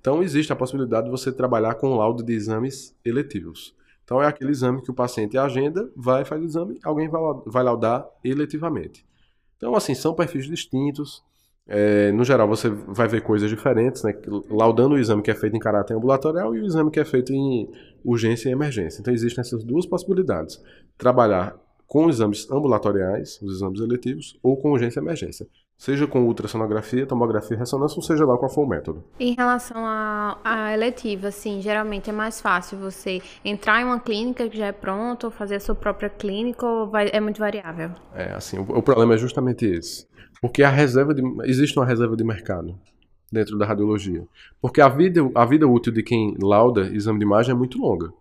Então, 0.00 0.22
existe 0.22 0.52
a 0.52 0.56
possibilidade 0.56 1.04
de 1.04 1.10
você 1.10 1.30
trabalhar 1.30 1.76
com 1.76 1.94
laudo 1.94 2.24
de 2.24 2.32
exames 2.32 2.94
eletivos. 3.04 3.74
Então, 4.04 4.20
é 4.20 4.26
aquele 4.26 4.50
exame 4.50 4.82
que 4.82 4.90
o 4.90 4.94
paciente 4.94 5.38
agenda, 5.38 5.88
vai, 5.96 6.24
faz 6.24 6.42
o 6.42 6.44
exame, 6.44 6.80
alguém 6.82 7.08
vai 7.46 7.62
laudar 7.62 8.04
eletivamente. 8.24 9.06
Então, 9.56 9.76
assim, 9.76 9.94
são 9.94 10.12
perfis 10.12 10.46
distintos. 10.46 11.22
É, 11.66 12.10
no 12.12 12.24
geral, 12.24 12.48
você 12.48 12.68
vai 12.68 13.06
ver 13.06 13.22
coisas 13.22 13.48
diferentes, 13.48 14.02
né? 14.02 14.14
laudando 14.50 14.94
o 14.94 14.98
exame 14.98 15.22
que 15.22 15.30
é 15.30 15.34
feito 15.34 15.56
em 15.56 15.60
caráter 15.60 15.94
ambulatorial 15.94 16.54
e 16.54 16.60
o 16.60 16.66
exame 16.66 16.90
que 16.90 16.98
é 16.98 17.04
feito 17.04 17.32
em 17.32 17.70
urgência 18.04 18.48
e 18.48 18.52
emergência. 18.52 19.00
Então, 19.00 19.14
existem 19.14 19.40
essas 19.40 19.62
duas 19.62 19.86
possibilidades: 19.86 20.60
trabalhar 20.98 21.56
com 21.86 22.08
exames 22.08 22.50
ambulatoriais, 22.50 23.40
os 23.42 23.56
exames 23.56 23.80
eletivos, 23.80 24.38
ou 24.42 24.56
com 24.56 24.72
urgência 24.72 24.98
e 24.98 25.02
emergência. 25.02 25.46
Seja 25.82 26.06
com 26.06 26.22
ultrassonografia, 26.22 27.04
tomografia 27.04 27.56
e 27.56 27.58
ressonância, 27.58 27.96
ou 27.96 28.02
seja 28.04 28.24
lá 28.24 28.38
qual 28.38 28.48
for 28.48 28.62
o 28.62 28.68
método. 28.68 29.02
Em 29.18 29.34
relação 29.34 29.82
à 29.84 30.70
eletiva, 30.72 31.26
assim, 31.26 31.60
geralmente 31.60 32.08
é 32.08 32.12
mais 32.12 32.40
fácil 32.40 32.78
você 32.78 33.20
entrar 33.44 33.80
em 33.80 33.84
uma 33.86 33.98
clínica 33.98 34.48
que 34.48 34.56
já 34.56 34.66
é 34.66 34.70
pronta, 34.70 35.26
ou 35.26 35.32
fazer 35.32 35.56
a 35.56 35.60
sua 35.60 35.74
própria 35.74 36.08
clínica, 36.08 36.64
ou 36.64 36.88
vai, 36.88 37.10
é 37.12 37.18
muito 37.18 37.40
variável? 37.40 37.90
É, 38.14 38.32
assim, 38.32 38.60
o, 38.60 38.62
o 38.62 38.80
problema 38.80 39.14
é 39.14 39.18
justamente 39.18 39.66
esse. 39.66 40.06
Porque 40.40 40.62
a 40.62 40.70
reserva 40.70 41.12
de, 41.12 41.20
existe 41.46 41.76
uma 41.76 41.84
reserva 41.84 42.14
de 42.14 42.22
mercado 42.22 42.78
dentro 43.32 43.58
da 43.58 43.66
radiologia. 43.66 44.24
Porque 44.60 44.80
a 44.80 44.88
vida, 44.88 45.28
a 45.34 45.44
vida 45.44 45.66
útil 45.66 45.92
de 45.92 46.04
quem 46.04 46.36
lauda 46.40 46.82
exame 46.94 47.18
de 47.18 47.24
imagem 47.24 47.56
é 47.56 47.58
muito 47.58 47.76
longa. 47.78 48.12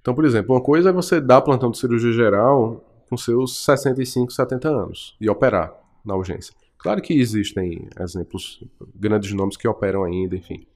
Então, 0.00 0.14
por 0.14 0.24
exemplo, 0.24 0.54
uma 0.54 0.62
coisa 0.62 0.90
é 0.90 0.92
você 0.92 1.20
dar 1.20 1.40
plantão 1.40 1.72
de 1.72 1.78
cirurgia 1.78 2.12
geral 2.12 2.84
com 3.10 3.16
seus 3.16 3.64
65, 3.64 4.32
70 4.32 4.68
anos 4.68 5.16
e 5.20 5.28
operar 5.28 5.74
na 6.04 6.14
urgência. 6.14 6.54
Claro 6.78 7.02
que 7.02 7.12
existem 7.14 7.88
exemplos, 7.98 8.62
grandes 8.94 9.32
nomes 9.32 9.56
que 9.56 9.66
operam 9.66 10.04
ainda, 10.04 10.36
enfim. 10.36 10.66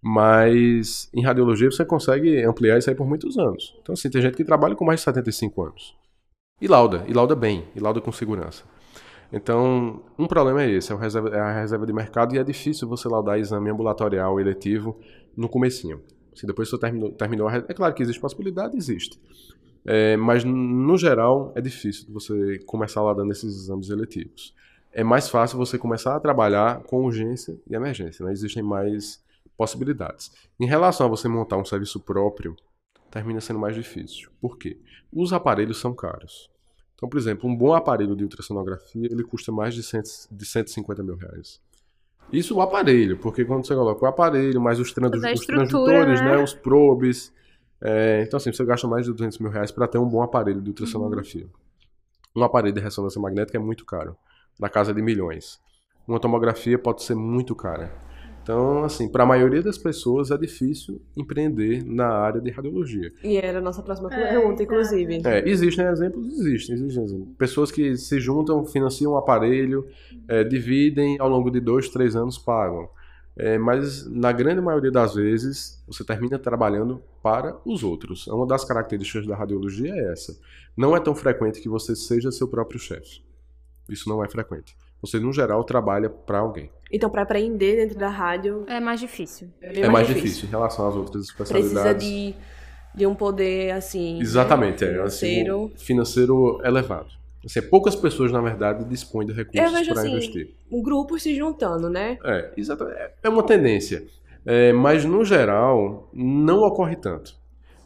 Mas 0.00 1.08
em 1.14 1.22
radiologia 1.22 1.70
você 1.70 1.84
consegue 1.84 2.42
ampliar 2.44 2.78
isso 2.78 2.90
aí 2.90 2.96
por 2.96 3.06
muitos 3.06 3.38
anos. 3.38 3.74
Então, 3.80 3.92
assim, 3.92 4.10
tem 4.10 4.22
gente 4.22 4.36
que 4.36 4.44
trabalha 4.44 4.74
com 4.74 4.84
mais 4.84 5.00
de 5.00 5.04
75 5.04 5.62
anos. 5.62 5.96
E 6.60 6.68
lauda, 6.68 7.04
e 7.08 7.12
lauda 7.12 7.34
bem, 7.34 7.64
e 7.74 7.80
lauda 7.80 8.00
com 8.00 8.12
segurança. 8.12 8.64
Então, 9.32 10.02
um 10.18 10.26
problema 10.26 10.62
é 10.62 10.70
esse, 10.70 10.92
é, 10.92 10.96
é 10.96 11.40
a 11.40 11.60
reserva 11.60 11.86
de 11.86 11.92
mercado 11.92 12.34
e 12.34 12.38
é 12.38 12.44
difícil 12.44 12.86
você 12.86 13.08
laudar 13.08 13.38
exame 13.38 13.70
ambulatorial 13.70 14.38
eletivo 14.38 14.98
no 15.36 15.48
comecinho. 15.48 16.02
Se 16.34 16.46
depois 16.46 16.68
você 16.68 16.78
terminou, 16.78 17.10
terminou 17.12 17.48
a, 17.48 17.56
é 17.56 17.74
claro 17.74 17.94
que 17.94 18.02
existe 18.02 18.20
possibilidade, 18.20 18.76
existe. 18.76 19.18
É, 19.84 20.16
mas, 20.16 20.44
no 20.44 20.96
geral, 20.96 21.52
é 21.56 21.60
difícil 21.60 22.06
você 22.12 22.58
começar 22.66 23.02
lá 23.02 23.14
dando 23.14 23.32
esses 23.32 23.64
exames 23.64 23.88
eletivos. 23.88 24.54
É 24.92 25.02
mais 25.02 25.28
fácil 25.28 25.58
você 25.58 25.78
começar 25.78 26.14
a 26.14 26.20
trabalhar 26.20 26.82
com 26.82 27.04
urgência 27.04 27.58
e 27.68 27.74
emergência. 27.74 28.24
Né? 28.24 28.32
Existem 28.32 28.62
mais 28.62 29.22
possibilidades. 29.56 30.30
Em 30.60 30.66
relação 30.66 31.06
a 31.06 31.08
você 31.08 31.28
montar 31.28 31.56
um 31.56 31.64
serviço 31.64 32.00
próprio, 32.00 32.56
termina 33.10 33.40
sendo 33.40 33.58
mais 33.58 33.74
difícil. 33.74 34.30
Por 34.40 34.58
quê? 34.58 34.78
Os 35.12 35.32
aparelhos 35.32 35.78
são 35.78 35.94
caros. 35.94 36.50
Então, 36.94 37.08
por 37.08 37.18
exemplo, 37.18 37.48
um 37.48 37.56
bom 37.56 37.74
aparelho 37.74 38.14
de 38.14 38.22
ultrassonografia 38.22 39.08
ele 39.10 39.24
custa 39.24 39.50
mais 39.50 39.74
de, 39.74 39.82
cento, 39.82 40.08
de 40.30 40.46
150 40.46 41.02
mil 41.02 41.16
reais. 41.16 41.60
Isso 42.32 42.56
o 42.56 42.62
aparelho, 42.62 43.18
porque 43.18 43.44
quando 43.44 43.66
você 43.66 43.74
coloca 43.74 44.04
o 44.04 44.08
aparelho, 44.08 44.60
mais 44.60 44.78
os, 44.78 44.92
trans, 44.92 45.10
os 45.12 45.46
transdutores, 45.46 46.20
né? 46.20 46.36
né? 46.36 46.42
os 46.42 46.54
probes, 46.54 47.32
é, 47.80 48.22
então, 48.22 48.36
assim, 48.36 48.52
você 48.52 48.64
gasta 48.64 48.86
mais 48.86 49.06
de 49.06 49.12
200 49.12 49.38
mil 49.38 49.50
reais 49.50 49.72
para 49.72 49.88
ter 49.88 49.98
um 49.98 50.08
bom 50.08 50.22
aparelho 50.22 50.62
de 50.62 50.70
ultrassonografia. 50.70 51.44
Uhum. 51.44 52.42
Um 52.42 52.44
aparelho 52.44 52.74
de 52.74 52.80
ressonância 52.80 53.20
magnética 53.20 53.58
é 53.58 53.60
muito 53.60 53.84
caro, 53.84 54.16
na 54.58 54.68
casa 54.68 54.92
de 54.92 55.02
milhões. 55.02 55.60
Uma 56.06 56.18
tomografia 56.18 56.78
pode 56.78 57.02
ser 57.02 57.14
muito 57.14 57.54
cara. 57.54 58.02
Então, 58.42 58.82
assim, 58.82 59.08
para 59.08 59.22
a 59.22 59.26
maioria 59.26 59.62
das 59.62 59.78
pessoas 59.78 60.32
é 60.32 60.36
difícil 60.36 61.00
empreender 61.16 61.84
na 61.84 62.08
área 62.08 62.40
de 62.40 62.50
radiologia. 62.50 63.12
E 63.22 63.36
era 63.36 63.58
a 63.58 63.60
nossa 63.60 63.82
próxima 63.82 64.12
é, 64.12 64.32
pergunta, 64.32 64.62
inclusive. 64.64 65.22
É, 65.24 65.48
existem 65.48 65.86
exemplos? 65.86 66.26
Existem, 66.40 66.74
existem 66.74 67.04
exemplos. 67.04 67.36
Pessoas 67.38 67.70
que 67.70 67.96
se 67.96 68.18
juntam, 68.18 68.64
financiam 68.66 69.12
um 69.12 69.16
aparelho, 69.16 69.86
é, 70.26 70.42
dividem, 70.42 71.16
ao 71.20 71.28
longo 71.28 71.50
de 71.50 71.60
dois, 71.60 71.88
três 71.88 72.16
anos 72.16 72.36
pagam. 72.36 72.88
É, 73.36 73.56
mas 73.56 74.06
na 74.10 74.30
grande 74.30 74.60
maioria 74.60 74.90
das 74.90 75.14
vezes 75.14 75.82
você 75.86 76.04
termina 76.04 76.38
trabalhando 76.38 77.00
para 77.22 77.56
os 77.64 77.84
outros. 77.84 78.26
Uma 78.26 78.46
das 78.46 78.64
características 78.64 79.26
da 79.26 79.36
radiologia 79.36 79.94
é 79.94 80.12
essa. 80.12 80.36
Não 80.76 80.96
é 80.96 81.00
tão 81.00 81.14
frequente 81.14 81.60
que 81.60 81.68
você 81.68 81.94
seja 81.94 82.32
seu 82.32 82.48
próprio 82.48 82.80
chefe. 82.80 83.22
Isso 83.92 84.08
não 84.08 84.24
é 84.24 84.28
frequente. 84.28 84.74
Você, 85.02 85.18
no 85.18 85.32
geral, 85.32 85.64
trabalha 85.64 86.08
para 86.08 86.38
alguém. 86.38 86.70
Então, 86.90 87.10
para 87.10 87.22
aprender 87.22 87.76
dentro 87.76 87.98
da 87.98 88.08
rádio. 88.08 88.64
É 88.68 88.78
mais 88.78 89.00
difícil. 89.00 89.48
É, 89.60 89.80
é 89.80 89.88
mais, 89.88 90.06
difícil. 90.06 90.28
difícil. 90.28 90.48
em 90.48 90.50
relação 90.50 90.88
às 90.88 90.94
outras 90.94 91.24
especialidades. 91.24 91.72
Precisa 91.80 91.94
de, 91.94 92.34
de 92.94 93.06
um 93.06 93.14
poder, 93.14 93.72
assim. 93.72 94.20
Exatamente, 94.20 94.84
é. 94.84 94.92
Financeiro. 94.92 95.64
Assim, 95.64 95.84
financeiro 95.84 96.60
elevado. 96.64 97.08
Assim, 97.44 97.60
poucas 97.62 97.96
pessoas, 97.96 98.30
na 98.30 98.40
verdade, 98.40 98.84
dispõem 98.84 99.26
de 99.26 99.32
recursos 99.32 99.88
para 99.88 100.00
assim, 100.00 100.12
investir. 100.12 100.54
Um 100.70 100.80
grupo 100.80 101.18
se 101.18 101.34
juntando, 101.34 101.90
né? 101.90 102.16
É, 102.24 102.52
exatamente. 102.56 102.96
É 103.24 103.28
uma 103.28 103.42
tendência. 103.42 104.06
É, 104.46 104.72
mas, 104.72 105.04
no 105.04 105.24
geral, 105.24 106.08
não 106.12 106.62
ocorre 106.62 106.94
tanto. 106.94 107.34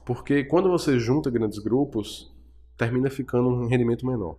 Porque 0.05 0.45
quando 0.45 0.69
você 0.69 0.99
junta 0.99 1.31
grandes 1.31 1.59
grupos, 1.59 2.31
termina 2.77 3.09
ficando 3.09 3.49
um 3.49 3.67
rendimento 3.67 4.07
menor 4.07 4.37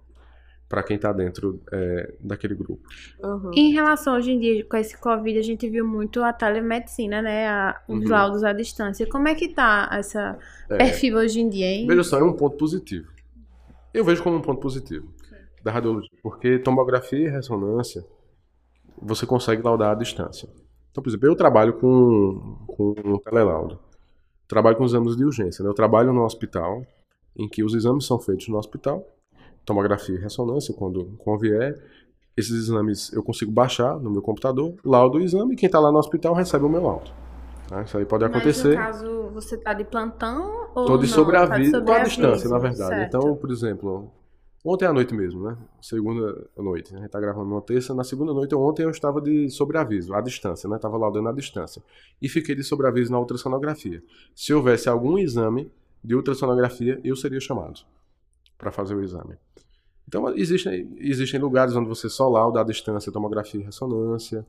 para 0.70 0.84
quem 0.84 0.97
está 0.97 1.13
dentro 1.13 1.61
é, 1.72 2.13
daquele 2.20 2.55
grupo. 2.55 2.88
Uhum. 3.24 3.51
Em 3.53 3.72
relação 3.72 4.15
hoje 4.15 4.32
em 4.32 4.39
dia 4.39 4.65
com 4.65 4.78
esse 4.78 4.99
Covid, 4.99 5.39
a 5.39 5.41
gente 5.41 5.70
viu 5.70 5.88
muito 5.88 6.22
a 6.22 6.34
telemedicina, 6.34 7.22
né? 7.22 7.47
A, 7.47 7.82
os 7.88 8.03
uhum. 8.03 8.09
laudos 8.09 8.43
à 8.43 8.51
distância. 8.51 9.07
Como 9.07 9.28
é 9.28 9.36
que 9.36 9.49
tá 9.49 9.89
essa 9.91 10.38
é, 10.70 10.78
perfil 10.78 11.18
hoje 11.18 11.39
em 11.39 11.49
dia, 11.49 11.65
hein? 11.65 11.88
Veja 11.88 12.03
só, 12.03 12.20
é 12.20 12.24
um 12.24 12.34
ponto 12.34 12.57
positivo. 12.57 13.09
Eu 13.93 14.03
vejo 14.03 14.22
como 14.22 14.38
um 14.38 14.41
ponto 14.41 14.59
positivo 14.59 15.07
da 15.63 15.72
radiologia, 15.72 16.09
porque 16.22 16.59
tomografia 16.59 17.28
e 17.28 17.30
ressonância 17.30 18.05
você 19.01 19.26
consegue 19.26 19.61
laudar 19.61 19.91
à 19.91 19.95
distância. 19.95 20.49
Então, 20.91 21.03
por 21.03 21.09
exemplo, 21.09 21.28
eu 21.28 21.36
trabalho 21.36 21.74
com, 21.74 22.65
com 22.68 22.95
um 23.05 23.18
telelaudo. 23.20 23.80
Trabalho 24.47 24.78
com 24.78 24.86
exames 24.86 25.15
de 25.15 25.24
urgência. 25.24 25.63
Né? 25.63 25.70
Eu 25.70 25.74
trabalho 25.74 26.11
no 26.11 26.24
hospital, 26.24 26.86
em 27.36 27.47
que 27.47 27.63
os 27.63 27.74
exames 27.74 28.05
são 28.05 28.20
feitos 28.20 28.47
no 28.47 28.57
hospital, 28.57 29.05
tomografia 29.68 30.15
e 30.15 30.18
ressonância, 30.18 30.74
quando 30.74 31.05
convier. 31.18 31.80
Esses 32.36 32.53
exames 32.53 33.11
eu 33.13 33.22
consigo 33.22 33.51
baixar 33.51 33.99
no 33.99 34.09
meu 34.09 34.22
computador, 34.22 34.76
laudo 34.86 35.18
o 35.18 35.22
exame, 35.22 35.53
e 35.53 35.57
quem 35.57 35.68
está 35.68 35.80
lá 35.80 35.91
no 35.91 35.97
hospital 35.97 36.34
recebe 36.34 36.65
o 36.65 36.70
meu 36.70 36.82
laudo. 36.82 37.11
Né? 37.70 37.84
Isso 37.84 37.97
aí 37.97 38.05
pode 38.05 38.24
acontecer. 38.24 38.76
Mas 38.76 39.01
no 39.01 39.09
caso, 39.09 39.30
você 39.34 39.55
está 39.55 39.74
de 39.74 39.84
plantão 39.84 40.70
ou 40.74 40.84
Estou 40.84 40.97
de 40.97 41.07
sobreaviso, 41.07 41.84
tá 41.84 41.97
à 41.97 42.03
distância, 42.03 42.49
na 42.49 42.59
verdade. 42.59 42.95
Certo. 42.95 43.07
Então, 43.07 43.36
por 43.36 43.51
exemplo, 43.51 44.09
ontem 44.63 44.86
à 44.86 44.93
noite 44.93 45.13
mesmo, 45.13 45.43
né? 45.43 45.57
Segunda 45.82 46.47
noite. 46.55 46.93
A 46.93 46.97
gente 46.97 47.07
está 47.07 47.20
gravando 47.20 47.49
uma 47.49 47.61
terça. 47.61 47.93
Na 47.93 48.03
segunda 48.03 48.34
noite, 48.34 48.55
ontem 48.55 48.84
eu 48.84 48.89
estava 48.89 49.20
de 49.20 49.49
sobreaviso, 49.49 50.13
à 50.13 50.22
distância, 50.22 50.70
né? 50.70 50.78
Estava 50.78 50.95
laudando 50.95 51.28
à 51.28 51.34
distância. 51.34 51.84
E 52.22 52.30
fiquei 52.30 52.55
de 52.55 52.63
sobreaviso 52.63 53.11
na 53.11 53.20
ultrassonografia. 53.20 54.01
Se 54.34 54.53
houvesse 54.53 54.88
algum 54.88 55.18
exame 55.18 55.70
de 56.03 56.15
ultrassonografia, 56.15 57.01
eu 57.03 57.15
seria 57.18 57.41
chamado 57.41 57.82
para 58.57 58.72
fazer 58.72 58.95
o 58.95 59.03
exame. 59.03 59.36
Então, 60.07 60.29
existem, 60.35 60.89
existem 60.97 61.39
lugares 61.39 61.75
onde 61.75 61.89
você 61.89 62.09
só 62.09 62.29
lauda 62.29 62.61
a 62.61 62.63
distância, 62.63 63.11
tomografia 63.11 63.59
e 63.59 63.63
ressonância, 63.63 64.45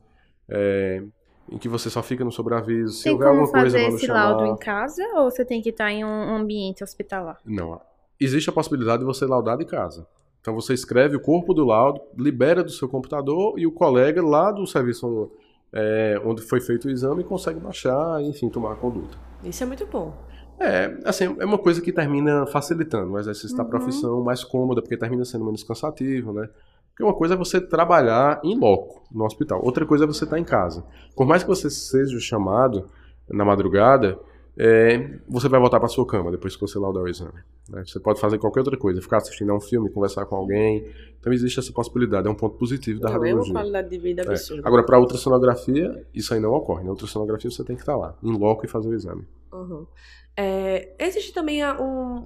é, 0.47 1.03
em 1.51 1.57
que 1.57 1.67
você 1.67 1.89
só 1.89 2.01
fica 2.01 2.23
no 2.23 2.31
sobreaviso. 2.31 2.93
Se 2.93 3.03
tem 3.03 3.13
houver 3.13 3.27
alguma 3.27 3.51
coisa, 3.51 3.77
fazer 3.77 3.95
esse 3.95 4.05
chamar... 4.05 4.29
laudo 4.31 4.45
em 4.45 4.57
casa 4.57 5.03
ou 5.15 5.29
você 5.29 5.43
tem 5.43 5.61
que 5.61 5.69
estar 5.69 5.91
em 5.91 6.05
um 6.05 6.35
ambiente 6.35 6.83
hospitalar? 6.83 7.37
Não. 7.45 7.81
Existe 8.19 8.49
a 8.49 8.53
possibilidade 8.53 8.99
de 8.99 9.05
você 9.05 9.25
laudar 9.25 9.57
de 9.57 9.65
casa. 9.65 10.07
Então, 10.39 10.55
você 10.55 10.73
escreve 10.73 11.17
o 11.17 11.19
corpo 11.19 11.53
do 11.53 11.65
laudo, 11.65 12.01
libera 12.17 12.63
do 12.63 12.71
seu 12.71 12.87
computador 12.87 13.59
e 13.59 13.67
o 13.67 13.71
colega 13.71 14.23
lá 14.23 14.51
do 14.51 14.65
serviço 14.65 15.29
é, 15.73 16.19
onde 16.23 16.41
foi 16.41 16.61
feito 16.61 16.87
o 16.87 16.91
exame 16.91 17.23
consegue 17.23 17.59
baixar 17.59 18.21
e, 18.21 18.29
enfim, 18.29 18.49
tomar 18.49 18.73
a 18.73 18.75
conduta. 18.75 19.17
Isso 19.43 19.63
é 19.63 19.65
muito 19.65 19.85
bom. 19.85 20.13
É, 20.59 20.97
assim, 21.05 21.35
é 21.39 21.45
uma 21.45 21.57
coisa 21.57 21.81
que 21.81 21.91
termina 21.91 22.45
facilitando 22.47 23.13
o 23.13 23.19
exercício 23.19 23.51
uhum. 23.51 23.63
da 23.63 23.69
profissão, 23.69 24.23
mais 24.23 24.43
cômoda, 24.43 24.81
porque 24.81 24.97
termina 24.97 25.23
sendo 25.23 25.45
menos 25.45 25.63
cansativo, 25.63 26.33
né? 26.33 26.49
Porque 26.89 27.03
uma 27.03 27.13
coisa 27.13 27.33
é 27.33 27.37
você 27.37 27.61
trabalhar 27.61 28.41
em 28.43 28.59
loco, 28.59 29.01
no 29.09 29.23
hospital. 29.23 29.63
Outra 29.63 29.85
coisa 29.85 30.03
é 30.03 30.07
você 30.07 30.25
estar 30.25 30.37
em 30.37 30.43
casa. 30.43 30.85
Por 31.15 31.25
mais 31.25 31.43
que 31.43 31.49
você 31.49 31.69
seja 31.69 32.19
chamado 32.19 32.89
na 33.29 33.45
madrugada, 33.45 34.19
é, 34.57 35.19
você 35.25 35.47
vai 35.47 35.61
voltar 35.61 35.79
para 35.79 35.87
sua 35.87 36.05
cama 36.05 36.29
depois 36.29 36.55
que 36.55 36.61
você 36.61 36.77
laudar 36.77 37.03
o 37.03 37.07
exame. 37.07 37.39
Né? 37.69 37.83
Você 37.85 37.97
pode 37.97 38.19
fazer 38.19 38.37
qualquer 38.37 38.59
outra 38.59 38.77
coisa, 38.77 39.01
ficar 39.01 39.17
assistindo 39.17 39.51
a 39.51 39.55
um 39.55 39.61
filme, 39.61 39.89
conversar 39.89 40.25
com 40.25 40.35
alguém. 40.35 40.85
Então 41.17 41.31
existe 41.31 41.59
essa 41.59 41.71
possibilidade, 41.71 42.27
é 42.27 42.29
um 42.29 42.35
ponto 42.35 42.57
positivo 42.57 42.99
da 42.99 43.09
radiologia. 43.09 43.51
É 43.51 43.53
uma 43.53 43.59
qualidade 43.61 43.89
de 43.89 43.97
vida 43.97 44.23
é. 44.23 44.25
absurda. 44.27 44.67
Agora, 44.67 44.83
para 44.83 44.99
ultrassonografia, 44.99 46.05
isso 46.13 46.33
aí 46.33 46.41
não 46.41 46.51
ocorre. 46.51 46.83
Na 46.83 46.89
ultrassonografia 46.89 47.49
você 47.49 47.63
tem 47.63 47.77
que 47.77 47.81
estar 47.81 47.95
lá, 47.95 48.17
em 48.21 48.37
loco 48.37 48.65
e 48.65 48.67
fazer 48.67 48.89
o 48.89 48.93
exame. 48.93 49.25
Uhum. 49.53 49.85
É, 50.41 50.87
existe 50.97 51.33
também 51.33 51.65
um, 51.65 52.23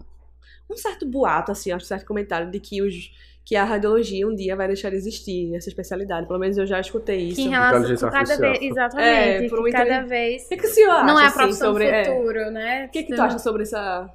um 0.70 0.78
certo 0.78 1.04
boato, 1.04 1.52
assim, 1.52 1.74
um 1.74 1.80
certo 1.80 2.06
comentário 2.06 2.52
de 2.52 2.60
que 2.60 2.80
os 2.80 3.12
que 3.46 3.58
a 3.58 3.66
radiologia 3.66 4.26
um 4.26 4.34
dia 4.34 4.56
vai 4.56 4.68
deixar 4.68 4.90
de 4.90 4.96
existir, 4.96 5.54
essa 5.54 5.68
especialidade. 5.68 6.28
Pelo 6.28 6.40
menos 6.40 6.58
eu 6.58 6.66
já 6.66 6.80
escutei 6.80 7.28
isso. 7.28 7.42
Em 7.42 7.50
relação 7.50 8.10
cada 8.10 8.38
vez, 8.38 8.62
exatamente. 8.62 9.46
É, 9.46 9.50
por 9.50 9.70
cada 9.70 10.02
vez. 10.04 10.46
O 10.46 10.50
que, 10.50 10.58
que 10.58 10.66
o 10.66 10.70
senhor 10.70 10.92
acha? 10.92 11.06
Não 11.06 11.20
é 11.20 11.24
a 11.24 11.28
assim, 11.28 11.38
profissão 11.38 11.68
sobre, 11.68 11.86
é, 11.86 12.06
futuro, 12.06 12.40
é, 12.40 12.52
né? 12.52 12.86
O 12.86 12.90
que, 12.90 13.04
que 13.04 13.16
tu 13.16 13.22
acha 13.22 13.40
sobre 13.40 13.64
essa 13.64 14.10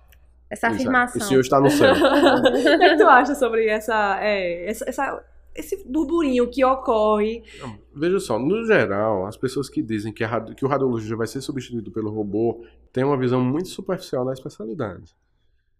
essa 0.48 0.68
afirmação? 0.68 1.20
O 1.20 1.24
senhor 1.24 1.40
está 1.40 1.60
no 1.60 1.68
céu. 1.68 1.92
o 1.92 2.78
que, 2.78 2.88
que 2.88 2.96
tu 2.96 3.06
acha 3.06 3.34
sobre 3.34 3.68
essa, 3.68 4.18
é, 4.22 4.70
essa, 4.70 4.88
essa 4.88 5.24
esse 5.58 5.84
burburinho 5.84 6.48
que 6.48 6.64
ocorre. 6.64 7.42
Veja 7.94 8.20
só, 8.20 8.38
no 8.38 8.64
geral, 8.64 9.26
as 9.26 9.36
pessoas 9.36 9.68
que 9.68 9.82
dizem 9.82 10.12
que, 10.12 10.22
a, 10.22 10.40
que 10.40 10.64
o 10.64 10.68
radiologista 10.68 11.16
vai 11.16 11.26
ser 11.26 11.40
substituído 11.40 11.90
pelo 11.90 12.10
robô 12.10 12.64
têm 12.92 13.04
uma 13.04 13.16
visão 13.16 13.42
muito 13.42 13.68
superficial 13.68 14.24
da 14.24 14.32
especialidade. 14.32 15.16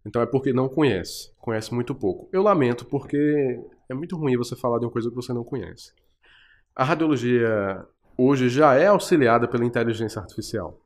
Então 0.04 0.20
é 0.20 0.26
porque 0.26 0.52
não 0.52 0.68
conhece, 0.68 1.32
conhece 1.38 1.72
muito 1.72 1.94
pouco. 1.94 2.28
Eu 2.32 2.42
lamento 2.42 2.84
porque 2.86 3.60
é 3.88 3.94
muito 3.94 4.16
ruim 4.16 4.36
você 4.36 4.56
falar 4.56 4.78
de 4.78 4.84
uma 4.84 4.90
coisa 4.90 5.08
que 5.08 5.14
você 5.14 5.32
não 5.32 5.44
conhece. 5.44 5.92
A 6.74 6.84
radiologia 6.84 7.86
hoje 8.16 8.48
já 8.48 8.74
é 8.74 8.86
auxiliada 8.86 9.46
pela 9.46 9.64
inteligência 9.64 10.20
artificial. 10.20 10.80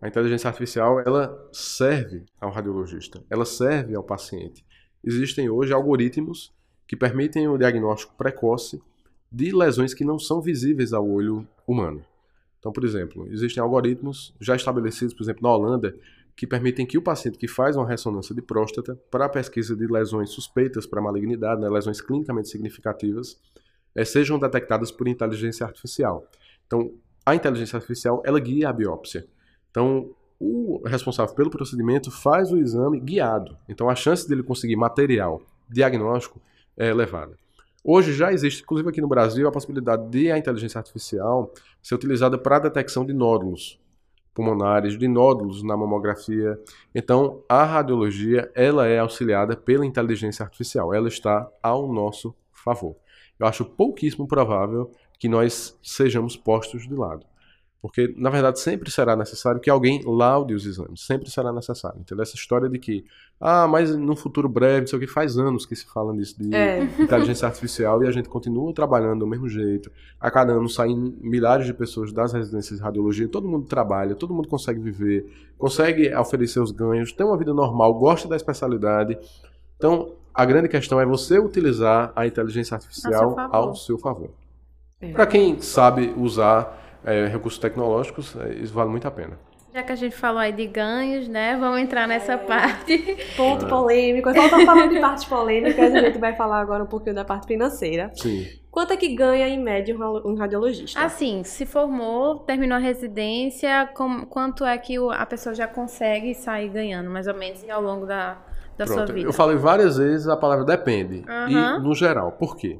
A 0.00 0.08
inteligência 0.08 0.48
artificial 0.48 1.00
ela 1.00 1.48
serve 1.52 2.24
ao 2.40 2.50
radiologista, 2.50 3.24
ela 3.30 3.44
serve 3.44 3.94
ao 3.94 4.04
paciente. 4.04 4.64
Existem 5.02 5.48
hoje 5.48 5.72
algoritmos 5.72 6.52
que 6.86 6.96
permitem 6.96 7.48
o 7.48 7.58
diagnóstico 7.58 8.14
precoce 8.16 8.82
de 9.30 9.54
lesões 9.54 9.94
que 9.94 10.04
não 10.04 10.18
são 10.18 10.40
visíveis 10.40 10.92
ao 10.92 11.08
olho 11.08 11.46
humano. 11.66 12.04
Então, 12.58 12.72
por 12.72 12.84
exemplo, 12.84 13.26
existem 13.30 13.62
algoritmos 13.62 14.34
já 14.40 14.56
estabelecidos, 14.56 15.12
por 15.12 15.22
exemplo, 15.22 15.42
na 15.42 15.54
Holanda, 15.54 15.94
que 16.36 16.46
permitem 16.46 16.86
que 16.86 16.98
o 16.98 17.02
paciente 17.02 17.38
que 17.38 17.46
faz 17.46 17.76
uma 17.76 17.86
ressonância 17.86 18.34
de 18.34 18.42
próstata 18.42 18.98
para 19.10 19.26
a 19.26 19.28
pesquisa 19.28 19.76
de 19.76 19.86
lesões 19.86 20.30
suspeitas 20.30 20.86
para 20.86 21.00
malignidade, 21.00 21.60
né, 21.60 21.68
lesões 21.68 22.00
clinicamente 22.00 22.48
significativas, 22.48 23.38
é, 23.94 24.04
sejam 24.04 24.38
detectadas 24.38 24.90
por 24.90 25.06
inteligência 25.06 25.64
artificial. 25.64 26.26
Então, 26.66 26.92
a 27.24 27.34
inteligência 27.34 27.76
artificial 27.76 28.22
ela 28.24 28.40
guia 28.40 28.68
a 28.68 28.72
biópsia. 28.72 29.26
Então, 29.70 30.10
o 30.40 30.82
responsável 30.86 31.34
pelo 31.34 31.50
procedimento 31.50 32.10
faz 32.10 32.50
o 32.50 32.58
exame 32.58 32.98
guiado. 32.98 33.56
Então, 33.68 33.88
a 33.88 33.94
chance 33.94 34.28
dele 34.28 34.42
conseguir 34.42 34.76
material 34.76 35.40
diagnóstico 35.68 36.40
é. 36.76 36.92
Hoje 37.82 38.12
já 38.14 38.32
existe, 38.32 38.62
inclusive 38.62 38.88
aqui 38.88 39.00
no 39.00 39.08
Brasil, 39.08 39.46
a 39.46 39.52
possibilidade 39.52 40.08
de 40.08 40.30
a 40.30 40.38
inteligência 40.38 40.78
artificial 40.78 41.52
ser 41.82 41.94
utilizada 41.94 42.38
para 42.38 42.56
a 42.56 42.60
detecção 42.60 43.04
de 43.04 43.12
nódulos 43.12 43.78
pulmonares, 44.34 44.98
de 44.98 45.06
nódulos 45.06 45.62
na 45.62 45.76
mamografia. 45.76 46.58
Então, 46.94 47.42
a 47.48 47.62
radiologia, 47.64 48.50
ela 48.54 48.86
é 48.86 48.98
auxiliada 48.98 49.56
pela 49.56 49.86
inteligência 49.86 50.42
artificial. 50.42 50.92
Ela 50.92 51.08
está 51.08 51.48
ao 51.62 51.90
nosso 51.92 52.34
favor. 52.52 52.96
Eu 53.38 53.46
acho 53.46 53.64
pouquíssimo 53.64 54.26
provável 54.26 54.90
que 55.18 55.28
nós 55.28 55.78
sejamos 55.82 56.36
postos 56.36 56.88
de 56.88 56.94
lado. 56.94 57.24
Porque, 57.84 58.14
na 58.16 58.30
verdade, 58.30 58.58
sempre 58.60 58.90
será 58.90 59.14
necessário 59.14 59.60
que 59.60 59.68
alguém 59.68 60.00
laude 60.06 60.54
os 60.54 60.64
exames. 60.64 61.04
Sempre 61.04 61.30
será 61.30 61.52
necessário. 61.52 62.00
Então, 62.00 62.18
essa 62.18 62.34
história 62.34 62.66
de 62.66 62.78
que, 62.78 63.04
ah, 63.38 63.68
mas 63.68 63.94
no 63.94 64.16
futuro 64.16 64.48
breve, 64.48 64.80
não 64.80 64.86
sei 64.86 64.96
o 64.96 65.00
que, 65.00 65.06
faz 65.06 65.36
anos 65.36 65.66
que 65.66 65.76
se 65.76 65.84
fala 65.84 66.16
disso, 66.16 66.34
de 66.38 66.54
é. 66.56 66.82
inteligência 66.98 67.46
artificial, 67.46 68.02
e 68.02 68.06
a 68.06 68.10
gente 68.10 68.26
continua 68.26 68.72
trabalhando 68.72 69.18
do 69.18 69.26
mesmo 69.26 69.46
jeito. 69.50 69.92
A 70.18 70.30
cada 70.30 70.54
ano 70.54 70.66
saem 70.66 71.14
milhares 71.20 71.66
de 71.66 71.74
pessoas 71.74 72.10
das 72.10 72.32
residências 72.32 72.78
de 72.78 72.82
radiologia, 72.82 73.28
todo 73.28 73.46
mundo 73.46 73.66
trabalha, 73.66 74.14
todo 74.14 74.32
mundo 74.32 74.48
consegue 74.48 74.80
viver, 74.80 75.30
consegue 75.58 76.10
oferecer 76.14 76.60
os 76.60 76.70
ganhos, 76.70 77.12
tem 77.12 77.26
uma 77.26 77.36
vida 77.36 77.52
normal, 77.52 77.92
gosta 77.92 78.26
da 78.26 78.34
especialidade. 78.34 79.18
Então, 79.76 80.14
a 80.32 80.46
grande 80.46 80.70
questão 80.70 80.98
é 80.98 81.04
você 81.04 81.38
utilizar 81.38 82.14
a 82.16 82.26
inteligência 82.26 82.76
artificial 82.76 83.36
ao 83.52 83.74
seu 83.74 83.98
favor. 83.98 84.30
É. 85.02 85.12
Para 85.12 85.26
quem 85.26 85.60
sabe 85.60 86.14
usar 86.16 86.82
é, 87.04 87.26
recursos 87.26 87.58
tecnológicos, 87.58 88.36
é, 88.36 88.54
isso 88.54 88.72
vale 88.72 88.90
muito 88.90 89.06
a 89.06 89.10
pena. 89.10 89.38
Já 89.74 89.82
que 89.82 89.90
a 89.90 89.96
gente 89.96 90.14
falou 90.14 90.38
aí 90.38 90.52
de 90.52 90.68
ganhos, 90.68 91.26
né? 91.26 91.56
Vamos 91.56 91.80
entrar 91.80 92.06
nessa 92.06 92.34
é. 92.34 92.36
parte. 92.36 93.16
Ponto 93.36 93.66
polêmico. 93.66 94.30
Então, 94.30 94.48
tá 94.48 94.60
falando 94.64 94.90
de 94.90 95.00
partes 95.00 95.24
polêmicas, 95.24 95.92
a 95.92 96.00
gente 96.00 96.18
vai 96.18 96.32
falar 96.36 96.60
agora 96.60 96.84
um 96.84 96.86
pouquinho 96.86 97.16
da 97.16 97.24
parte 97.24 97.48
financeira. 97.48 98.12
Sim. 98.14 98.46
Quanto 98.70 98.92
é 98.92 98.96
que 98.96 99.12
ganha, 99.16 99.48
em 99.48 99.60
média, 99.60 99.96
um 100.24 100.36
radiologista? 100.36 101.00
Assim, 101.00 101.42
se 101.42 101.66
formou, 101.66 102.38
terminou 102.38 102.76
a 102.76 102.80
residência, 102.80 103.88
com, 103.94 104.24
quanto 104.26 104.64
é 104.64 104.78
que 104.78 104.96
a 105.10 105.26
pessoa 105.26 105.52
já 105.54 105.66
consegue 105.66 106.34
sair 106.34 106.68
ganhando, 106.68 107.10
mais 107.10 107.26
ou 107.26 107.34
menos, 107.34 107.68
ao 107.68 107.82
longo 107.82 108.06
da, 108.06 108.38
da 108.78 108.86
sua 108.86 109.06
vida? 109.06 109.28
Eu 109.28 109.32
falei 109.32 109.56
várias 109.56 109.96
vezes 109.96 110.28
a 110.28 110.36
palavra 110.36 110.64
depende. 110.64 111.24
Uhum. 111.28 111.50
E 111.50 111.82
no 111.82 111.94
geral. 111.96 112.30
Por 112.30 112.56
quê? 112.56 112.78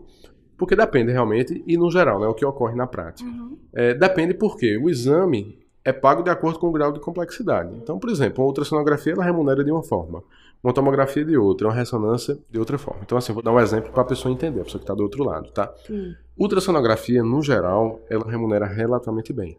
Porque 0.57 0.77
depende 0.77 1.13
realmente, 1.13 1.63
e 1.67 1.77
no 1.77 1.91
geral, 1.91 2.21
né, 2.21 2.27
o 2.27 2.35
que 2.35 2.45
ocorre 2.45 2.75
na 2.75 2.87
prática. 2.87 3.29
Uhum. 3.29 3.59
É, 3.73 3.95
depende 3.95 4.35
porque 4.35 4.77
o 4.79 4.89
exame 4.89 5.59
é 5.85 5.93
pago 5.93 6.23
de 6.23 6.31
acordo 6.31 6.59
com 6.59 6.69
o 6.69 6.73
grau 6.73 6.93
de 6.93 7.01
complexidade. 7.01 7.75
Então, 7.77 7.99
por 7.99 8.09
exemplo, 8.09 8.43
uma 8.43 8.49
ultrassonografia 8.49 9.13
ela 9.13 9.25
remunera 9.25 9.63
de 9.63 9.71
uma 9.71 9.83
forma, 9.83 10.23
uma 10.63 10.73
tomografia 10.73 11.25
de 11.25 11.37
outra, 11.37 11.69
uma 11.69 11.75
ressonância 11.75 12.39
de 12.51 12.59
outra 12.59 12.79
forma. 12.79 13.03
Então, 13.05 13.19
assim, 13.19 13.33
vou 13.33 13.43
dar 13.43 13.53
um 13.53 13.61
exemplo 13.61 13.93
para 13.93 14.03
a 14.03 14.07
pessoa 14.07 14.33
entender, 14.33 14.61
a 14.61 14.65
pessoa 14.65 14.79
que 14.79 14.85
está 14.85 14.95
do 14.95 15.03
outro 15.03 15.23
lado, 15.23 15.51
tá? 15.51 15.73
Ultrassonografia, 16.39 17.23
no 17.23 17.43
geral, 17.43 18.01
ela 18.09 18.31
remunera 18.31 18.67
relativamente 18.67 19.33
bem. 19.33 19.59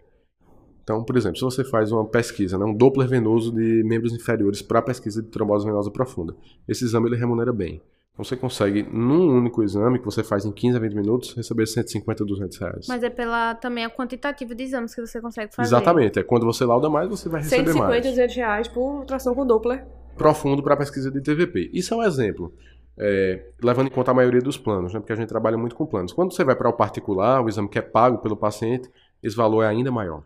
Então, 0.84 1.04
por 1.04 1.18
exemplo, 1.18 1.38
se 1.38 1.44
você 1.44 1.64
faz 1.64 1.92
uma 1.92 2.06
pesquisa, 2.06 2.58
né, 2.58 2.66
um 2.66 2.74
Doppler 2.74 3.08
venoso 3.08 3.52
de 3.52 3.84
membros 3.84 4.14
inferiores 4.14 4.62
para 4.62 4.82
pesquisa 4.82 5.22
de 5.22 5.30
trombose 5.30 5.66
venosa 5.66 5.90
profunda, 5.90 6.36
esse 6.68 6.84
exame 6.84 7.08
ele 7.08 7.16
remunera 7.16 7.52
bem. 7.52 7.82
Você 8.18 8.38
consegue, 8.38 8.84
num 8.84 9.36
único 9.36 9.62
exame 9.62 10.00
que 10.00 10.06
você 10.06 10.24
faz 10.24 10.46
em 10.46 10.52
15 10.52 10.78
a 10.78 10.80
20 10.80 10.94
minutos, 10.94 11.34
receber 11.34 11.66
150 11.66 12.24
a 12.24 12.26
200 12.26 12.58
reais. 12.58 12.86
Mas 12.88 13.04
é 13.04 13.10
pela 13.10 13.56
também 13.56 13.84
a 13.84 13.90
quantitativa 13.90 14.56
de 14.56 14.64
exames 14.64 14.96
que 14.96 15.06
você 15.06 15.20
consegue 15.20 15.54
fazer. 15.54 15.68
Exatamente. 15.68 16.20
É 16.20 16.24
quando 16.24 16.46
você 16.46 16.64
lauda 16.64 16.90
mais, 16.90 17.10
você 17.10 17.28
vai 17.28 17.42
receber 17.42 17.74
150 17.74 17.88
mais. 17.88 18.04
150 18.04 18.08
a 18.08 18.28
200 18.28 18.36
reais 18.36 18.68
por 18.70 19.06
tração 19.06 19.36
com 19.36 19.46
Doppler. 19.46 19.86
Profundo 20.16 20.64
para 20.64 20.78
pesquisa 20.78 21.12
de 21.12 21.20
TVP. 21.20 21.72
Isso 21.74 21.94
é 21.94 21.98
um 21.98 22.04
exemplo. 22.04 22.54
É, 22.98 23.50
levando 23.62 23.88
em 23.88 23.92
conta 23.92 24.12
a 24.12 24.14
maioria 24.14 24.40
dos 24.40 24.58
planos, 24.58 24.94
né, 24.94 25.00
porque 25.02 25.12
a 25.12 25.16
gente 25.18 25.28
trabalha 25.28 25.58
muito 25.58 25.76
com 25.76 25.86
planos. 25.86 26.14
Quando 26.14 26.34
você 26.34 26.46
vai 26.46 26.56
para 26.56 26.70
o 26.70 26.74
particular, 26.74 27.44
o 27.44 27.50
exame 27.50 27.68
que 27.68 27.78
é 27.78 27.82
pago 27.82 28.20
pelo 28.20 28.38
paciente, 28.38 28.90
esse 29.22 29.36
valor 29.36 29.64
é 29.64 29.68
ainda 29.68 29.92
maior. 29.92 30.24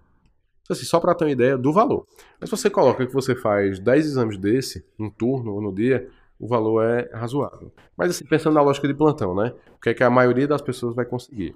Então, 0.62 0.78
assim, 0.78 0.86
só 0.86 1.00
para 1.00 1.16
ter 1.16 1.26
uma 1.26 1.32
ideia 1.32 1.58
do 1.58 1.74
valor. 1.74 2.06
Mas 2.40 2.52
se 2.52 2.56
você 2.56 2.70
coloca 2.70 3.08
que 3.08 3.12
você 3.12 3.34
faz 3.36 3.80
10 3.80 4.06
exames 4.06 4.38
desse, 4.38 4.86
um 5.00 5.10
turno 5.10 5.54
ou 5.54 5.62
no 5.62 5.74
dia, 5.74 6.08
o 6.40 6.48
valor 6.48 6.84
é 6.84 7.10
razoável. 7.14 7.72
Mas 7.98 8.12
assim, 8.12 8.26
pensando 8.26 8.54
na 8.54 8.62
lógica 8.62 8.88
de 8.88 8.94
plantão, 8.94 9.36
né? 9.36 9.54
O 9.76 9.82
que 9.82 9.90
é 9.90 9.94
que 9.94 10.04
a 10.04 10.10
maioria 10.10 10.48
das 10.48 10.62
pessoas 10.62 10.96
vai 10.96 11.06
conseguir? 11.06 11.56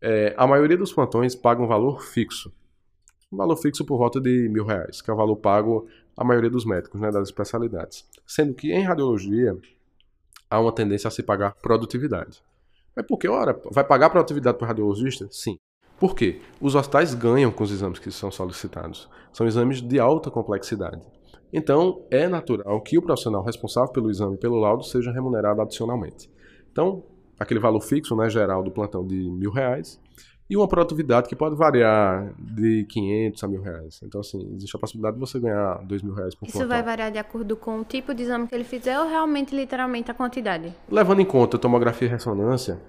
É, 0.00 0.34
a 0.36 0.46
maioria 0.46 0.76
dos 0.76 0.92
plantões 0.92 1.34
paga 1.34 1.62
um 1.62 1.66
valor 1.66 2.02
fixo. 2.02 2.52
Um 3.32 3.36
valor 3.36 3.56
fixo 3.56 3.84
por 3.84 3.98
volta 3.98 4.20
de 4.20 4.48
mil 4.48 4.64
reais, 4.64 5.02
que 5.02 5.10
é 5.10 5.14
o 5.14 5.16
valor 5.16 5.36
pago 5.36 5.88
à 6.16 6.22
maioria 6.22 6.50
dos 6.50 6.64
médicos, 6.64 7.00
né, 7.00 7.10
das 7.10 7.28
especialidades. 7.28 8.08
Sendo 8.24 8.54
que 8.54 8.72
em 8.72 8.82
radiologia 8.82 9.56
há 10.48 10.60
uma 10.60 10.72
tendência 10.72 11.08
a 11.08 11.10
se 11.10 11.22
pagar 11.22 11.54
produtividade. 11.56 12.42
Mas 12.94 13.06
por 13.06 13.18
que, 13.18 13.26
ora, 13.26 13.60
vai 13.72 13.82
pagar 13.82 14.10
produtividade 14.10 14.56
para 14.56 14.64
o 14.64 14.68
radiologista? 14.68 15.26
Sim. 15.30 15.58
Por 15.98 16.14
quê? 16.14 16.40
Os 16.60 16.74
hospitais 16.74 17.14
ganham 17.14 17.50
com 17.50 17.64
os 17.64 17.72
exames 17.72 17.98
que 17.98 18.10
são 18.10 18.30
solicitados. 18.30 19.08
São 19.32 19.46
exames 19.46 19.80
de 19.80 19.98
alta 19.98 20.30
complexidade. 20.30 21.02
Então, 21.56 22.04
é 22.10 22.26
natural 22.26 22.80
que 22.80 22.98
o 22.98 23.02
profissional 23.02 23.44
responsável 23.44 23.92
pelo 23.92 24.10
exame 24.10 24.34
e 24.34 24.38
pelo 24.38 24.58
laudo 24.58 24.82
seja 24.82 25.12
remunerado 25.12 25.62
adicionalmente. 25.62 26.28
Então, 26.72 27.04
aquele 27.38 27.60
valor 27.60 27.80
fixo, 27.80 28.16
né, 28.16 28.28
geral 28.28 28.60
do 28.64 28.72
plantão 28.72 29.06
de 29.06 29.30
mil 29.30 29.52
reais, 29.52 30.00
e 30.50 30.56
uma 30.56 30.66
produtividade 30.66 31.28
que 31.28 31.36
pode 31.36 31.54
variar 31.56 32.34
de 32.38 32.84
500 32.86 33.44
a 33.44 33.48
mil 33.48 33.62
reais. 33.62 34.00
Então, 34.02 34.20
assim, 34.20 34.52
existe 34.56 34.76
a 34.76 34.80
possibilidade 34.80 35.14
de 35.14 35.20
você 35.20 35.38
ganhar 35.38 35.76
dois 35.84 36.02
mil 36.02 36.12
reais 36.12 36.34
por 36.34 36.46
Isso 36.46 36.58
plantão. 36.58 36.68
vai 36.68 36.82
variar 36.82 37.12
de 37.12 37.18
acordo 37.18 37.56
com 37.56 37.80
o 37.80 37.84
tipo 37.84 38.12
de 38.12 38.24
exame 38.24 38.48
que 38.48 38.54
ele 38.54 38.64
fizer 38.64 38.98
ou 38.98 39.08
realmente, 39.08 39.54
literalmente, 39.54 40.10
a 40.10 40.14
quantidade? 40.14 40.74
Levando 40.90 41.20
em 41.20 41.24
conta 41.24 41.56
tomografia 41.56 42.08
e 42.08 42.10
ressonância, 42.10 42.80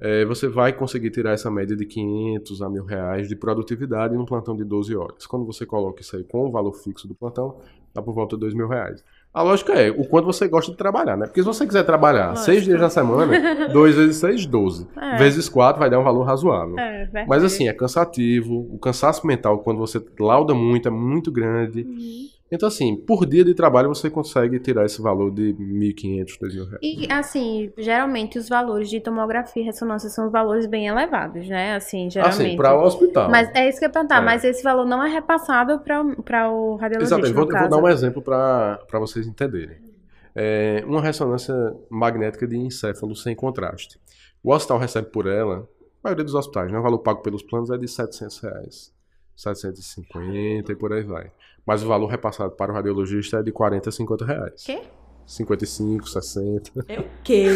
é, 0.00 0.24
você 0.24 0.48
vai 0.48 0.72
conseguir 0.72 1.10
tirar 1.10 1.32
essa 1.32 1.50
média 1.50 1.76
de 1.76 1.86
500 1.86 2.62
a 2.62 2.70
mil 2.70 2.84
reais 2.84 3.28
de 3.28 3.36
produtividade 3.36 4.16
num 4.16 4.24
plantão 4.24 4.56
de 4.56 4.64
12 4.64 4.96
horas. 4.96 5.26
Quando 5.26 5.44
você 5.44 5.66
coloca 5.66 6.00
isso 6.00 6.16
aí 6.16 6.24
com 6.24 6.46
o 6.46 6.50
valor 6.50 6.72
fixo 6.72 7.06
do 7.06 7.14
plantão, 7.14 7.60
dá 7.94 8.02
por 8.02 8.14
volta 8.14 8.36
de 8.36 8.40
dois 8.40 8.54
mil 8.54 8.68
reais. 8.68 9.02
A 9.34 9.40
lógica 9.42 9.72
é 9.72 9.90
o 9.90 10.04
quanto 10.04 10.26
você 10.26 10.46
gosta 10.46 10.70
de 10.70 10.76
trabalhar, 10.76 11.16
né? 11.16 11.24
Porque 11.26 11.40
se 11.40 11.46
você 11.46 11.66
quiser 11.66 11.84
trabalhar 11.84 12.28
Lógico. 12.28 12.44
seis 12.44 12.64
dias 12.64 12.78
na 12.78 12.90
semana, 12.90 13.32
dois 13.72 13.96
vezes 13.96 14.16
seis, 14.16 14.44
doze. 14.44 14.86
É. 14.94 15.16
Vezes 15.16 15.48
quatro 15.48 15.80
vai 15.80 15.88
dar 15.88 15.98
um 15.98 16.04
valor 16.04 16.24
razoável. 16.24 16.78
É, 16.78 17.08
Mas 17.26 17.42
assim, 17.42 17.66
é 17.66 17.72
cansativo. 17.72 18.68
O 18.70 18.78
cansaço 18.78 19.26
mental, 19.26 19.58
quando 19.60 19.78
você 19.78 20.04
lauda 20.20 20.52
muito, 20.52 20.86
é 20.86 20.90
muito 20.90 21.32
grande. 21.32 21.80
Uhum. 21.82 22.28
Então, 22.52 22.68
assim, 22.68 22.94
por 22.94 23.24
dia 23.24 23.42
de 23.42 23.54
trabalho 23.54 23.88
você 23.88 24.10
consegue 24.10 24.60
tirar 24.60 24.84
esse 24.84 25.00
valor 25.00 25.30
de 25.30 25.54
1.500, 25.54 26.38
2.000 26.38 26.68
reais. 26.68 26.78
E, 26.82 27.10
assim, 27.10 27.72
geralmente 27.78 28.38
os 28.38 28.46
valores 28.46 28.90
de 28.90 29.00
tomografia 29.00 29.62
e 29.62 29.64
ressonância 29.64 30.10
são 30.10 30.30
valores 30.30 30.66
bem 30.66 30.86
elevados, 30.86 31.48
né? 31.48 31.74
Assim, 31.74 32.10
geralmente. 32.10 32.42
Assim, 32.42 32.56
para 32.56 32.76
o 32.78 32.84
hospital. 32.84 33.30
Mas 33.30 33.50
é 33.54 33.70
isso 33.70 33.78
que 33.78 33.86
eu 33.86 33.88
ia 33.88 33.92
perguntar, 33.94 34.18
é. 34.18 34.20
mas 34.20 34.44
esse 34.44 34.62
valor 34.62 34.84
não 34.84 35.02
é 35.02 35.08
repassado 35.08 35.80
para 35.80 36.02
o 36.50 36.76
radiologista, 36.76 37.16
Exatamente, 37.16 37.32
vou, 37.32 37.48
vou, 37.48 37.68
dar 37.70 37.78
um 37.78 37.88
exemplo 37.88 38.20
para 38.20 38.98
vocês 39.00 39.26
entenderem. 39.26 39.78
É 40.34 40.84
uma 40.86 41.00
ressonância 41.00 41.54
magnética 41.88 42.46
de 42.46 42.58
encéfalo 42.58 43.16
sem 43.16 43.34
contraste. 43.34 43.98
O 44.44 44.52
hospital 44.52 44.76
recebe 44.76 45.08
por 45.08 45.26
ela, 45.26 45.66
a 46.04 46.08
maioria 46.08 46.24
dos 46.24 46.34
hospitais, 46.34 46.70
né? 46.70 46.78
O 46.78 46.82
valor 46.82 46.98
pago 46.98 47.22
pelos 47.22 47.42
planos 47.42 47.70
é 47.70 47.78
de 47.78 47.88
700 47.88 48.40
reais. 48.40 48.92
750 49.36 50.70
e 50.70 50.76
por 50.76 50.92
aí 50.92 51.02
vai. 51.02 51.30
Mas 51.66 51.82
o 51.82 51.86
valor 51.86 52.06
repassado 52.06 52.52
para 52.52 52.72
o 52.72 52.74
radiologista 52.74 53.38
é 53.38 53.42
de 53.42 53.52
40 53.52 53.88
a 53.88 53.92
50 53.92 54.24
reais. 54.24 54.64
Quê? 54.64 54.82
55, 55.26 56.08
60. 56.08 56.84
É 56.88 57.00
o 57.00 57.04
quê? 57.22 57.46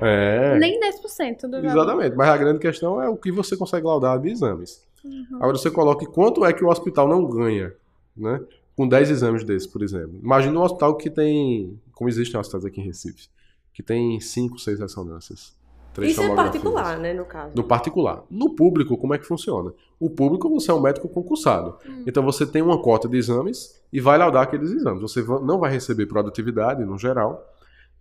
É. 0.00 0.58
Nem 0.58 0.80
10% 0.80 1.42
do 1.42 1.50
valor. 1.50 1.64
Exatamente. 1.64 2.16
Mas 2.16 2.28
a 2.28 2.36
grande 2.36 2.58
questão 2.60 3.02
é 3.02 3.08
o 3.08 3.16
que 3.16 3.32
você 3.32 3.56
consegue 3.56 3.86
laudar 3.86 4.20
de 4.20 4.28
exames. 4.28 4.86
Uhum. 5.04 5.36
Agora 5.36 5.58
você 5.58 5.70
coloca 5.70 6.06
quanto 6.06 6.44
é 6.44 6.52
que 6.52 6.64
o 6.64 6.68
hospital 6.68 7.08
não 7.08 7.24
ganha, 7.24 7.74
né? 8.16 8.40
Com 8.76 8.86
10 8.86 9.10
exames 9.10 9.44
desses, 9.44 9.66
por 9.66 9.82
exemplo. 9.82 10.18
Imagina 10.22 10.58
um 10.58 10.62
hospital 10.62 10.96
que 10.96 11.10
tem, 11.10 11.80
como 11.92 12.08
existem 12.08 12.38
hospitais 12.38 12.64
aqui 12.64 12.80
em 12.80 12.84
Recife, 12.84 13.28
que 13.72 13.82
tem 13.82 14.20
5, 14.20 14.58
6 14.58 14.78
ressonâncias. 14.78 15.55
Três 15.96 16.12
Isso 16.12 16.20
é 16.20 16.34
particular, 16.34 16.98
né, 16.98 17.14
no 17.14 17.24
caso. 17.24 17.52
No 17.56 17.64
particular. 17.64 18.22
No 18.30 18.54
público, 18.54 18.98
como 18.98 19.14
é 19.14 19.18
que 19.18 19.24
funciona? 19.24 19.72
O 19.98 20.10
público, 20.10 20.46
você 20.50 20.70
é 20.70 20.74
um 20.74 20.80
médico 20.80 21.08
concursado. 21.08 21.78
Hum. 21.88 22.04
Então, 22.06 22.22
você 22.22 22.44
tem 22.44 22.60
uma 22.60 22.82
cota 22.82 23.08
de 23.08 23.16
exames 23.16 23.82
e 23.90 23.98
vai 23.98 24.18
laudar 24.18 24.42
aqueles 24.42 24.70
exames. 24.70 25.00
Você 25.00 25.22
não 25.22 25.58
vai 25.58 25.72
receber 25.72 26.04
produtividade, 26.04 26.84
no 26.84 26.98
geral, 26.98 27.42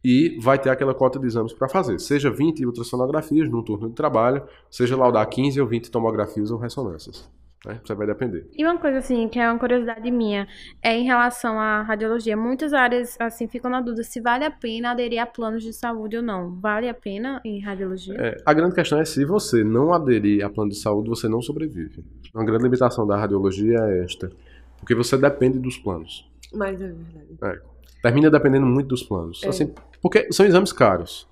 e 0.04 0.38
vai 0.42 0.60
ter 0.60 0.72
aquela 0.72 0.94
cota 0.94 1.18
de 1.18 1.26
exames 1.26 1.54
para 1.54 1.70
fazer. 1.70 1.98
Seja 2.02 2.30
20 2.30 2.66
ultrassonografias 2.66 3.50
num 3.50 3.64
turno 3.64 3.88
de 3.88 3.96
trabalho, 3.96 4.44
seja 4.70 4.98
laudar 4.98 5.26
15 5.30 5.62
ou 5.62 5.66
20 5.66 5.90
tomografias 5.90 6.52
ou 6.52 6.58
ressonâncias. 6.58 7.30
Né? 7.66 7.80
Você 7.84 7.96
vai 7.96 8.06
depender. 8.06 8.48
E 8.56 8.64
uma 8.64 8.78
coisa 8.78 9.00
assim, 9.00 9.28
que 9.28 9.40
é 9.40 9.50
uma 9.50 9.60
curiosidade 9.60 10.10
minha, 10.12 10.48
é 10.82 10.96
em 10.96 11.04
relação 11.04 11.60
à 11.60 11.82
radiologia. 11.82 12.38
Muitas 12.38 12.74
áreas 12.74 13.16
assim 13.20 13.48
ficam 13.48 13.72
na 13.72 13.82
dúvida 13.82 14.04
se 14.04 14.22
vale 14.22 14.46
a 14.46 14.52
pena 14.52 14.92
aderir 14.92 15.20
a 15.20 15.26
planos 15.26 15.64
de 15.64 15.74
saúde 15.74 16.18
ou 16.18 16.24
não. 16.24 16.60
Vale 16.60 16.88
a 16.88 16.94
pena 16.94 17.42
em 17.44 17.60
radiologia? 17.60 18.16
É, 18.20 18.38
a 18.46 18.54
grande 18.54 18.76
questão 18.76 19.00
é 19.00 19.06
se 19.06 19.26
você 19.26 19.64
não 19.64 19.94
aderir 19.94 20.46
a 20.46 20.50
plano 20.50 20.70
de 20.70 20.78
saúde, 20.78 21.10
você 21.10 21.28
não 21.28 21.42
sobrevive. 21.42 22.06
Uma 22.34 22.46
grande 22.46 22.64
limitação 22.64 23.08
da 23.08 23.18
radiologia 23.18 23.80
é 23.80 24.04
esta. 24.04 24.32
Porque 24.78 24.94
você 24.94 25.18
depende 25.18 25.58
dos 25.58 25.78
planos. 25.78 26.30
Mas 26.54 26.80
é 26.82 26.88
verdade. 26.88 27.38
É, 27.42 27.62
termina 28.02 28.30
dependendo 28.30 28.66
muito 28.68 28.88
dos 28.88 29.02
planos. 29.02 29.42
É. 29.44 29.50
Assim, 29.50 29.74
porque 30.02 30.32
são 30.32 30.46
exames 30.46 30.72
caros. 30.72 31.28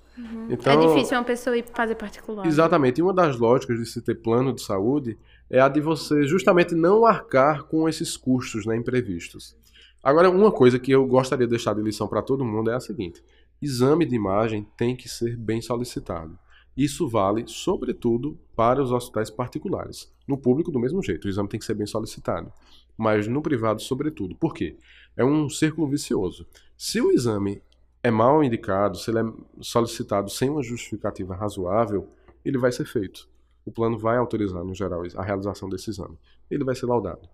Então, 0.48 0.72
é 0.72 0.86
difícil 0.86 1.16
uma 1.18 1.24
pessoa 1.24 1.56
ir 1.56 1.64
fazer 1.72 1.94
particular. 1.96 2.46
Exatamente. 2.46 2.98
E 2.98 3.02
uma 3.02 3.12
das 3.12 3.36
lógicas 3.36 3.78
de 3.78 3.86
se 3.86 4.00
ter 4.00 4.14
plano 4.14 4.52
de 4.52 4.62
saúde 4.62 5.18
é 5.50 5.60
a 5.60 5.68
de 5.68 5.80
você 5.80 6.26
justamente 6.26 6.74
não 6.74 7.04
arcar 7.04 7.64
com 7.64 7.88
esses 7.88 8.16
custos 8.16 8.66
né, 8.66 8.76
imprevistos. 8.76 9.56
Agora, 10.02 10.30
uma 10.30 10.52
coisa 10.52 10.78
que 10.78 10.92
eu 10.92 11.06
gostaria 11.06 11.46
de 11.46 11.50
deixar 11.50 11.74
de 11.74 11.82
lição 11.82 12.06
para 12.06 12.22
todo 12.22 12.44
mundo 12.44 12.70
é 12.70 12.74
a 12.74 12.80
seguinte: 12.80 13.22
exame 13.60 14.04
de 14.04 14.14
imagem 14.14 14.66
tem 14.76 14.94
que 14.94 15.08
ser 15.08 15.36
bem 15.36 15.62
solicitado. 15.62 16.38
Isso 16.76 17.08
vale, 17.08 17.44
sobretudo, 17.46 18.38
para 18.56 18.82
os 18.82 18.90
hospitais 18.90 19.30
particulares. 19.30 20.12
No 20.26 20.36
público, 20.36 20.72
do 20.72 20.80
mesmo 20.80 21.02
jeito, 21.02 21.26
o 21.26 21.28
exame 21.28 21.48
tem 21.48 21.60
que 21.60 21.66
ser 21.66 21.74
bem 21.74 21.86
solicitado. 21.86 22.52
Mas 22.96 23.28
no 23.28 23.40
privado, 23.40 23.80
sobretudo. 23.80 24.34
Por 24.34 24.52
quê? 24.52 24.76
É 25.16 25.24
um 25.24 25.48
círculo 25.48 25.88
vicioso. 25.88 26.46
Se 26.76 27.00
o 27.00 27.12
exame 27.12 27.62
é 28.02 28.10
mal 28.10 28.42
indicado, 28.42 28.98
se 28.98 29.10
ele 29.10 29.20
é 29.20 29.32
solicitado 29.60 30.28
sem 30.28 30.50
uma 30.50 30.62
justificativa 30.62 31.34
razoável, 31.34 32.08
ele 32.44 32.58
vai 32.58 32.72
ser 32.72 32.84
feito. 32.84 33.28
O 33.64 33.72
plano 33.72 33.98
vai 33.98 34.16
autorizar, 34.16 34.62
no 34.64 34.74
geral, 34.74 35.02
a 35.16 35.22
realização 35.22 35.68
desse 35.68 35.90
exame. 35.90 36.18
Ele 36.50 36.64
vai 36.64 36.74
ser 36.74 36.86
laudado. 36.86 37.28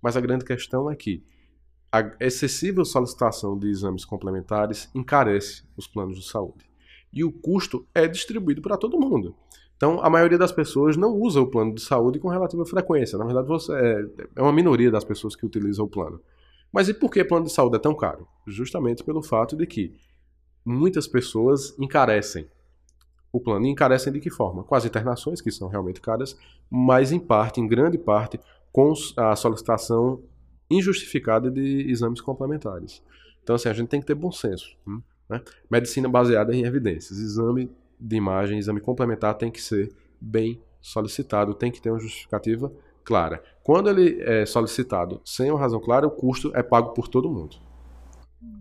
Mas 0.00 0.16
a 0.16 0.20
grande 0.20 0.44
questão 0.44 0.90
é 0.90 0.96
que 0.96 1.24
a 1.90 2.10
excessiva 2.20 2.84
solicitação 2.84 3.58
de 3.58 3.68
exames 3.68 4.04
complementares 4.04 4.90
encarece 4.94 5.64
os 5.76 5.86
planos 5.86 6.18
de 6.18 6.26
saúde 6.26 6.72
e 7.12 7.22
o 7.22 7.30
custo 7.30 7.86
é 7.94 8.08
distribuído 8.08 8.62
para 8.62 8.78
todo 8.78 8.98
mundo. 8.98 9.36
Então, 9.76 10.00
a 10.00 10.08
maioria 10.08 10.38
das 10.38 10.52
pessoas 10.52 10.96
não 10.96 11.12
usa 11.12 11.40
o 11.40 11.46
plano 11.46 11.74
de 11.74 11.82
saúde 11.82 12.18
com 12.18 12.28
relativa 12.28 12.64
frequência. 12.64 13.18
Na 13.18 13.24
verdade, 13.24 13.48
você 13.48 13.72
é, 13.74 14.06
é 14.36 14.42
uma 14.42 14.52
minoria 14.52 14.90
das 14.90 15.04
pessoas 15.04 15.36
que 15.36 15.44
utilizam 15.44 15.84
o 15.84 15.88
plano. 15.88 16.20
Mas 16.72 16.88
e 16.88 16.94
por 16.94 17.10
que 17.10 17.22
plano 17.24 17.44
de 17.44 17.52
saúde 17.52 17.76
é 17.76 17.78
tão 17.78 17.94
caro? 17.94 18.26
Justamente 18.46 19.04
pelo 19.04 19.22
fato 19.22 19.56
de 19.56 19.66
que 19.66 19.92
muitas 20.64 21.06
pessoas 21.06 21.76
encarecem 21.78 22.48
o 23.32 23.40
plano. 23.40 23.66
E 23.66 23.70
encarecem 23.70 24.12
de 24.12 24.20
que 24.20 24.30
forma? 24.30 24.62
Com 24.62 24.74
as 24.74 24.84
internações, 24.84 25.40
que 25.40 25.50
são 25.50 25.68
realmente 25.68 26.00
caras, 26.00 26.36
mas 26.70 27.10
em 27.10 27.18
parte, 27.18 27.60
em 27.60 27.66
grande 27.66 27.96
parte, 27.96 28.38
com 28.70 28.92
a 29.16 29.34
solicitação 29.34 30.22
injustificada 30.70 31.50
de 31.50 31.90
exames 31.90 32.20
complementares. 32.20 33.02
Então, 33.42 33.56
assim, 33.56 33.68
a 33.68 33.72
gente 33.72 33.88
tem 33.88 34.00
que 34.00 34.06
ter 34.06 34.14
bom 34.14 34.30
senso. 34.30 34.76
Hum? 34.86 35.00
Né? 35.28 35.40
Medicina 35.70 36.08
baseada 36.08 36.54
em 36.54 36.64
evidências. 36.64 37.18
Exame 37.18 37.70
de 37.98 38.16
imagem, 38.16 38.58
exame 38.58 38.80
complementar 38.80 39.34
tem 39.34 39.50
que 39.50 39.60
ser 39.60 39.92
bem 40.20 40.60
solicitado, 40.80 41.54
tem 41.54 41.70
que 41.70 41.80
ter 41.80 41.90
uma 41.90 41.98
justificativa 41.98 42.72
clara. 43.04 43.42
Quando 43.62 43.88
ele 43.88 44.20
é 44.22 44.44
solicitado 44.46 45.20
sem 45.24 45.50
uma 45.50 45.58
razão 45.58 45.80
clara, 45.80 46.06
o 46.06 46.10
custo 46.10 46.50
é 46.54 46.62
pago 46.62 46.92
por 46.92 47.08
todo 47.08 47.30
mundo. 47.30 47.56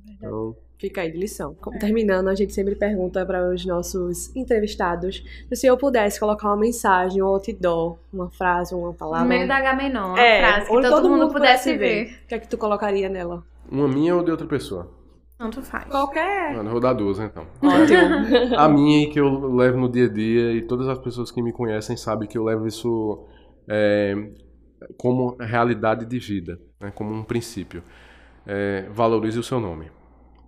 Então, 0.09 0.55
Fica 0.81 1.01
aí 1.01 1.11
de 1.11 1.17
lição. 1.19 1.55
Terminando, 1.79 2.27
a 2.27 2.33
gente 2.33 2.53
sempre 2.53 2.73
pergunta 2.73 3.23
para 3.23 3.47
os 3.53 3.63
nossos 3.67 4.35
entrevistados 4.35 5.23
se 5.53 5.67
eu 5.67 5.77
pudesse 5.77 6.19
colocar 6.19 6.47
uma 6.47 6.57
mensagem, 6.57 7.21
um 7.21 7.27
outdoor, 7.27 7.99
uma 8.11 8.31
frase, 8.31 8.73
uma 8.73 8.91
palavra. 8.91 9.23
No 9.23 9.29
meio 9.29 9.47
da 9.47 9.57
Agamenon, 9.57 10.07
uma 10.07 10.19
É, 10.19 10.39
frase 10.39 10.65
que 10.65 10.75
onde 10.75 10.89
todo, 10.89 11.07
mundo 11.07 11.31
pudesse 11.31 11.77
ver. 11.77 12.21
O 12.23 12.27
que 12.27 12.33
é 12.33 12.39
que 12.39 12.47
tu 12.47 12.57
colocaria 12.57 13.07
nela? 13.07 13.43
Uma 13.71 13.87
minha 13.87 14.15
ou 14.15 14.23
de 14.23 14.31
outra 14.31 14.47
pessoa? 14.47 14.91
Tanto 15.37 15.61
faz. 15.61 15.85
Qualquer. 15.85 16.55
Mano, 16.55 16.69
eu 16.69 16.71
vou 16.71 16.81
dar 16.81 16.93
duas, 16.93 17.19
então. 17.19 17.45
Ótimo. 17.61 18.57
A 18.57 18.67
minha 18.67 19.07
que 19.07 19.19
eu 19.19 19.53
levo 19.53 19.77
no 19.77 19.87
dia 19.87 20.05
a 20.05 20.09
dia 20.09 20.51
e 20.51 20.63
todas 20.63 20.87
as 20.87 20.97
pessoas 20.97 21.29
que 21.29 21.43
me 21.43 21.53
conhecem 21.53 21.95
sabem 21.95 22.27
que 22.27 22.39
eu 22.39 22.43
levo 22.43 22.65
isso 22.65 23.27
é, 23.69 24.15
como 24.97 25.35
realidade 25.39 26.07
de 26.07 26.17
vida, 26.17 26.59
né, 26.79 26.91
como 26.95 27.13
um 27.13 27.23
princípio. 27.23 27.83
É, 28.47 28.87
valorize 28.91 29.37
o 29.37 29.43
seu 29.43 29.59
nome, 29.59 29.91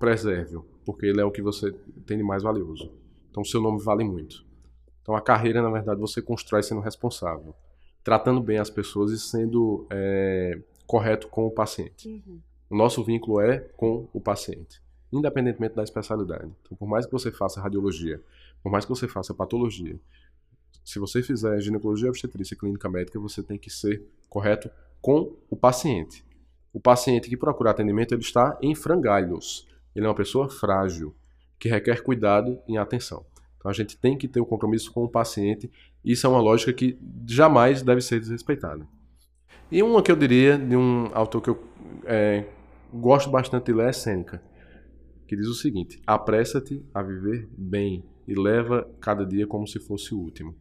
preserve-o, 0.03 0.65
porque 0.85 1.05
ele 1.05 1.21
é 1.21 1.23
o 1.23 1.31
que 1.31 1.41
você 1.41 1.71
tem 2.05 2.17
de 2.17 2.23
mais 2.25 2.43
valioso. 2.43 2.91
Então, 3.31 3.41
o 3.41 3.45
seu 3.45 3.61
nome 3.61 3.81
vale 3.81 4.03
muito. 4.03 4.45
Então, 5.01 5.15
a 5.15 5.21
carreira, 5.21 5.61
na 5.61 5.69
verdade, 5.69 5.97
você 5.97 6.21
constrói 6.21 6.61
sendo 6.61 6.81
responsável, 6.81 7.55
tratando 8.03 8.41
bem 8.41 8.57
as 8.57 8.69
pessoas 8.69 9.11
e 9.13 9.17
sendo 9.17 9.87
é, 9.89 10.59
correto 10.85 11.29
com 11.29 11.45
o 11.45 11.51
paciente. 11.51 12.09
Uhum. 12.09 12.41
O 12.69 12.75
nosso 12.75 13.01
vínculo 13.01 13.39
é 13.39 13.59
com 13.77 14.09
o 14.11 14.19
paciente, 14.19 14.81
independentemente 15.09 15.73
da 15.73 15.83
especialidade. 15.83 16.51
Então, 16.61 16.75
por 16.75 16.85
mais 16.85 17.05
que 17.05 17.11
você 17.13 17.31
faça 17.31 17.61
radiologia, 17.61 18.21
por 18.61 18.69
mais 18.69 18.83
que 18.83 18.89
você 18.89 19.07
faça 19.07 19.33
patologia, 19.33 19.97
se 20.83 20.99
você 20.99 21.23
fizer 21.23 21.61
ginecologia, 21.61 22.09
obstetrícia, 22.09 22.57
clínica 22.57 22.89
médica, 22.89 23.17
você 23.21 23.41
tem 23.41 23.57
que 23.57 23.69
ser 23.69 24.05
correto 24.29 24.69
com 25.01 25.33
o 25.49 25.55
paciente. 25.55 26.25
O 26.73 26.79
paciente 26.81 27.29
que 27.29 27.37
procura 27.37 27.71
atendimento, 27.71 28.13
ele 28.13 28.21
está 28.21 28.57
em 28.61 28.75
frangalhos. 28.75 29.65
Ele 29.95 30.05
é 30.05 30.09
uma 30.09 30.15
pessoa 30.15 30.49
frágil, 30.49 31.15
que 31.59 31.69
requer 31.69 32.03
cuidado 32.03 32.59
e 32.67 32.77
atenção. 32.77 33.25
Então 33.57 33.69
a 33.69 33.73
gente 33.73 33.97
tem 33.97 34.17
que 34.17 34.27
ter 34.27 34.39
o 34.39 34.43
um 34.43 34.45
compromisso 34.45 34.91
com 34.91 35.03
o 35.03 35.09
paciente. 35.09 35.71
Isso 36.03 36.27
é 36.27 36.29
uma 36.29 36.41
lógica 36.41 36.73
que 36.73 36.97
jamais 37.25 37.81
deve 37.81 38.01
ser 38.01 38.19
desrespeitada. 38.19 38.85
E 39.71 39.81
uma 39.81 40.03
que 40.03 40.11
eu 40.11 40.15
diria 40.15 40.57
de 40.57 40.75
um 40.75 41.09
autor 41.13 41.41
que 41.41 41.49
eu 41.49 41.63
é, 42.05 42.45
gosto 42.93 43.29
bastante 43.29 43.65
de 43.67 43.73
ler 43.73 43.89
é 43.89 43.93
Sêneca, 43.93 44.41
que 45.27 45.35
diz 45.35 45.47
o 45.47 45.53
seguinte: 45.53 46.01
apressa-te 46.05 46.85
a 46.93 47.01
viver 47.01 47.47
bem 47.57 48.03
e 48.27 48.35
leva 48.35 48.87
cada 48.99 49.25
dia 49.25 49.47
como 49.47 49.67
se 49.67 49.79
fosse 49.79 50.13
o 50.13 50.19
último. 50.19 50.55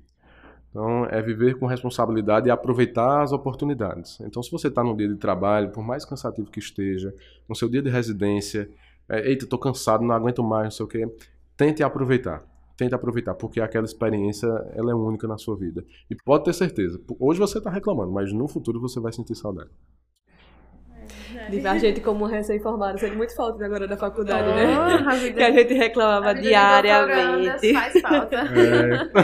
Então, 0.71 1.05
é 1.07 1.21
viver 1.21 1.59
com 1.59 1.67
responsabilidade 1.67 2.49
e 2.49 2.51
aproveitar 2.51 3.23
as 3.23 3.31
oportunidades. 3.31 4.19
Então, 4.21 4.43
se 4.43 4.51
você 4.51 4.69
está 4.69 4.83
num 4.83 4.97
dia 4.97 5.07
de 5.07 5.17
trabalho, 5.17 5.71
por 5.71 5.85
mais 5.85 6.03
cansativo 6.03 6.51
que 6.51 6.59
esteja, 6.59 7.15
no 7.47 7.55
seu 7.55 7.69
dia 7.69 7.83
de 7.83 7.91
residência, 7.91 8.71
é, 9.09 9.29
eita, 9.29 9.45
estou 9.45 9.59
cansado, 9.59 10.05
não 10.05 10.15
aguento 10.15 10.43
mais, 10.43 10.65
não 10.65 10.71
sei 10.71 10.85
o 10.87 10.89
quê, 10.89 11.17
tente 11.57 11.83
aproveitar. 11.83 12.45
Tente 12.77 12.95
aproveitar, 12.95 13.35
porque 13.35 13.61
aquela 13.61 13.85
experiência 13.85 14.47
ela 14.75 14.91
é 14.91 14.95
única 14.95 15.29
na 15.29 15.37
sua 15.37 15.57
vida. 15.57 15.85
E 16.11 16.17
pode 16.25 16.45
ter 16.45 16.53
certeza, 16.53 17.01
hoje 17.19 17.39
você 17.39 17.59
está 17.59 17.71
reclamando, 17.71 18.11
mas 18.11 18.33
no 18.33 18.49
futuro 18.49 18.81
você 18.81 18.99
vai 18.99 19.13
sentir 19.13 19.35
saudade. 19.35 19.71
De 21.51 21.61
ver 21.61 21.69
a 21.69 21.79
gente 21.79 22.01
como 22.01 22.25
recém-formado, 22.27 22.99
sendo 22.99 23.17
muito 23.17 23.35
falta 23.35 23.65
agora 23.65 23.87
da 23.89 23.97
faculdade, 23.97 24.47
né? 24.49 24.65
Oh, 24.77 25.09
a 25.11 25.15
vida- 25.15 25.37
Que 25.37 25.43
a 25.43 25.51
gente 25.51 25.75
reclamava 25.75 26.31
a 26.31 26.33
de 26.33 26.43
diariamente. 26.43 27.73
Faz 27.75 28.01
falta. 28.01 28.37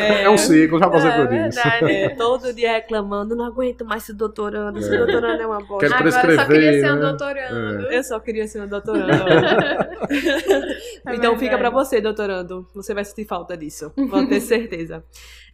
É, 0.00 0.22
é 0.24 0.30
um 0.30 0.36
ciclo, 0.38 0.78
já 0.78 0.88
passei 0.90 1.10
É 1.10 1.14
por 1.26 1.32
isso. 1.34 1.62
verdade. 1.62 1.92
É, 1.92 2.08
todo 2.16 2.52
dia 2.52 2.72
reclamando, 2.72 3.34
não 3.36 3.44
aguento 3.46 3.84
mais 3.84 4.02
ser 4.04 4.14
doutorando, 4.14 4.80
ser 4.82 4.94
É. 4.94 4.98
doutorando 4.98 5.42
é 5.42 5.46
uma 5.46 5.58
bosta. 5.60 5.86
Quero 5.86 5.94
Agora 5.94 6.10
só 6.12 6.20
prescrever, 6.20 6.60
queria 6.62 6.80
ser 6.80 6.92
um 6.92 6.96
né? 6.96 7.00
doutorando. 7.02 7.82
Eu 7.92 8.04
só 8.04 8.20
queria 8.20 8.46
ser 8.46 8.62
um 8.62 8.68
doutorando. 8.68 9.08
É 11.06 11.14
então 11.14 11.38
fica 11.38 11.56
pra 11.58 11.70
você, 11.70 12.00
doutorando. 12.00 12.66
Você 12.74 12.94
vai 12.94 13.04
sentir 13.04 13.24
falta 13.26 13.56
disso. 13.56 13.92
Pode 14.10 14.26
ter 14.28 14.40
certeza. 14.40 15.04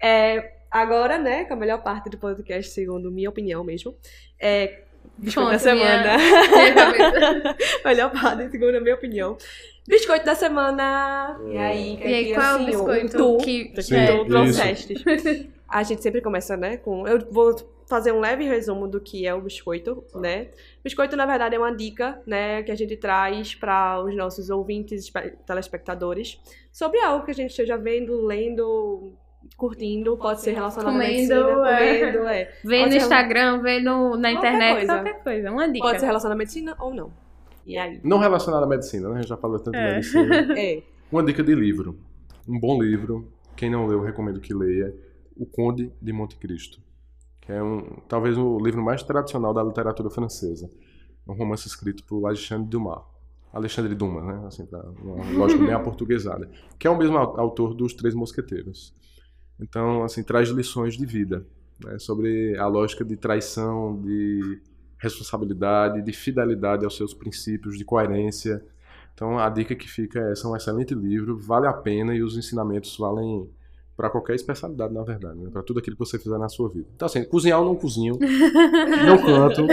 É, 0.02 0.52
agora, 0.70 1.18
né, 1.18 1.44
com 1.44 1.54
a 1.54 1.56
melhor 1.56 1.82
parte 1.82 2.10
do 2.10 2.18
podcast, 2.18 2.70
segundo 2.72 3.10
minha 3.10 3.28
opinião 3.28 3.62
mesmo, 3.64 3.94
é 4.40 4.83
Biscoito 5.18 5.50
da 5.50 5.58
semana. 5.58 6.16
minha 6.18 6.74
cabeça. 6.74 7.56
melhor 7.84 8.10
parte, 8.12 8.50
segundo 8.50 8.76
a 8.76 8.80
minha 8.80 8.94
opinião. 8.94 9.36
Biscoito 9.86 10.24
da 10.24 10.34
semana. 10.34 11.38
E 11.48 11.56
aí, 11.58 11.98
E 12.02 12.14
aí, 12.14 12.34
qual 12.34 12.58
é 12.58 12.62
o 12.62 12.66
biscoito 12.66 13.16
tu, 13.16 13.36
que- 13.38 13.64
que 13.66 13.82
Sim, 13.82 13.94
tu 14.06 14.12
isso. 14.12 14.24
trouxeste? 14.26 15.50
A 15.68 15.82
gente 15.82 16.02
sempre 16.02 16.20
começa, 16.20 16.56
né, 16.56 16.76
com... 16.76 17.06
Eu 17.06 17.18
vou 17.30 17.54
fazer 17.88 18.12
um 18.12 18.20
leve 18.20 18.44
resumo 18.44 18.88
do 18.88 18.98
que 19.00 19.26
é 19.26 19.34
o 19.34 19.40
biscoito, 19.42 20.04
né? 20.14 20.48
Biscoito, 20.82 21.16
na 21.16 21.26
verdade, 21.26 21.54
é 21.54 21.58
uma 21.58 21.74
dica, 21.74 22.18
né, 22.26 22.62
que 22.62 22.70
a 22.70 22.74
gente 22.74 22.96
traz 22.96 23.54
para 23.54 24.02
os 24.02 24.14
nossos 24.16 24.48
ouvintes, 24.50 25.04
espe- 25.04 25.34
telespectadores, 25.46 26.40
sobre 26.72 26.98
algo 27.00 27.24
que 27.26 27.30
a 27.30 27.34
gente 27.34 27.50
esteja 27.50 27.76
vendo, 27.76 28.24
lendo, 28.24 29.12
curtindo, 29.56 30.16
pode 30.16 30.40
ser 30.40 30.52
relacionado 30.52 30.92
Comendo, 30.92 31.04
à 31.04 31.08
medicina, 31.12 31.70
é. 31.70 32.00
comendo, 32.10 32.28
é. 32.28 32.44
Vê 32.64 32.78
Pode 32.80 32.90
no 32.90 32.96
Instagram, 32.96 33.62
vê 33.62 33.80
no, 33.80 34.16
na 34.16 34.30
Qualquer 34.32 34.32
internet, 34.38 34.76
coisa. 34.78 34.94
qualquer 34.94 35.22
coisa. 35.22 35.50
Uma 35.52 35.68
dica. 35.72 35.84
Pode 35.86 36.00
ser 36.00 36.06
relacionado 36.06 36.36
à 36.36 36.38
medicina 36.38 36.76
ou 36.80 36.94
não. 36.94 37.12
E 37.66 37.78
aí? 37.78 38.00
Não 38.04 38.18
relacionado 38.18 38.62
à 38.64 38.66
medicina, 38.66 39.08
né? 39.08 39.14
A 39.14 39.18
gente 39.20 39.28
já 39.28 39.36
falou 39.36 39.58
tanto 39.58 39.72
de 39.72 39.78
É. 39.78 39.94
medicina. 39.94 40.54
É. 40.58 40.82
Uma 41.10 41.22
dica 41.22 41.42
de 41.42 41.54
livro. 41.54 41.96
Um 42.48 42.58
bom 42.58 42.82
livro. 42.82 43.28
Quem 43.56 43.70
não 43.70 43.86
leu, 43.86 43.98
eu 44.00 44.04
recomendo 44.04 44.40
que 44.40 44.52
leia. 44.52 44.94
O 45.36 45.46
Conde 45.46 45.90
de 46.00 46.12
Monte 46.12 46.36
Cristo. 46.36 46.80
Que 47.40 47.52
é 47.52 47.62
um, 47.62 47.82
talvez 48.08 48.36
o 48.38 48.58
livro 48.58 48.82
mais 48.82 49.02
tradicional 49.02 49.52
da 49.54 49.62
literatura 49.62 50.10
francesa. 50.10 50.70
É 51.26 51.30
um 51.30 51.34
romance 51.34 51.66
escrito 51.66 52.04
por 52.04 52.26
Alexandre 52.26 52.68
Dumas. 52.68 53.00
Alexandre 53.52 53.94
Dumas, 53.94 54.24
né? 54.24 54.42
Assim, 54.46 54.66
pra 54.66 54.80
uma 55.02 55.24
lógica 55.38 55.62
bem 55.64 55.72
aportuguesada. 55.74 56.50
Que 56.78 56.86
é 56.86 56.90
o 56.90 56.96
mesmo 56.98 57.16
au- 57.16 57.38
autor 57.40 57.72
dos 57.74 57.94
Três 57.94 58.14
Mosqueteiros. 58.14 58.92
Então, 59.60 60.02
assim, 60.02 60.22
traz 60.22 60.48
lições 60.48 60.96
de 60.96 61.06
vida. 61.06 61.46
Né? 61.84 61.98
Sobre 61.98 62.56
a 62.58 62.66
lógica 62.66 63.04
de 63.04 63.16
traição, 63.16 64.00
de 64.00 64.60
responsabilidade, 64.98 66.02
de 66.02 66.12
fidelidade 66.12 66.84
aos 66.84 66.96
seus 66.96 67.12
princípios, 67.12 67.76
de 67.76 67.84
coerência. 67.84 68.64
Então 69.14 69.38
a 69.38 69.48
dica 69.48 69.74
que 69.74 69.88
fica 69.88 70.18
é: 70.18 70.32
esse 70.32 70.44
é 70.44 70.48
um 70.48 70.56
excelente 70.56 70.94
livro, 70.94 71.38
vale 71.38 71.66
a 71.66 71.72
pena 71.72 72.14
e 72.14 72.22
os 72.22 72.36
ensinamentos 72.36 72.96
valem 72.96 73.48
para 73.96 74.10
qualquer 74.10 74.34
especialidade, 74.34 74.92
na 74.92 75.04
verdade, 75.04 75.38
né? 75.38 75.48
para 75.52 75.62
tudo 75.62 75.78
aquilo 75.78 75.94
que 75.94 76.04
você 76.04 76.18
fizer 76.18 76.36
na 76.36 76.48
sua 76.48 76.68
vida. 76.68 76.88
Então, 76.96 77.06
assim, 77.06 77.22
cozinhar 77.24 77.60
eu 77.60 77.64
não 77.64 77.76
cozinho, 77.76 78.18
não 79.06 79.18
canto, 79.18 79.64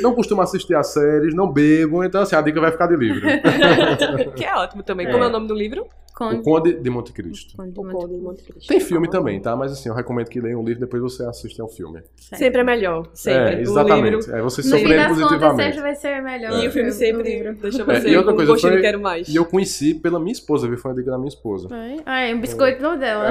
não 0.00 0.14
costumo 0.14 0.40
assistir 0.40 0.76
a 0.76 0.84
séries, 0.84 1.34
não 1.34 1.50
bebo, 1.50 2.04
então, 2.04 2.22
assim, 2.22 2.36
a 2.36 2.40
dica 2.40 2.60
vai 2.60 2.70
ficar 2.70 2.86
de 2.86 2.94
livro. 2.94 3.26
Que 4.36 4.44
é 4.44 4.54
ótimo 4.54 4.84
também. 4.84 5.10
Como 5.10 5.24
é 5.24 5.26
o 5.26 5.30
nome 5.30 5.48
do 5.48 5.54
livro? 5.54 5.84
Conde- 6.14 6.36
O 6.36 6.42
Conde 6.42 6.74
de 6.74 6.90
Monte 6.90 7.12
Cristo. 7.12 7.56
Conde 7.56 7.72
de 7.72 7.80
O 7.80 7.82
Monte- 7.82 7.92
Conde 7.94 8.14
de 8.14 8.20
Monte 8.20 8.42
Cristo. 8.44 8.68
Tem 8.68 8.78
filme 8.78 9.10
também, 9.10 9.40
tá? 9.40 9.56
Mas 9.56 9.72
assim, 9.72 9.88
eu 9.88 9.94
recomendo 9.96 10.28
que 10.28 10.40
leiam 10.40 10.60
um 10.60 10.64
livro 10.64 10.80
depois 10.80 11.02
você 11.02 11.24
assiste 11.24 11.60
ao 11.60 11.68
filme. 11.68 12.02
Sempre 12.14 12.60
é 12.60 12.64
melhor. 12.64 13.08
Sempre. 13.12 13.54
É, 13.54 13.58
O 13.58 13.60
exatamente. 13.62 14.16
livro- 14.18 14.36
É, 14.36 14.40
você 14.42 14.62
se 14.62 14.68
surpreende 14.70 15.08
positivamente. 15.08 15.62
sempre 15.64 15.80
vai 15.82 15.94
ser 15.96 16.22
melhor. 16.22 16.62
E 16.62 16.68
o 16.68 16.70
filme 16.70 16.88
que 16.90 16.94
sempre 16.94 17.22
livro. 17.24 17.54
deixa 17.54 17.82
É, 17.82 17.84
você 17.84 18.08
e 18.10 18.16
outra 18.16 18.32
coisa, 18.32 18.52
gostinho 18.52 18.72
foi- 18.74 18.80
de 18.80 18.86
quero 18.86 19.00
mais. 19.00 19.28
E 19.28 19.34
eu 19.34 19.44
conheci 19.44 19.94
pela 19.94 20.20
minha 20.20 20.32
esposa, 20.32 20.68
viu? 20.68 20.78
Foi 20.78 20.92
uma 20.92 20.96
dica 20.96 21.10
da 21.10 21.18
minha 21.18 21.28
esposa. 21.28 21.68
Ah, 22.06 22.20
é 22.20 22.32
um 22.34 22.40
biscoito 22.40 22.80
no 22.80 22.96
dela. 22.96 23.26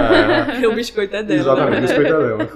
É, 0.62 0.68
o 0.68 0.76
biscoito 0.76 1.16
é 1.16 1.24
dela. 1.24 1.40
exatamente, 1.40 1.82
biscoito 1.84 2.14
é 2.14 2.18
dela. 2.20 2.50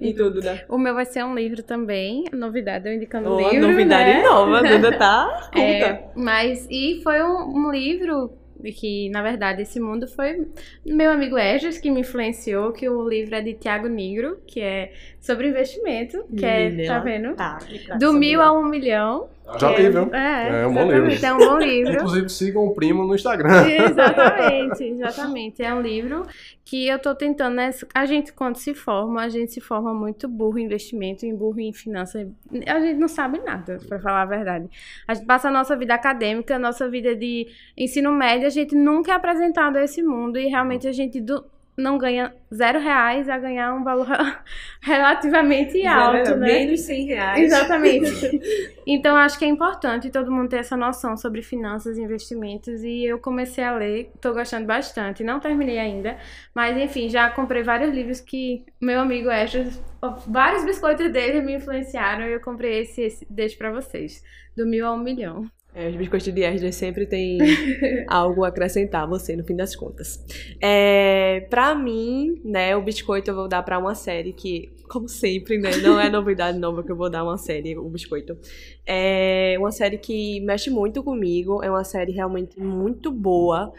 E 0.00 0.12
tudo, 0.12 0.40
né? 0.40 0.62
O 0.68 0.78
meu 0.78 0.94
vai 0.94 1.04
ser 1.04 1.22
um 1.24 1.34
livro 1.34 1.62
também. 1.62 2.24
Novidade, 2.32 2.88
eu 2.88 2.94
indicando 2.94 3.30
um 3.34 3.38
livro. 3.50 3.68
novidade 3.68 4.10
né? 4.10 4.22
nova, 4.22 4.58
a 4.58 4.62
Duda 4.62 4.98
tá. 4.98 5.50
É, 5.56 6.04
mas, 6.16 6.66
e 6.70 7.00
foi 7.02 7.22
um, 7.22 7.66
um 7.66 7.70
livro 7.70 8.32
que, 8.72 9.08
na 9.10 9.22
verdade, 9.22 9.62
esse 9.62 9.78
mundo 9.80 10.06
foi 10.06 10.46
meu 10.84 11.10
amigo 11.10 11.38
Egis 11.38 11.78
que 11.78 11.90
me 11.90 12.00
influenciou, 12.00 12.72
que 12.72 12.88
o 12.88 13.08
livro 13.08 13.34
é 13.34 13.40
de 13.40 13.54
Tiago 13.54 13.88
Negro, 13.88 14.38
que 14.46 14.60
é 14.60 14.92
sobre 15.20 15.48
investimento, 15.48 16.24
que 16.36 16.44
é, 16.44 16.86
tá 16.86 16.98
vendo? 16.98 17.34
Tá. 17.34 17.58
Do 17.98 18.12
mil 18.12 18.40
a 18.40 18.52
um 18.52 18.64
milhão. 18.64 19.28
Já 19.60 19.70
É, 19.72 19.76
vi, 19.76 19.88
viu? 19.90 20.14
É, 20.14 20.62
É 20.62 20.66
um 20.66 20.72
bom 20.72 20.80
exatamente, 20.80 21.10
livro. 21.12 21.26
É 21.26 21.34
um 21.34 21.38
bom 21.38 21.58
livro. 21.58 21.92
Inclusive, 21.92 22.28
sigam 22.30 22.64
o 22.64 22.74
primo 22.74 23.04
no 23.04 23.14
Instagram. 23.14 23.50
Exatamente, 23.68 24.84
exatamente. 24.84 25.62
É 25.62 25.74
um 25.74 25.80
livro 25.80 26.26
que 26.64 26.86
eu 26.88 26.98
tô 26.98 27.14
tentando, 27.14 27.54
né? 27.56 27.70
A 27.94 28.06
gente, 28.06 28.32
quando 28.32 28.56
se 28.56 28.74
forma, 28.74 29.22
a 29.22 29.28
gente 29.28 29.52
se 29.52 29.60
forma 29.60 29.92
muito 29.92 30.26
burro 30.28 30.58
em 30.58 30.64
investimento, 30.64 31.26
em 31.26 31.34
burro 31.34 31.60
em 31.60 31.72
finanças. 31.72 32.26
A 32.66 32.80
gente 32.80 32.98
não 32.98 33.08
sabe 33.08 33.38
nada, 33.44 33.78
pra 33.88 34.00
falar 34.00 34.22
a 34.22 34.26
verdade. 34.26 34.68
A 35.06 35.14
gente 35.14 35.26
passa 35.26 35.48
a 35.48 35.50
nossa 35.52 35.76
vida 35.76 35.94
acadêmica, 35.94 36.56
a 36.56 36.58
nossa 36.58 36.88
vida 36.88 37.14
de 37.14 37.46
ensino 37.76 38.10
médio, 38.12 38.46
a 38.46 38.50
gente 38.50 38.74
nunca 38.74 39.12
é 39.12 39.14
apresentado 39.14 39.76
a 39.76 39.84
esse 39.84 40.02
mundo 40.02 40.38
e 40.38 40.46
realmente 40.46 40.88
a 40.88 40.92
gente 40.92 41.20
do- 41.20 41.44
não 41.76 41.98
ganha 41.98 42.32
zero 42.52 42.78
reais 42.78 43.28
a 43.28 43.36
ganhar 43.38 43.74
um 43.74 43.82
valor 43.82 44.06
relativamente 44.80 45.84
alto, 45.86 46.36
né? 46.36 46.46
Menos 46.46 46.80
100 46.82 47.06
reais. 47.06 47.40
Exatamente. 47.42 48.40
Então, 48.86 49.16
acho 49.16 49.38
que 49.38 49.46
é 49.46 49.48
importante 49.48 50.10
todo 50.10 50.30
mundo 50.30 50.50
ter 50.50 50.58
essa 50.58 50.76
noção 50.76 51.16
sobre 51.16 51.40
finanças 51.40 51.96
e 51.96 52.02
investimentos. 52.02 52.82
E 52.82 53.02
eu 53.02 53.18
comecei 53.18 53.64
a 53.64 53.72
ler, 53.72 54.12
tô 54.20 54.34
gostando 54.34 54.66
bastante. 54.66 55.24
Não 55.24 55.40
terminei 55.40 55.78
ainda, 55.78 56.18
mas 56.54 56.76
enfim, 56.76 57.08
já 57.08 57.30
comprei 57.30 57.62
vários 57.62 57.94
livros 57.94 58.20
que 58.20 58.66
meu 58.78 59.00
amigo 59.00 59.30
Esdras, 59.30 59.82
vários 60.26 60.66
biscoitos 60.66 61.10
dele 61.10 61.40
me 61.40 61.54
influenciaram. 61.54 62.26
E 62.26 62.32
eu 62.32 62.40
comprei 62.42 62.80
esse, 62.80 63.00
esse 63.00 63.26
deixo 63.30 63.56
pra 63.56 63.72
vocês. 63.72 64.22
Do 64.54 64.66
mil 64.66 64.86
a 64.86 64.92
um 64.92 64.98
milhão. 64.98 65.50
É, 65.74 65.88
os 65.88 65.96
biscoitos 65.96 66.32
de 66.32 66.42
Esdras 66.42 66.76
sempre 66.76 67.04
tem 67.04 67.38
algo 68.06 68.44
a 68.44 68.48
acrescentar 68.48 69.02
a 69.02 69.06
você, 69.06 69.34
no 69.34 69.42
fim 69.42 69.56
das 69.56 69.74
contas. 69.74 70.24
É, 70.60 71.46
pra 71.50 71.74
mim, 71.74 72.40
né, 72.44 72.76
o 72.76 72.82
biscoito 72.82 73.30
eu 73.30 73.34
vou 73.34 73.48
dar 73.48 73.62
pra 73.64 73.78
uma 73.78 73.94
série 73.94 74.32
que, 74.32 74.72
como 74.88 75.08
sempre, 75.08 75.58
né, 75.58 75.76
não 75.78 75.98
é 75.98 76.08
novidade 76.08 76.58
nova 76.58 76.84
que 76.84 76.92
eu 76.92 76.96
vou 76.96 77.10
dar 77.10 77.24
uma 77.24 77.36
série, 77.36 77.76
o 77.76 77.88
biscoito. 77.88 78.38
É 78.86 79.56
uma 79.58 79.72
série 79.72 79.98
que 79.98 80.40
mexe 80.42 80.70
muito 80.70 81.02
comigo, 81.02 81.60
é 81.60 81.68
uma 81.68 81.82
série 81.82 82.12
realmente 82.12 82.60
muito 82.60 83.10
boa. 83.10 83.72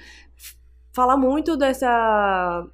Fala 0.92 1.16
muito 1.16 1.56
dessa 1.56 2.68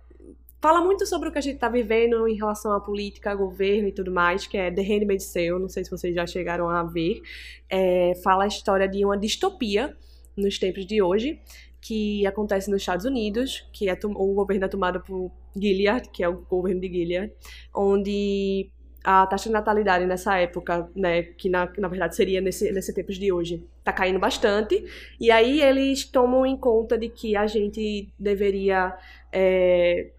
fala 0.62 0.80
muito 0.80 1.06
sobre 1.08 1.28
o 1.28 1.32
que 1.32 1.40
a 1.40 1.42
gente 1.42 1.58
tá 1.58 1.68
vivendo 1.68 2.28
em 2.28 2.36
relação 2.36 2.72
à 2.72 2.80
política, 2.80 3.34
governo 3.34 3.88
e 3.88 3.92
tudo 3.92 4.12
mais, 4.12 4.46
que 4.46 4.58
é 4.58 4.70
The 4.70 4.82
Handmaid's 4.82 5.34
Tale, 5.34 5.60
não 5.60 5.68
sei 5.68 5.84
se 5.84 5.90
vocês 5.90 6.14
já 6.14 6.26
chegaram 6.28 6.70
a 6.70 6.84
ver. 6.84 7.22
É, 7.68 8.14
fala 8.24 8.44
a 8.44 8.48
história 8.48 8.88
de 8.88 9.04
uma 9.04 9.18
distopia 9.18 9.98
nos 10.38 10.60
tempos 10.60 10.86
de 10.86 11.02
hoje, 11.02 11.40
que 11.82 12.26
acontece 12.28 12.70
nos 12.70 12.82
Estados 12.82 13.06
Unidos, 13.06 13.68
que 13.74 13.90
é 13.90 13.98
o 14.04 14.34
governo 14.34 14.66
é 14.66 14.68
tomado 14.68 15.02
por 15.02 15.32
Gilead, 15.56 16.10
que 16.10 16.24
é 16.24 16.30
o 16.30 16.42
governo 16.42 16.80
de 16.80 16.88
Gilead, 16.88 17.34
onde 17.76 18.70
a 19.04 19.26
taxa 19.26 19.50
de 19.50 19.54
natalidade 19.54 20.06
nessa 20.06 20.38
época, 20.38 20.88
né, 20.96 21.24
que 21.24 21.50
na, 21.50 21.68
na 21.80 21.88
verdade 21.88 22.16
seria 22.16 22.40
nesse, 22.40 22.72
nesse 22.72 22.94
tempos 22.94 23.18
de 23.18 23.32
hoje, 23.32 23.66
tá 23.84 23.92
caindo 23.92 24.20
bastante. 24.20 24.86
E 25.20 25.32
aí 25.32 25.60
eles 25.60 26.06
tomam 26.06 26.46
em 26.46 26.56
conta 26.56 26.96
de 27.00 27.10
que 27.10 27.36
a 27.36 27.48
gente 27.48 28.14
deveria 28.20 28.96
é, 29.34 30.12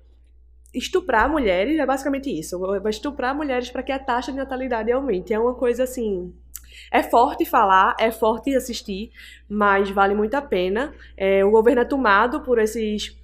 estuprar 0.74 1.28
mulheres, 1.28 1.78
é 1.78 1.86
basicamente 1.86 2.30
isso. 2.30 2.58
Vai 2.58 2.90
estuprar 2.90 3.34
mulheres 3.34 3.70
para 3.70 3.82
que 3.82 3.92
a 3.92 3.98
taxa 3.98 4.32
de 4.32 4.38
natalidade 4.38 4.90
aumente. 4.90 5.32
É 5.32 5.38
uma 5.38 5.54
coisa 5.54 5.84
assim. 5.84 6.32
É 6.90 7.02
forte 7.02 7.44
falar, 7.44 7.94
é 7.98 8.10
forte 8.10 8.54
assistir, 8.54 9.10
mas 9.48 9.90
vale 9.90 10.14
muito 10.14 10.34
a 10.34 10.42
pena. 10.42 10.94
É, 11.16 11.44
o 11.44 11.50
governo 11.50 11.82
é 11.82 11.84
tomado 11.84 12.42
por 12.42 12.58
esses 12.58 13.16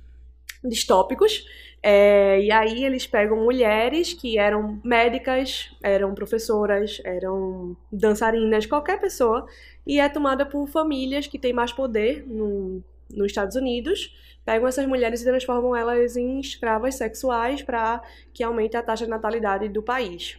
distópicos. 0.65 1.45
é, 1.83 2.41
e 2.43 2.51
aí 2.51 2.85
eles 2.85 3.07
pegam 3.07 3.37
mulheres 3.45 4.13
que 4.13 4.37
eram 4.39 4.81
médicas, 4.85 5.71
eram 5.83 6.13
professoras, 6.15 7.01
eram 7.05 7.77
dançarinas, 7.93 8.67
qualquer 8.67 9.01
pessoa, 9.01 9.47
e 9.87 10.01
é 10.01 10.09
tomada 10.09 10.45
por 10.45 10.67
famílias 10.69 11.27
que 11.29 11.39
têm 11.39 11.53
mais 11.53 11.73
poder 11.73 12.27
no, 12.27 12.83
nos 13.11 13.27
Estados 13.27 13.55
Unidos 13.57 14.13
pegam 14.49 14.67
essas 14.67 14.87
mulheres 14.87 15.21
e 15.21 15.25
transformam 15.25 15.77
elas 15.77 16.17
em 16.17 16.41
escravas 16.41 16.95
sexuais 16.95 17.61
para 17.63 18.01
que 18.33 18.43
aumente 18.43 18.77
a 18.77 18.83
taxa 18.83 19.05
de 19.05 19.11
natalidade 19.11 19.69
do 19.69 19.83
país. 19.83 20.39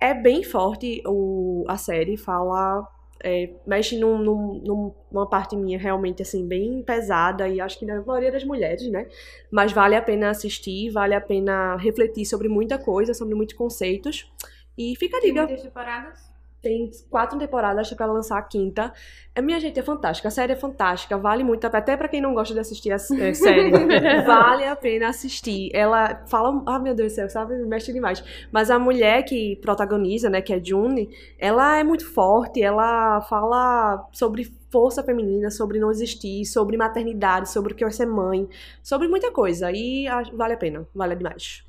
É 0.00 0.14
bem 0.14 0.42
forte 0.42 1.02
o, 1.06 1.64
a 1.68 1.76
série, 1.76 2.16
fala. 2.16 2.86
é, 3.22 3.50
mexe 3.66 3.98
num, 3.98 4.18
num- 4.18 4.62
num- 4.64 4.94
numa 5.12 5.28
parte 5.28 5.56
minha 5.56 5.78
realmente 5.78 6.22
assim, 6.22 6.46
bem 6.46 6.82
pesada, 6.82 7.48
e 7.48 7.60
acho 7.60 7.78
que 7.78 7.86
na 7.86 8.00
maioria 8.02 8.32
das 8.32 8.44
mulheres, 8.44 8.90
né? 8.90 9.06
Mas 9.50 9.72
vale 9.72 9.94
a 9.96 10.02
pena 10.02 10.30
assistir, 10.30 10.90
vale 10.90 11.14
a 11.14 11.20
pena 11.20 11.76
refletir 11.76 12.24
sobre 12.26 12.48
muita 12.48 12.78
coisa, 12.78 13.12
sobre 13.14 13.34
muitos 13.34 13.56
conceitos. 13.56 14.30
E 14.78 14.94
fica 14.96 15.16
a 15.18 15.20
Tem 15.20 15.30
dica. 15.30 15.46
muitas 15.46 15.62
temporadas? 15.62 16.30
Tem 16.66 16.90
quatro 17.08 17.38
temporadas 17.38 17.92
para 17.92 18.06
lançar 18.06 18.38
a 18.38 18.42
quinta. 18.42 18.92
A 19.36 19.40
minha 19.40 19.60
gente 19.60 19.78
é 19.78 19.82
fantástica, 19.84 20.26
a 20.26 20.32
série 20.32 20.52
é 20.52 20.56
fantástica, 20.56 21.16
vale 21.16 21.44
muito, 21.44 21.64
até 21.64 21.96
pra 21.96 22.08
quem 22.08 22.20
não 22.20 22.34
gosta 22.34 22.52
de 22.52 22.58
assistir 22.58 22.90
a 22.90 22.96
é, 22.96 22.98
série, 23.34 23.70
vale 24.26 24.64
a 24.64 24.74
pena 24.74 25.08
assistir. 25.08 25.70
Ela 25.72 26.24
fala, 26.26 26.60
ah 26.66 26.80
meu 26.80 26.92
Deus 26.92 27.12
do 27.12 27.14
céu, 27.14 27.30
sabe, 27.30 27.54
mexe 27.66 27.92
demais. 27.92 28.24
Mas 28.50 28.68
a 28.68 28.80
mulher 28.80 29.22
que 29.22 29.54
protagoniza, 29.62 30.28
né, 30.28 30.42
que 30.42 30.52
é 30.52 30.60
June, 30.60 31.08
ela 31.38 31.78
é 31.78 31.84
muito 31.84 32.04
forte, 32.12 32.60
ela 32.60 33.20
fala 33.20 34.08
sobre 34.10 34.52
força 34.68 35.04
feminina, 35.04 35.52
sobre 35.52 35.78
não 35.78 35.92
existir, 35.92 36.44
sobre 36.46 36.76
maternidade, 36.76 37.48
sobre 37.48 37.74
o 37.74 37.76
que 37.76 37.84
é 37.84 37.90
ser 37.90 38.06
mãe, 38.06 38.48
sobre 38.82 39.06
muita 39.06 39.30
coisa. 39.30 39.70
E 39.70 40.06
vale 40.32 40.54
a 40.54 40.56
pena, 40.58 40.84
vale 40.92 41.14
demais. 41.14 41.65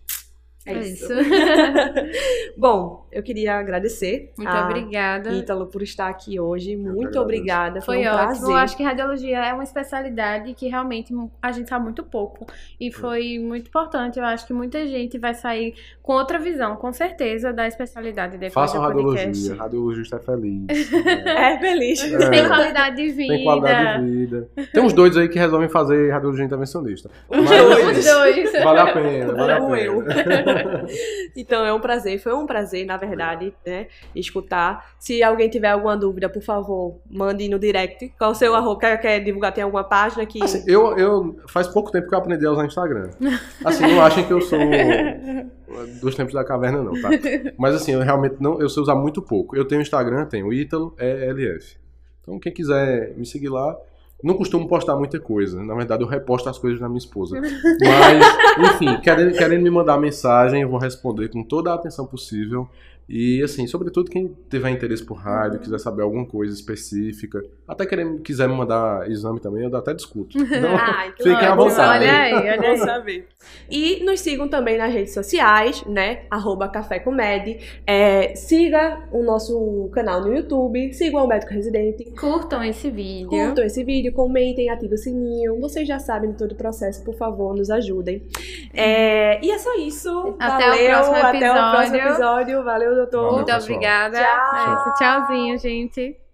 É, 0.67 0.73
É 0.73 0.79
isso. 0.79 1.05
isso. 1.05 1.13
Bom, 2.57 3.07
eu 3.11 3.23
queria 3.23 3.55
agradecer 3.55 4.31
Muito 4.37 4.49
a 4.49 4.65
obrigada. 4.65 5.31
Ítalo 5.31 5.67
por 5.67 5.81
estar 5.81 6.07
aqui 6.07 6.39
hoje. 6.39 6.75
Muito 6.75 7.19
obrigada. 7.19 7.81
Foi, 7.81 7.97
Foi 7.97 8.05
um 8.05 8.09
ótimo. 8.09 8.27
prazer. 8.27 8.49
Eu 8.49 8.55
acho 8.57 8.77
que 8.77 8.83
radiologia 8.83 9.37
é 9.45 9.53
uma 9.53 9.63
especialidade 9.63 10.53
que 10.53 10.67
realmente 10.67 11.13
a 11.41 11.51
gente 11.51 11.69
sabe 11.69 11.83
muito 11.85 12.03
pouco. 12.03 12.45
E 12.79 12.91
foi 12.91 13.39
muito 13.39 13.67
importante. 13.67 14.19
Eu 14.19 14.25
acho 14.25 14.45
que 14.45 14.53
muita 14.53 14.85
gente 14.87 15.17
vai 15.17 15.33
sair 15.33 15.73
com 16.01 16.13
outra 16.13 16.39
visão, 16.39 16.75
com 16.75 16.91
certeza, 16.91 17.51
da 17.53 17.67
especialidade 17.67 18.33
depois 18.37 18.53
Façam 18.53 18.81
do 18.81 18.91
podcast. 19.03 19.25
radiologia, 19.27 19.55
radiologista 19.55 20.15
é 20.15 20.19
feliz. 20.19 20.67
É 21.37 21.59
feliz. 21.59 22.03
É. 22.03 22.29
Tem 22.29 22.47
qualidade 22.47 22.95
de 22.95 23.09
vida. 23.11 23.33
Tem 23.33 23.43
qualidade 23.43 24.05
de 24.05 24.11
vida. 24.11 24.49
Tem 24.73 24.83
uns 24.83 24.93
doidos 24.93 25.17
aí 25.17 25.27
que 25.29 25.37
resolvem 25.39 25.69
fazer 25.69 26.11
radiologia 26.11 26.45
intervencionista. 26.45 27.09
Os 27.29 27.37
Mas, 27.37 27.49
dois. 27.49 27.97
Os 27.99 28.05
dois. 28.05 28.51
Vale 28.63 28.79
a 28.79 28.93
pena, 28.93 29.33
vale 29.33 29.51
a 29.51 29.61
pena. 29.61 29.79
eu. 29.79 30.03
Então 31.35 31.65
é 31.65 31.71
um 31.71 31.79
prazer, 31.79 32.19
foi 32.19 32.33
um 32.33 32.45
prazer, 32.45 32.85
na 32.85 32.97
verdade, 32.97 33.53
né, 33.65 33.87
escutar. 34.15 34.93
Se 34.99 35.21
alguém 35.21 35.49
tiver 35.49 35.69
alguma 35.69 35.95
dúvida, 35.95 36.27
por 36.27 36.41
favor, 36.41 36.99
mande 37.09 37.47
no 37.47 37.59
direct. 37.59 38.13
Qual 38.17 38.31
o 38.31 38.35
seu 38.35 38.55
arroba? 38.55 38.79
Quer, 38.79 38.97
quer 38.97 39.19
divulgar? 39.19 39.53
Tem 39.53 39.63
alguma 39.63 39.83
página 39.83 40.25
que. 40.25 40.43
Assim, 40.43 40.63
eu, 40.67 40.97
eu 40.97 41.39
faz 41.47 41.67
pouco 41.67 41.91
tempo 41.91 42.07
que 42.07 42.15
eu 42.15 42.19
aprendi 42.19 42.45
a 42.45 42.51
usar 42.51 42.65
Instagram. 42.65 43.09
Assim, 43.63 43.83
não 43.83 44.01
achem 44.01 44.25
que 44.25 44.33
eu 44.33 44.41
sou 44.41 44.59
dos 46.01 46.15
tempos 46.15 46.33
da 46.33 46.43
caverna, 46.43 46.81
não, 46.81 46.93
tá? 46.99 47.09
Mas 47.57 47.75
assim, 47.75 47.91
eu 47.93 48.01
realmente 48.01 48.37
não, 48.39 48.59
eu 48.59 48.69
sei 48.69 48.81
usar 48.81 48.95
muito 48.95 49.21
pouco. 49.21 49.55
Eu 49.55 49.65
tenho 49.65 49.81
Instagram, 49.81 50.25
tenho 50.25 50.51
Ítalo 50.51 50.95
ELF. 50.97 51.77
Então, 52.21 52.39
quem 52.39 52.51
quiser 52.51 53.13
me 53.15 53.25
seguir 53.25 53.49
lá, 53.49 53.77
não 54.23 54.33
costumo 54.35 54.67
postar 54.67 54.95
muita 54.95 55.19
coisa. 55.19 55.63
Na 55.63 55.75
verdade, 55.75 56.03
eu 56.03 56.07
reposto 56.07 56.49
as 56.49 56.57
coisas 56.57 56.79
da 56.79 56.87
minha 56.87 56.97
esposa. 56.97 57.39
Mas, 57.39 58.73
enfim, 58.73 58.99
querendo, 59.01 59.37
querendo 59.37 59.61
me 59.61 59.69
mandar 59.69 59.97
mensagem, 59.97 60.61
eu 60.61 60.69
vou 60.69 60.79
responder 60.79 61.29
com 61.29 61.43
toda 61.43 61.71
a 61.71 61.75
atenção 61.75 62.05
possível. 62.05 62.67
E 63.09 63.41
assim, 63.41 63.65
sobretudo 63.67 64.09
quem 64.11 64.35
tiver 64.49 64.69
interesse 64.69 65.05
por 65.05 65.15
rádio, 65.15 65.59
quiser 65.59 65.79
saber 65.79 66.01
alguma 66.01 66.25
coisa 66.25 66.53
específica, 66.53 67.41
até 67.67 67.85
querer, 67.85 68.19
quiser 68.21 68.49
me 68.49 68.55
mandar 68.55 69.09
exame 69.09 69.39
também, 69.39 69.63
eu 69.63 69.75
até 69.75 69.93
discuto. 69.93 70.37
Então, 70.57 70.71
que 71.15 71.23
fiquem 71.23 71.47
à 71.47 71.55
vontade. 71.55 72.03
Olha 72.03 72.21
aí, 72.21 72.33
olha 72.33 72.69
aí. 72.69 72.77
saber. 72.77 73.27
E 73.69 74.03
nos 74.03 74.19
sigam 74.19 74.47
também 74.47 74.77
nas 74.77 74.91
redes 74.91 75.13
sociais, 75.13 75.83
né? 75.85 76.25
Arroba 76.31 76.67
Café 76.67 76.99
com 76.99 77.11
Med. 77.11 77.59
É, 77.85 78.33
siga 78.35 79.03
o 79.11 79.23
nosso 79.23 79.89
canal 79.93 80.21
no 80.21 80.33
YouTube, 80.35 80.93
sigam 80.93 81.23
o 81.23 81.27
Médico 81.27 81.53
Residente. 81.53 82.05
Curtam 82.19 82.63
esse 82.63 82.89
vídeo. 82.89 83.29
Curtam 83.29 83.63
esse 83.65 83.83
vídeo, 83.83 84.11
comentem, 84.13 84.69
ativem 84.69 84.95
o 84.95 84.97
sininho. 84.97 85.59
Vocês 85.59 85.87
já 85.87 85.99
sabem 85.99 86.31
de 86.31 86.37
todo 86.37 86.53
o 86.53 86.55
processo, 86.55 87.03
por 87.03 87.15
favor, 87.15 87.55
nos 87.55 87.69
ajudem. 87.69 88.23
É, 88.73 89.43
e 89.45 89.51
é 89.51 89.57
só 89.57 89.75
isso. 89.75 90.35
Até 90.39 90.65
o 90.65 90.69
Valeu, 90.69 90.87
próximo 90.87 91.15
Até 91.15 91.51
o 91.51 91.53
próximo 91.53 91.95
episódio. 91.95 92.11
episódio. 92.11 92.63
Valeu, 92.63 92.96
doutor. 92.97 93.21
Valeu. 93.21 93.33
Muito 93.35 93.45
pessoal. 93.45 93.63
obrigada. 93.63 94.17
Tchau. 94.17 94.55
É 94.55 94.73
isso. 94.73 94.93
Tchauzinho, 94.97 95.57
gente. 95.57 96.26